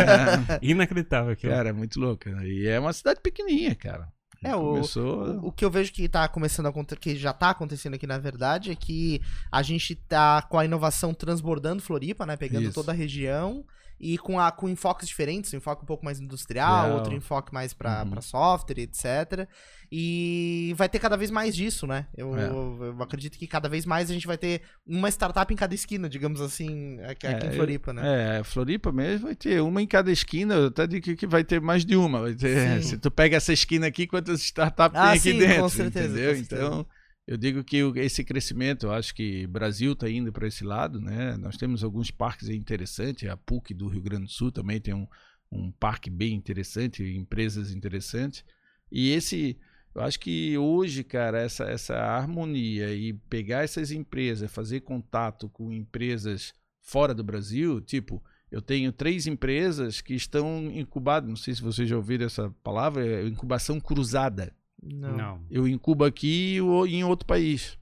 [0.62, 1.54] Inacreditável aquilo.
[1.54, 2.30] Cara, é muito louco.
[2.30, 4.08] E é uma cidade pequenininha, cara.
[4.44, 6.70] É, o, o, o, que eu vejo que tá começando a
[7.00, 9.22] que já tá acontecendo aqui, na verdade, é que
[9.52, 12.36] a gente tá com a inovação transbordando Floripa, né?
[12.36, 12.74] Pegando Isso.
[12.74, 13.66] toda a região
[14.00, 17.74] e com, a, com enfoques diferentes, um enfoque um pouco mais industrial, outro enfoque mais
[17.74, 18.22] para uhum.
[18.22, 19.48] software, etc.
[19.92, 22.08] E vai ter cada vez mais disso, né?
[22.16, 22.48] Eu, é.
[22.48, 26.10] eu, acredito que cada vez mais a gente vai ter uma startup em cada esquina,
[26.10, 28.40] digamos assim, aqui, aqui é, em Floripa, né?
[28.40, 31.62] É, Floripa mesmo vai ter uma em cada esquina, eu até digo que vai ter
[31.62, 32.22] mais de uma.
[32.22, 35.62] Vai ter, se tu pega essa esquina aqui, quantas startups ah, tem aqui sim, dentro?
[35.62, 36.30] Com certeza, entendeu?
[36.30, 36.66] Com certeza.
[36.66, 36.88] Então
[37.28, 41.02] eu digo que esse crescimento, eu acho que o Brasil está indo para esse lado,
[41.02, 41.36] né?
[41.38, 45.08] Nós temos alguns parques interessantes, a PUC do Rio Grande do Sul também tem um,
[45.52, 48.46] um parque bem interessante, empresas interessantes.
[48.92, 49.58] E esse,
[49.96, 55.74] eu acho que hoje, cara, essa, essa harmonia e pegar essas empresas, fazer contato com
[55.74, 61.62] empresas fora do Brasil, tipo, eu tenho três empresas que estão incubadas, não sei se
[61.64, 64.54] vocês já ouviram essa palavra, é incubação cruzada.
[64.86, 65.18] Não.
[65.18, 65.42] Não.
[65.50, 67.78] Eu incubo aqui ou em outro país.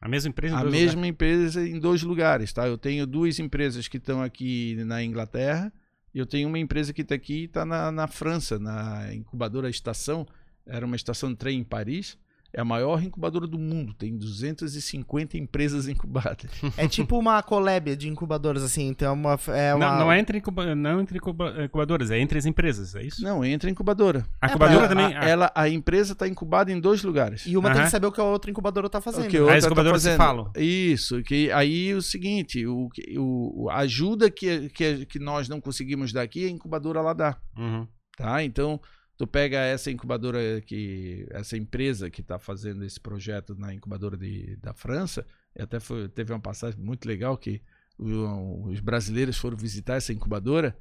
[0.00, 1.10] A mesma empresa em A dois mesma lugares.
[1.10, 2.66] empresa em dois lugares, tá?
[2.66, 5.72] Eu tenho duas empresas que estão aqui na Inglaterra
[6.14, 10.26] Eu tenho uma empresa que está aqui, está na, na França, na incubadora Estação.
[10.66, 12.16] Era uma estação de trem em Paris.
[12.52, 16.50] É a maior incubadora do mundo, tem 250 empresas incubadas.
[16.76, 19.38] É tipo uma colébia de incubadoras, assim, então é uma...
[19.48, 19.90] É uma...
[19.92, 23.22] Não, não é entre, incuba, não entre incubadoras, é entre as empresas, é isso?
[23.22, 24.26] Não, entre incubadora.
[24.40, 25.16] A incubadora é, também...
[25.16, 27.46] A, ela, a empresa está incubada em dois lugares.
[27.46, 27.74] E uma uh -huh.
[27.76, 29.26] tem que saber o que a outra incubadora está fazendo.
[29.26, 30.52] O que a outra as incubadoras tá falam.
[30.56, 36.12] Isso, que aí o seguinte, o, o, a ajuda que, que, que nós não conseguimos
[36.12, 37.36] dar aqui, a incubadora lá dá.
[37.56, 37.86] Uhum.
[38.16, 38.42] Tá?
[38.42, 38.80] Então
[39.20, 44.56] tu pega essa incubadora que essa empresa que está fazendo esse projeto na incubadora de,
[44.56, 45.26] da França
[45.58, 47.60] até foi, teve uma passagem muito legal que
[47.98, 50.74] os brasileiros foram visitar essa incubadora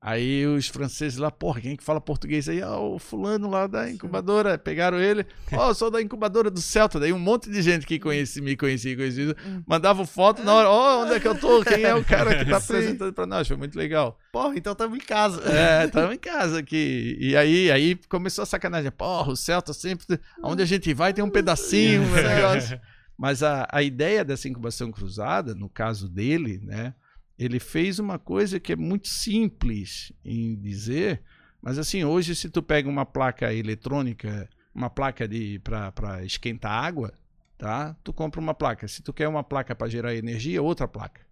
[0.00, 2.62] Aí os franceses lá, porra, quem é que fala português aí?
[2.62, 4.58] Ah, o fulano lá da incubadora.
[4.58, 5.26] Pegaram ele.
[5.52, 7.00] Ó, oh, sou da incubadora do Celta.
[7.00, 9.62] Daí um monte de gente que conhece, me conhecia, conhecido, hum.
[9.66, 10.68] mandava foto na hora.
[10.68, 11.64] Ó, oh, onde é que eu tô?
[11.64, 13.48] Quem é o cara que tá apresentando pra nós?
[13.48, 14.18] Foi muito legal.
[14.30, 15.42] Porra, então estamos em casa.
[15.50, 17.16] É, estamos em casa aqui.
[17.18, 18.90] E aí, aí começou a sacanagem.
[18.90, 20.20] Porra, o Celta sempre.
[20.42, 22.80] Onde a gente vai tem um pedacinho, um negócio.
[23.18, 26.94] Mas a, a ideia dessa incubação cruzada, no caso dele, né?
[27.38, 31.22] Ele fez uma coisa que é muito simples em dizer,
[31.60, 37.12] mas assim, hoje se tu pega uma placa eletrônica, uma placa de para esquentar água,
[37.58, 37.96] tá?
[38.04, 38.86] Tu compra uma placa.
[38.86, 41.26] Se tu quer uma placa para gerar energia, outra placa,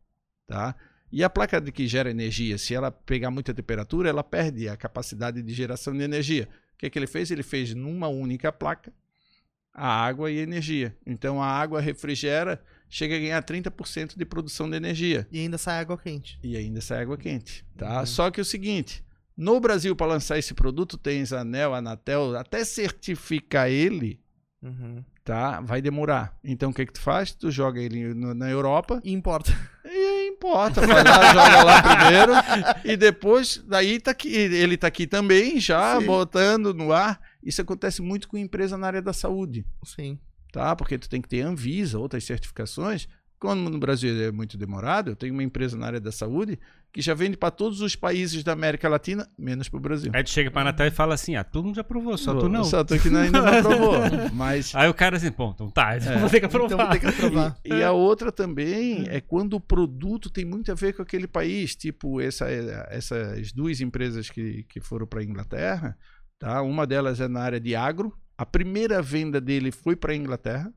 [0.46, 0.74] tá?
[1.12, 4.76] E a placa de que gera energia, se ela pegar muita temperatura, ela perde a
[4.76, 6.48] capacidade de geração de energia.
[6.74, 7.30] O que, é que ele fez?
[7.30, 8.92] Ele fez numa única placa
[9.72, 10.96] a água e a energia.
[11.07, 15.26] Então a água refrigera chega a ganhar 30% de produção de energia.
[15.30, 16.39] E ainda sai água quente.
[16.43, 18.01] E ainda sai água quente, tá?
[18.01, 18.07] Uhum.
[18.07, 19.05] Só que é o seguinte,
[19.37, 24.20] no Brasil para lançar esse produto tens Anel, Anatel, até certificar ele,
[24.62, 25.03] uhum.
[25.24, 25.61] tá?
[25.61, 26.39] Vai demorar.
[26.45, 27.32] Então o que que tu faz?
[27.32, 29.53] Tu joga ele no, na Europa e importa.
[29.87, 32.32] E importa, vai lá, joga lá primeiro
[32.85, 36.07] e depois daí tá aqui, ele tá aqui também já Sim.
[36.07, 37.20] botando no ar.
[37.43, 39.64] Isso acontece muito com empresa na área da saúde.
[39.85, 40.18] Sim
[40.55, 40.76] tá?
[40.76, 43.09] Porque tu tem que ter Anvisa, outras certificações.
[43.40, 46.59] Como no Brasil é muito demorado, eu tenho uma empresa na área da saúde
[46.92, 50.12] que já vende para todos os países da América Latina, menos para o Brasil.
[50.14, 52.48] Aí tu chega para Natal e fala assim: ah, todo mundo já aprovou, só tu
[52.48, 52.62] não.
[52.62, 53.94] Só tu que ainda não aprovou.
[54.32, 54.72] Mas...
[54.76, 56.18] Aí o cara assim, pô, então tá, então é.
[56.18, 56.66] vou ter que aprovar.
[56.66, 57.59] Então vou ter que aprovar.
[57.64, 61.26] E, e, a outra também é quando o produto tem muito a ver com aquele
[61.26, 62.46] país, tipo essa,
[62.88, 65.98] essas duas empresas que, que foram para a Inglaterra,
[66.38, 66.62] tá?
[66.62, 70.72] Uma delas é na área de agro, a primeira venda dele foi para a Inglaterra.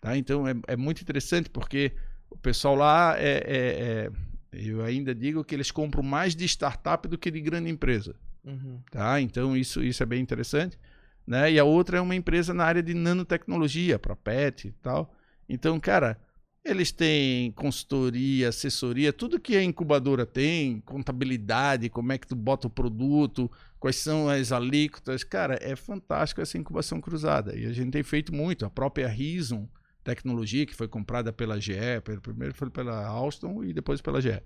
[0.00, 0.16] Tá?
[0.16, 1.92] Então é, é, muito interessante porque
[2.30, 4.10] o pessoal lá é, é, é,
[4.52, 8.14] Eu ainda digo que eles compram mais de startup do que de grande empresa.
[8.44, 8.80] Uhum.
[8.90, 9.20] Tá?
[9.20, 10.78] Então isso, isso é bem interessante.
[11.26, 11.52] Né?
[11.52, 15.14] E a outra é uma empresa na área de nanotecnologia, para PET e tal.
[15.48, 16.20] Então, cara,
[16.64, 22.66] eles têm consultoria, assessoria, tudo que a incubadora tem, contabilidade, como é que tu bota
[22.66, 25.22] o produto, quais são as alíquotas.
[25.22, 27.54] Cara, é fantástico essa incubação cruzada.
[27.54, 28.64] E a gente tem feito muito.
[28.64, 29.68] A própria Rison
[30.02, 34.40] Tecnologia, que foi comprada pela GE, primeiro foi pela Alstom e depois pela GE.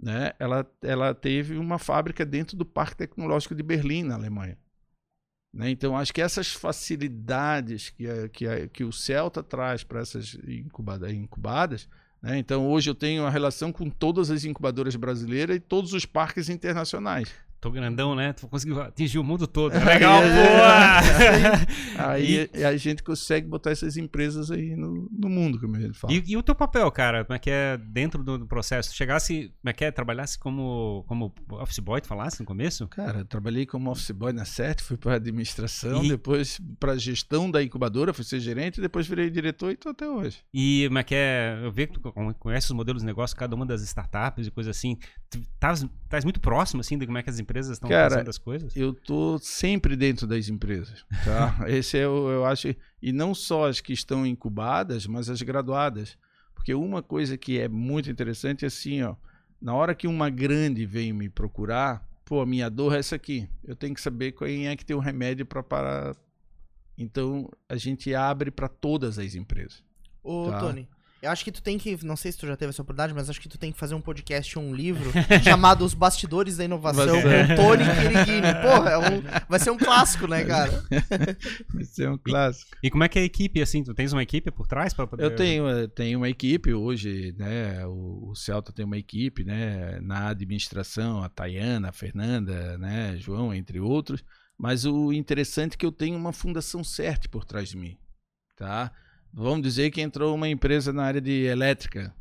[0.00, 0.32] Né?
[0.38, 4.56] Ela, ela teve uma fábrica dentro do Parque Tecnológico de Berlim, na Alemanha.
[5.52, 5.70] Né?
[5.70, 11.88] Então, acho que essas facilidades que, que, que o Celta traz para essas incubada, incubadas,
[12.20, 12.38] né?
[12.38, 16.48] então hoje eu tenho uma relação com todas as incubadoras brasileiras e todos os parques
[16.48, 18.32] internacionais tô grandão, né?
[18.32, 19.72] Tu conseguiu atingir o mundo todo.
[19.78, 22.02] É legal, pô!
[22.02, 25.96] aí, aí, a gente consegue botar essas empresas aí no, no mundo, como a gente
[25.96, 26.12] fala.
[26.12, 27.24] E, e, o teu papel, cara?
[27.24, 28.94] Como é que é dentro do, do processo?
[28.94, 29.90] Chegasse, como é que é?
[29.90, 32.86] Trabalhasse como, como office boy, tu falasse no começo?
[32.88, 36.08] Cara, trabalhei como office boy na CERT, fui para administração, e...
[36.08, 40.38] depois para gestão da incubadora, fui ser gerente, depois virei diretor e tô até hoje.
[40.52, 41.60] E como é que é?
[41.62, 44.70] Eu vejo que tu conhece os modelos de negócio, cada uma das startups e coisa
[44.70, 44.98] assim.
[45.30, 48.38] Tu estás muito próximo, assim, de como é que as empresas estão Cara, fazendo as
[48.38, 48.76] coisas?
[48.76, 51.64] Eu tô sempre dentro das empresas, tá?
[51.68, 56.18] Esse é o, eu acho, e não só as que estão incubadas, mas as graduadas.
[56.54, 59.14] Porque uma coisa que é muito interessante é assim, ó,
[59.60, 63.48] na hora que uma grande vem me procurar, pô, a minha dor é essa aqui.
[63.64, 66.16] Eu tenho que saber quem é que tem o um remédio para parar.
[66.96, 69.82] Então, a gente abre para todas as empresas.
[70.22, 70.58] Ô, tá?
[70.58, 70.88] Tony,
[71.20, 73.28] eu acho que tu tem que, não sei se tu já teve essa oportunidade, mas
[73.28, 75.10] acho que tu tem que fazer um podcast ou um livro
[75.42, 78.54] chamado Os Bastidores da Inovação com Tony Kirigini.
[78.62, 80.84] Porra, é um, vai ser um clássico, né, cara?
[81.74, 82.76] vai ser um clássico.
[82.82, 83.82] E, e, como é que é a equipe, assim?
[83.82, 85.24] Tu tens uma equipe por trás para poder...
[85.24, 87.84] Eu tenho, tenho uma equipe hoje, né?
[87.86, 89.98] O, o Celta tem uma equipe, né?
[90.00, 93.16] Na administração, a Tayana, a Fernanda, né?
[93.16, 94.22] João, entre outros.
[94.56, 97.96] Mas o interessante é que eu tenho uma fundação CERT por trás de mim,
[98.56, 98.92] tá?
[99.38, 102.12] Vamos dizer que entrou uma empresa na área de elétrica,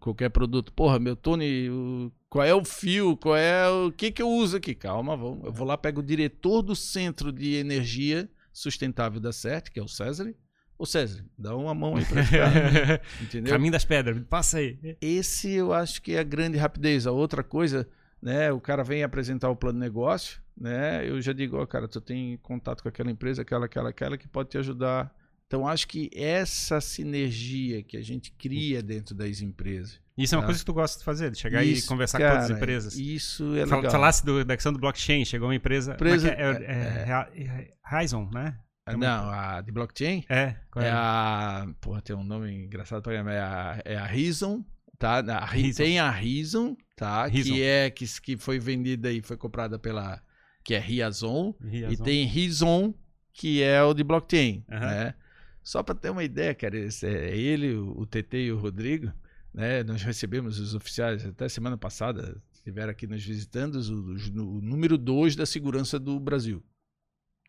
[0.00, 0.72] qualquer produto.
[0.72, 3.16] Porra, meu Tony, qual é o fio?
[3.16, 4.74] Qual é o que que eu uso aqui?
[4.74, 9.70] Calma, vamos, eu vou lá pego o diretor do Centro de Energia Sustentável da CERT,
[9.70, 10.34] que é o César.
[10.78, 13.52] Ô César, dá uma mão aí pra ficar, entendeu?
[13.52, 14.78] Caminho das pedras, passa aí.
[15.00, 17.06] Esse eu acho que é a grande rapidez.
[17.06, 17.88] A outra coisa,
[18.20, 21.08] né, o cara vem apresentar o plano de negócio, né?
[21.08, 24.26] Eu já digo, ó, cara, tu tem contato com aquela empresa, aquela, aquela, aquela que
[24.26, 25.14] pode te ajudar
[25.52, 30.00] então, acho que essa sinergia que a gente cria dentro das empresas.
[30.16, 30.46] Isso é uma tá?
[30.46, 32.94] coisa que tu gosta de fazer, de chegar isso, e conversar cara, com outras empresas.
[32.94, 33.90] Isso é legal.
[33.90, 35.92] Falasse do, da questão do blockchain, chegou uma empresa.
[35.92, 38.56] empresa é, é, é, é, Horizon, né?
[38.86, 40.24] Ah, não, a de blockchain?
[40.26, 40.56] É.
[40.74, 41.68] É, a.
[41.82, 44.64] Porra, tem um nome engraçado para é a, é a Reason,
[44.98, 45.18] tá?
[45.18, 47.26] A, Tem a Reason, tá?
[47.26, 47.52] Reason.
[47.52, 50.18] Que é que, que foi vendida e foi comprada pela.
[50.64, 51.54] Que é Riazon.
[51.70, 52.94] E tem Reason,
[53.34, 54.64] que é o de blockchain.
[54.66, 54.80] Uhum.
[54.80, 55.14] Né?
[55.62, 59.12] Só para ter uma ideia, cara, é ele, o TT e o Rodrigo,
[59.54, 59.82] né?
[59.84, 65.36] Nós recebemos os oficiais até semana passada, estiveram aqui nos visitando, o, o número 2
[65.36, 66.62] da segurança do Brasil.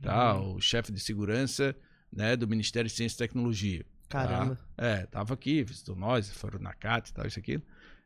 [0.02, 0.36] Tá?
[0.38, 0.56] Uhum.
[0.56, 1.76] O chefe de segurança
[2.12, 3.86] né, do Ministério de Ciência e Tecnologia.
[4.10, 4.28] Tá?
[4.28, 4.60] Caramba.
[4.76, 4.86] Tá?
[4.86, 7.62] É, estava aqui, visitou nós, foram na CAT e tal, isso aqui.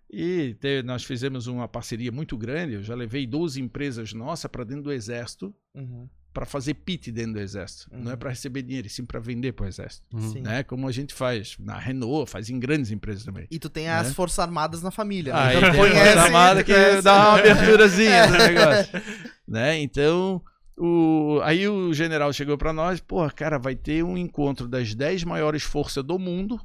[0.10, 2.76] E te, nós fizemos uma parceria muito grande.
[2.76, 6.08] Eu já levei 12 empresas nossas para dentro do Exército uhum
[6.38, 7.90] para fazer pit dentro do exército.
[7.92, 8.04] Uhum.
[8.04, 8.20] Não é uhum.
[8.20, 10.06] para receber dinheiro, sim para vender para o exército.
[10.14, 10.44] Uhum.
[10.44, 10.62] Né?
[10.62, 13.48] Como a gente faz na Renault, faz em grandes empresas também.
[13.50, 14.14] E tu tem as né?
[14.14, 15.34] Forças Armadas na família.
[15.34, 15.40] Né?
[15.40, 17.02] Aí então, tem conhece, Força Armada que conhece.
[17.02, 19.02] dá uma aberturazinha no negócio.
[19.50, 19.80] né?
[19.80, 20.40] Então,
[20.78, 21.40] o...
[21.42, 25.64] aí o general chegou para nós, pô, cara, vai ter um encontro das 10 maiores
[25.64, 26.62] forças do mundo,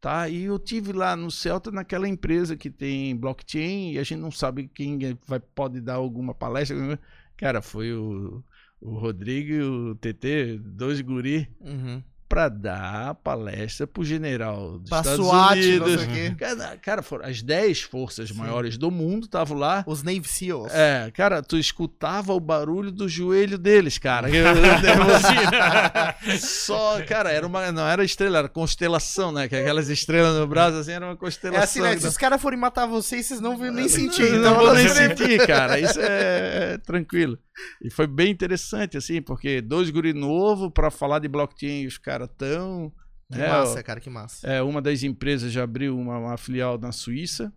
[0.00, 0.28] tá?
[0.28, 4.32] E eu tive lá no Celta naquela empresa que tem blockchain e a gente não
[4.32, 6.98] sabe quem vai pode dar alguma palestra.
[7.36, 8.42] Cara, foi o
[8.82, 12.02] o Rodrigo e o TT, dois guri, uhum.
[12.32, 16.00] Para dar palestra pro general dos pra Estados SWAT, Unidos.
[16.38, 18.36] Cara, cara, foram as 10 forças Sim.
[18.36, 19.84] maiores do mundo estavam lá.
[19.86, 20.72] Os Navy SEALs.
[20.72, 24.28] É, cara, tu escutava o barulho do joelho deles, cara.
[26.40, 29.46] Só, cara, era uma, não era estrela, era constelação, né?
[29.46, 31.60] Que aquelas estrelas no braço, assim, era uma constelação.
[31.60, 32.00] É assim, né?
[32.00, 34.24] Se os caras forem matar vocês, vocês não vão nem sentir.
[34.24, 35.78] Então não vão nem sentir, cara.
[35.78, 37.38] Isso é, é tranquilo.
[37.82, 42.21] E foi bem interessante, assim, porque dois guri novo para falar de blockchain, os caras
[42.26, 42.92] tão.
[43.30, 44.46] Que é, massa, cara, que massa.
[44.46, 47.52] É, uma das empresas já abriu uma, uma filial na Suíça,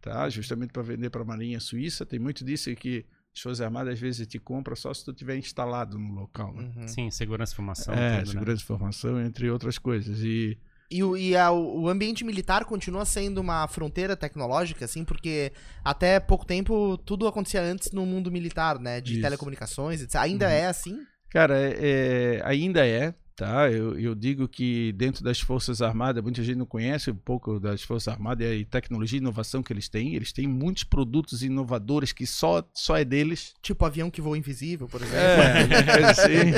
[0.00, 0.28] tá?
[0.30, 2.06] Justamente para vender para a Marinha Suíça.
[2.06, 3.04] Tem muito disso que
[3.34, 6.54] as Forças Armadas às vezes te compram só se tu tiver instalado no local.
[6.54, 6.72] Né?
[6.76, 6.88] Uhum.
[6.88, 7.94] Sim, segurança e informação.
[7.94, 8.24] É, tudo, né?
[8.26, 8.64] segurança e né?
[8.64, 10.20] informação, entre outras coisas.
[10.20, 10.58] E
[10.90, 15.52] e, o, e a, o ambiente militar continua sendo uma fronteira tecnológica, assim, porque
[15.84, 19.00] até pouco tempo tudo acontecia antes no mundo militar, né?
[19.00, 19.22] De Isso.
[19.22, 20.16] telecomunicações, etc.
[20.16, 20.52] Ainda uhum.
[20.52, 20.98] é assim?
[21.28, 23.14] Cara, é, é, ainda é.
[23.38, 23.70] Tá?
[23.70, 27.84] Eu, eu digo que dentro das Forças Armadas, muita gente não conhece um pouco das
[27.84, 30.16] Forças Armadas e tecnologia e inovação que eles têm.
[30.16, 33.54] Eles têm muitos produtos inovadores que só, só é deles.
[33.62, 35.20] Tipo avião que voa invisível, por exemplo.
[35.20, 36.50] É, assim,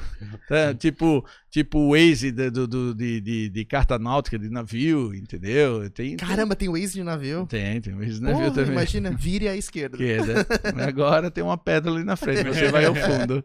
[0.48, 1.22] é, tipo,
[1.52, 5.88] tipo o Waze de, do, do, de, de, de, carta náutica de navio, entendeu?
[5.90, 7.46] Tem, Caramba, tem, tem Waze de navio?
[7.46, 8.72] Tem, tem Waze de navio Porra, também.
[8.72, 10.02] Imagina, vire à esquerda.
[10.02, 10.46] esquerda.
[10.82, 13.44] Agora tem uma pedra ali na frente, você vai ao fundo.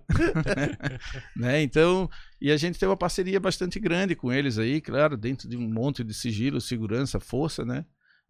[1.36, 1.62] né?
[1.62, 2.10] Então,
[2.40, 5.70] e a gente tem uma parceria bastante grande com eles aí, claro, dentro de um
[5.70, 7.84] monte de sigilo, segurança, força, né?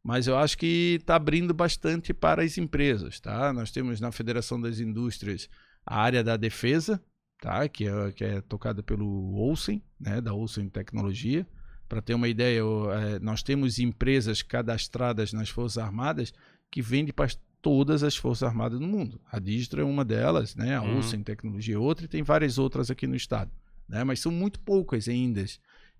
[0.03, 3.53] Mas eu acho que está abrindo bastante para as empresas, tá?
[3.53, 5.47] Nós temos na Federação das Indústrias
[5.85, 6.99] a área da defesa,
[7.39, 7.67] tá?
[7.67, 10.21] Que é, que é tocada pelo Olsen, né?
[10.21, 11.47] Da Olsen Tecnologia.
[11.87, 16.33] Para ter uma ideia, é, nós temos empresas cadastradas nas Forças Armadas
[16.69, 17.29] que vendem para
[17.61, 19.21] todas as Forças Armadas do mundo.
[19.31, 20.75] A Digitro é uma delas, né?
[20.75, 20.97] A uhum.
[20.97, 23.51] Olsen Tecnologia é outra e tem várias outras aqui no estado
[23.87, 24.03] né?
[24.03, 25.43] mas são muito poucas ainda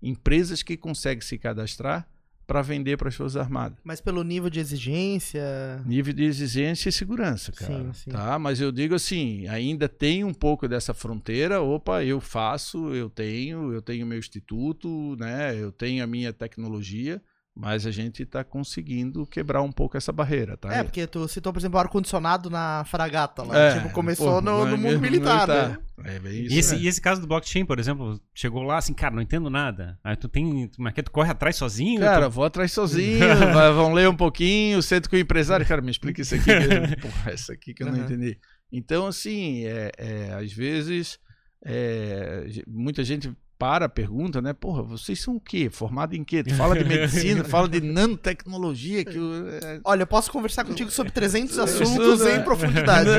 [0.02, 2.08] empresas que conseguem se cadastrar
[2.48, 3.78] para vender para as Forças Armadas.
[3.84, 5.82] Mas pelo nível de exigência.
[5.84, 7.74] Nível de exigência e segurança, cara.
[7.74, 8.10] Sim, sim.
[8.10, 8.38] Tá?
[8.38, 11.60] Mas eu digo assim, ainda tem um pouco dessa fronteira.
[11.60, 15.54] Opa, eu faço, eu tenho, eu tenho meu instituto, né?
[15.54, 17.20] Eu tenho a minha tecnologia.
[17.60, 20.72] Mas a gente está conseguindo quebrar um pouco essa barreira, tá?
[20.72, 23.58] É, porque tu citou, por exemplo, o ar-condicionado na fragata lá.
[23.58, 25.78] É, tipo, começou pô, no, no, mundo militar, militar, né?
[26.04, 26.54] É bem isso.
[26.54, 26.78] E esse, é.
[26.78, 29.98] e esse caso do blockchain, por exemplo, chegou lá assim, cara, não entendo nada.
[30.04, 30.70] Aí tu tem.
[30.78, 32.00] Mas que tu corre atrás sozinho?
[32.00, 32.30] Cara, tu...
[32.30, 33.18] vou atrás sozinho,
[33.52, 35.66] vai, vão ler um pouquinho, sento com o empresário.
[35.66, 36.44] Cara, me explica isso aqui.
[37.02, 38.04] Porra, essa aqui que eu não uhum.
[38.04, 38.38] entendi.
[38.70, 41.18] Então, assim, é, é às vezes,
[41.66, 44.52] é, muita gente para a pergunta, né?
[44.52, 45.68] Porra, vocês são o quê?
[45.68, 46.44] Formado em quê?
[46.44, 49.04] Tu fala de medicina, fala de nanotecnologia.
[49.04, 49.80] Que eu, é...
[49.84, 53.10] Olha, eu posso conversar contigo sobre 300 assuntos em profundidade.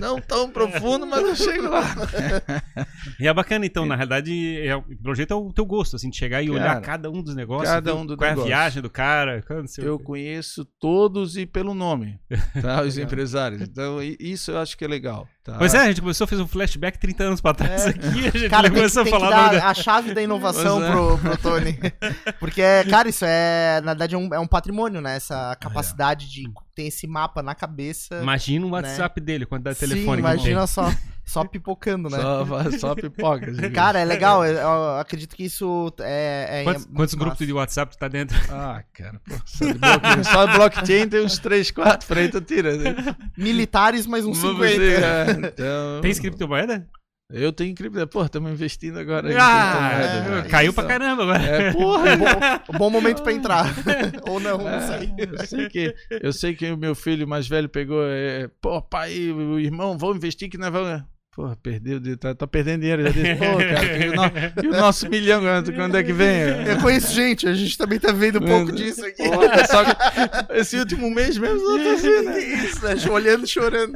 [0.00, 1.82] Não, não tão profundo, mas eu chego lá.
[3.18, 6.16] E é bacana, então, na realidade, é, pelo jeito é o teu gosto, assim, de
[6.16, 7.68] chegar e cara, olhar cada um dos negócios.
[7.68, 8.50] Cada um do qual negócio.
[8.50, 9.42] é a viagem do cara.
[9.78, 12.20] Eu conheço todos e pelo nome,
[12.62, 12.82] tá?
[12.82, 13.62] Os empresários.
[13.62, 15.26] Então, isso eu acho que é legal.
[15.48, 15.56] Tá.
[15.56, 17.88] Pois é, a gente começou, fez um flashback 30 anos pra trás é.
[17.88, 19.70] aqui, a gente cara, começou tem, a falar...
[19.70, 20.90] a chave da inovação é.
[20.90, 21.78] pro, pro Tony.
[22.38, 25.16] Porque, cara, isso é, na verdade, é um, é um patrimônio, né?
[25.16, 26.28] Essa capacidade é.
[26.28, 28.20] de ter esse mapa na cabeça.
[28.22, 28.74] Imagina o né?
[28.76, 29.26] WhatsApp né?
[29.26, 30.92] dele, quantidade de telefone Sim, imagina só.
[31.24, 32.16] Só pipocando, né?
[32.16, 33.50] Só, só pipoca.
[33.50, 33.70] Assim.
[33.70, 34.46] Cara, é legal.
[34.46, 36.60] Eu, eu, acredito que isso é.
[36.60, 38.38] é quantos, é quantos grupos de WhatsApp tu tá dentro?
[38.50, 42.76] Ah, cara, pô, só, blockchain, só blockchain tem uns 3, 4 por aí, tu tira.
[42.76, 42.94] Né?
[43.36, 44.82] Militares, mais uns 50.
[44.82, 46.00] É, então...
[46.00, 46.86] Tem criptomoeda?
[47.30, 48.06] Eu tenho cripto.
[48.06, 51.42] Pô, estamos investindo agora ah, em é, Caiu pra caramba agora.
[51.42, 52.16] É, porra.
[52.16, 53.66] bom, bom, momento pra entrar.
[54.26, 55.12] Ou não, não sei.
[55.18, 58.02] Eu sei que, eu sei que o meu filho mais velho pegou.
[58.02, 61.02] É, pô, pai, o irmão, vamos investir que nós vamos.
[61.38, 63.04] Porra, perdeu, tá, tá perdendo dinheiro.
[63.04, 64.22] Já disse, pô, cara, e o, no,
[64.64, 65.40] e o, nosso milhão,
[65.76, 66.66] quando é que vem?
[66.66, 69.22] Eu conheço gente, a gente também tá vendo um pouco disso aqui.
[69.22, 69.84] Porra, só
[70.56, 72.40] esse último mês mesmo, eu tô assim, né?
[72.40, 72.94] Isso, né?
[73.12, 73.92] Olhando e chorando.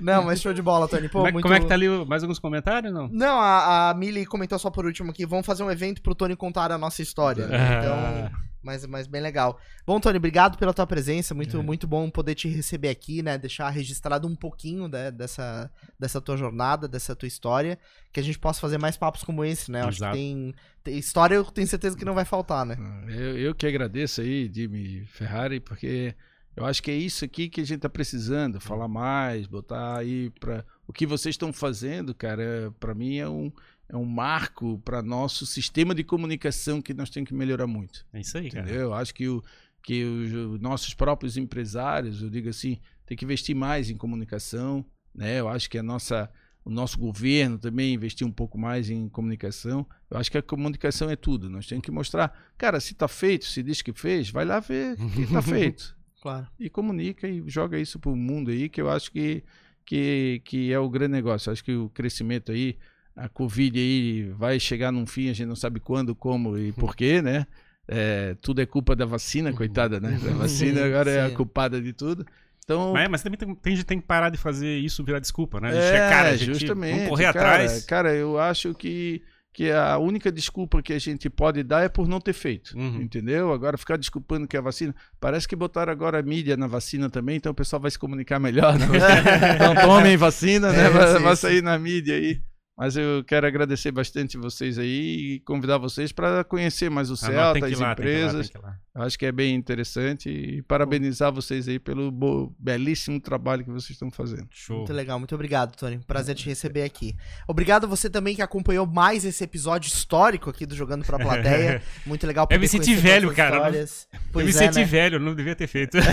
[0.00, 1.10] Não, mas show de bola, Tony.
[1.10, 1.42] Pô, como, é, muito...
[1.42, 1.90] como é que tá ali?
[2.06, 3.06] Mais alguns comentários, não?
[3.12, 6.34] Não, a, a Mili comentou só por último aqui, vamos fazer um evento pro Tony
[6.34, 7.50] contar a nossa história.
[7.52, 8.30] Ah.
[8.30, 9.58] Então mas, mas bem legal.
[9.86, 11.32] Bom, Tony, obrigado pela tua presença.
[11.32, 11.62] Muito, é.
[11.62, 13.38] muito bom poder te receber aqui, né?
[13.38, 17.78] Deixar registrado um pouquinho né, dessa, dessa tua jornada, dessa tua história.
[18.12, 19.82] Que a gente possa fazer mais papos como esse, né?
[19.82, 22.76] Acho que tem, tem, História eu tenho certeza que não vai faltar, né?
[22.78, 26.12] Ah, eu, eu que agradeço aí, Jimmy Ferrari, porque
[26.56, 28.60] eu acho que é isso aqui que a gente tá precisando.
[28.60, 33.52] Falar mais, botar aí para O que vocês estão fazendo, cara, para mim é um
[33.88, 38.04] é um marco para nosso sistema de comunicação que nós temos que melhorar muito.
[38.12, 38.66] É isso aí, entendeu?
[38.66, 38.80] cara.
[38.80, 39.42] Eu acho que, o,
[39.82, 44.84] que os nossos próprios empresários, eu digo assim, tem que investir mais em comunicação.
[45.14, 45.38] Né?
[45.38, 46.28] Eu acho que a nossa,
[46.64, 49.86] o nosso governo também investir um pouco mais em comunicação.
[50.10, 51.48] Eu acho que a comunicação é tudo.
[51.48, 54.96] Nós temos que mostrar, cara, se está feito, se diz que fez, vai lá ver
[54.96, 55.96] que está feito.
[56.20, 56.48] claro.
[56.58, 59.44] E comunica e joga isso para o mundo aí, que eu acho que,
[59.84, 61.48] que, que é o grande negócio.
[61.48, 62.76] Eu acho que o crescimento aí
[63.16, 67.22] a Covid aí vai chegar num fim, a gente não sabe quando, como e porquê,
[67.22, 67.46] né?
[67.88, 70.18] É, tudo é culpa da vacina, coitada, né?
[70.30, 72.26] A vacina agora é a culpada de tudo.
[72.64, 75.68] Então, mas, mas também tem, tem, tem que parar de fazer isso virar desculpa, né?
[75.68, 76.94] A gente é, cara, gente, justamente.
[76.94, 77.84] Vamos correr cara, atrás.
[77.84, 79.22] Cara, eu acho que,
[79.52, 83.00] que a única desculpa que a gente pode dar é por não ter feito, uhum.
[83.00, 83.52] entendeu?
[83.52, 84.92] Agora ficar desculpando que a vacina...
[85.20, 88.40] Parece que botaram agora a mídia na vacina também, então o pessoal vai se comunicar
[88.40, 88.76] melhor.
[88.76, 88.86] Né?
[89.54, 90.86] então tomem vacina, né?
[90.86, 92.40] É, vai, vai sair na mídia aí.
[92.76, 97.16] Mas eu quero agradecer bastante vocês aí e convidar vocês para conhecer mais o ah,
[97.16, 98.50] Celta, as lá, empresas.
[98.94, 102.12] Eu acho que é bem interessante e parabenizar vocês aí pelo
[102.58, 104.46] belíssimo trabalho que vocês estão fazendo.
[104.50, 104.78] Show.
[104.78, 105.98] Muito legal, muito obrigado, Tony.
[106.06, 107.16] Prazer te receber aqui.
[107.48, 111.82] Obrigado a você também que acompanhou mais esse episódio histórico aqui do Jogando pra Plateia.
[112.04, 113.70] Muito legal Eu me senti velho, cara.
[113.70, 114.84] eu me é, senti né?
[114.84, 115.96] velho, não devia ter feito.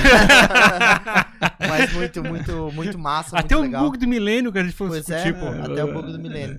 [1.60, 3.38] Mas muito, muito, muito massa.
[3.38, 5.62] Até muito o bug do milênio que a gente fosse pois discutir, é.
[5.62, 6.53] Até o bug do milênio.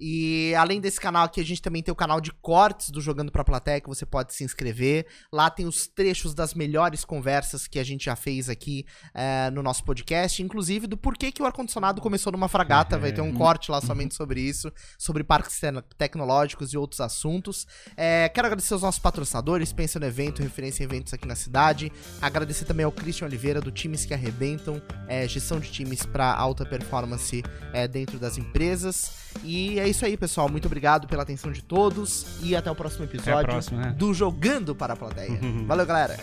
[0.00, 3.30] E além desse canal aqui, a gente também tem o canal de cortes do Jogando
[3.30, 5.06] Pra Plateia, que você pode se inscrever.
[5.30, 9.62] Lá tem os trechos das melhores conversas que a gente já fez aqui é, no
[9.62, 12.96] nosso podcast, inclusive do porquê que o ar-condicionado começou numa fragata.
[12.96, 15.60] Vai ter um corte lá somente sobre isso, sobre parques
[15.98, 17.66] tecnológicos e outros assuntos.
[17.94, 21.92] É, quero agradecer aos nossos patrocinadores, Pensa no Evento, referência em eventos aqui na cidade.
[22.22, 26.64] Agradecer também ao Christian Oliveira, do Times que Arrebentam, é, gestão de times para alta
[26.64, 27.42] performance
[27.90, 29.29] dentro das empresas.
[29.42, 30.48] E é isso aí, pessoal.
[30.48, 33.94] Muito obrigado pela atenção de todos e até o próximo episódio próxima, né?
[33.96, 35.40] do Jogando para a Plateia.
[35.66, 36.18] Valeu, galera!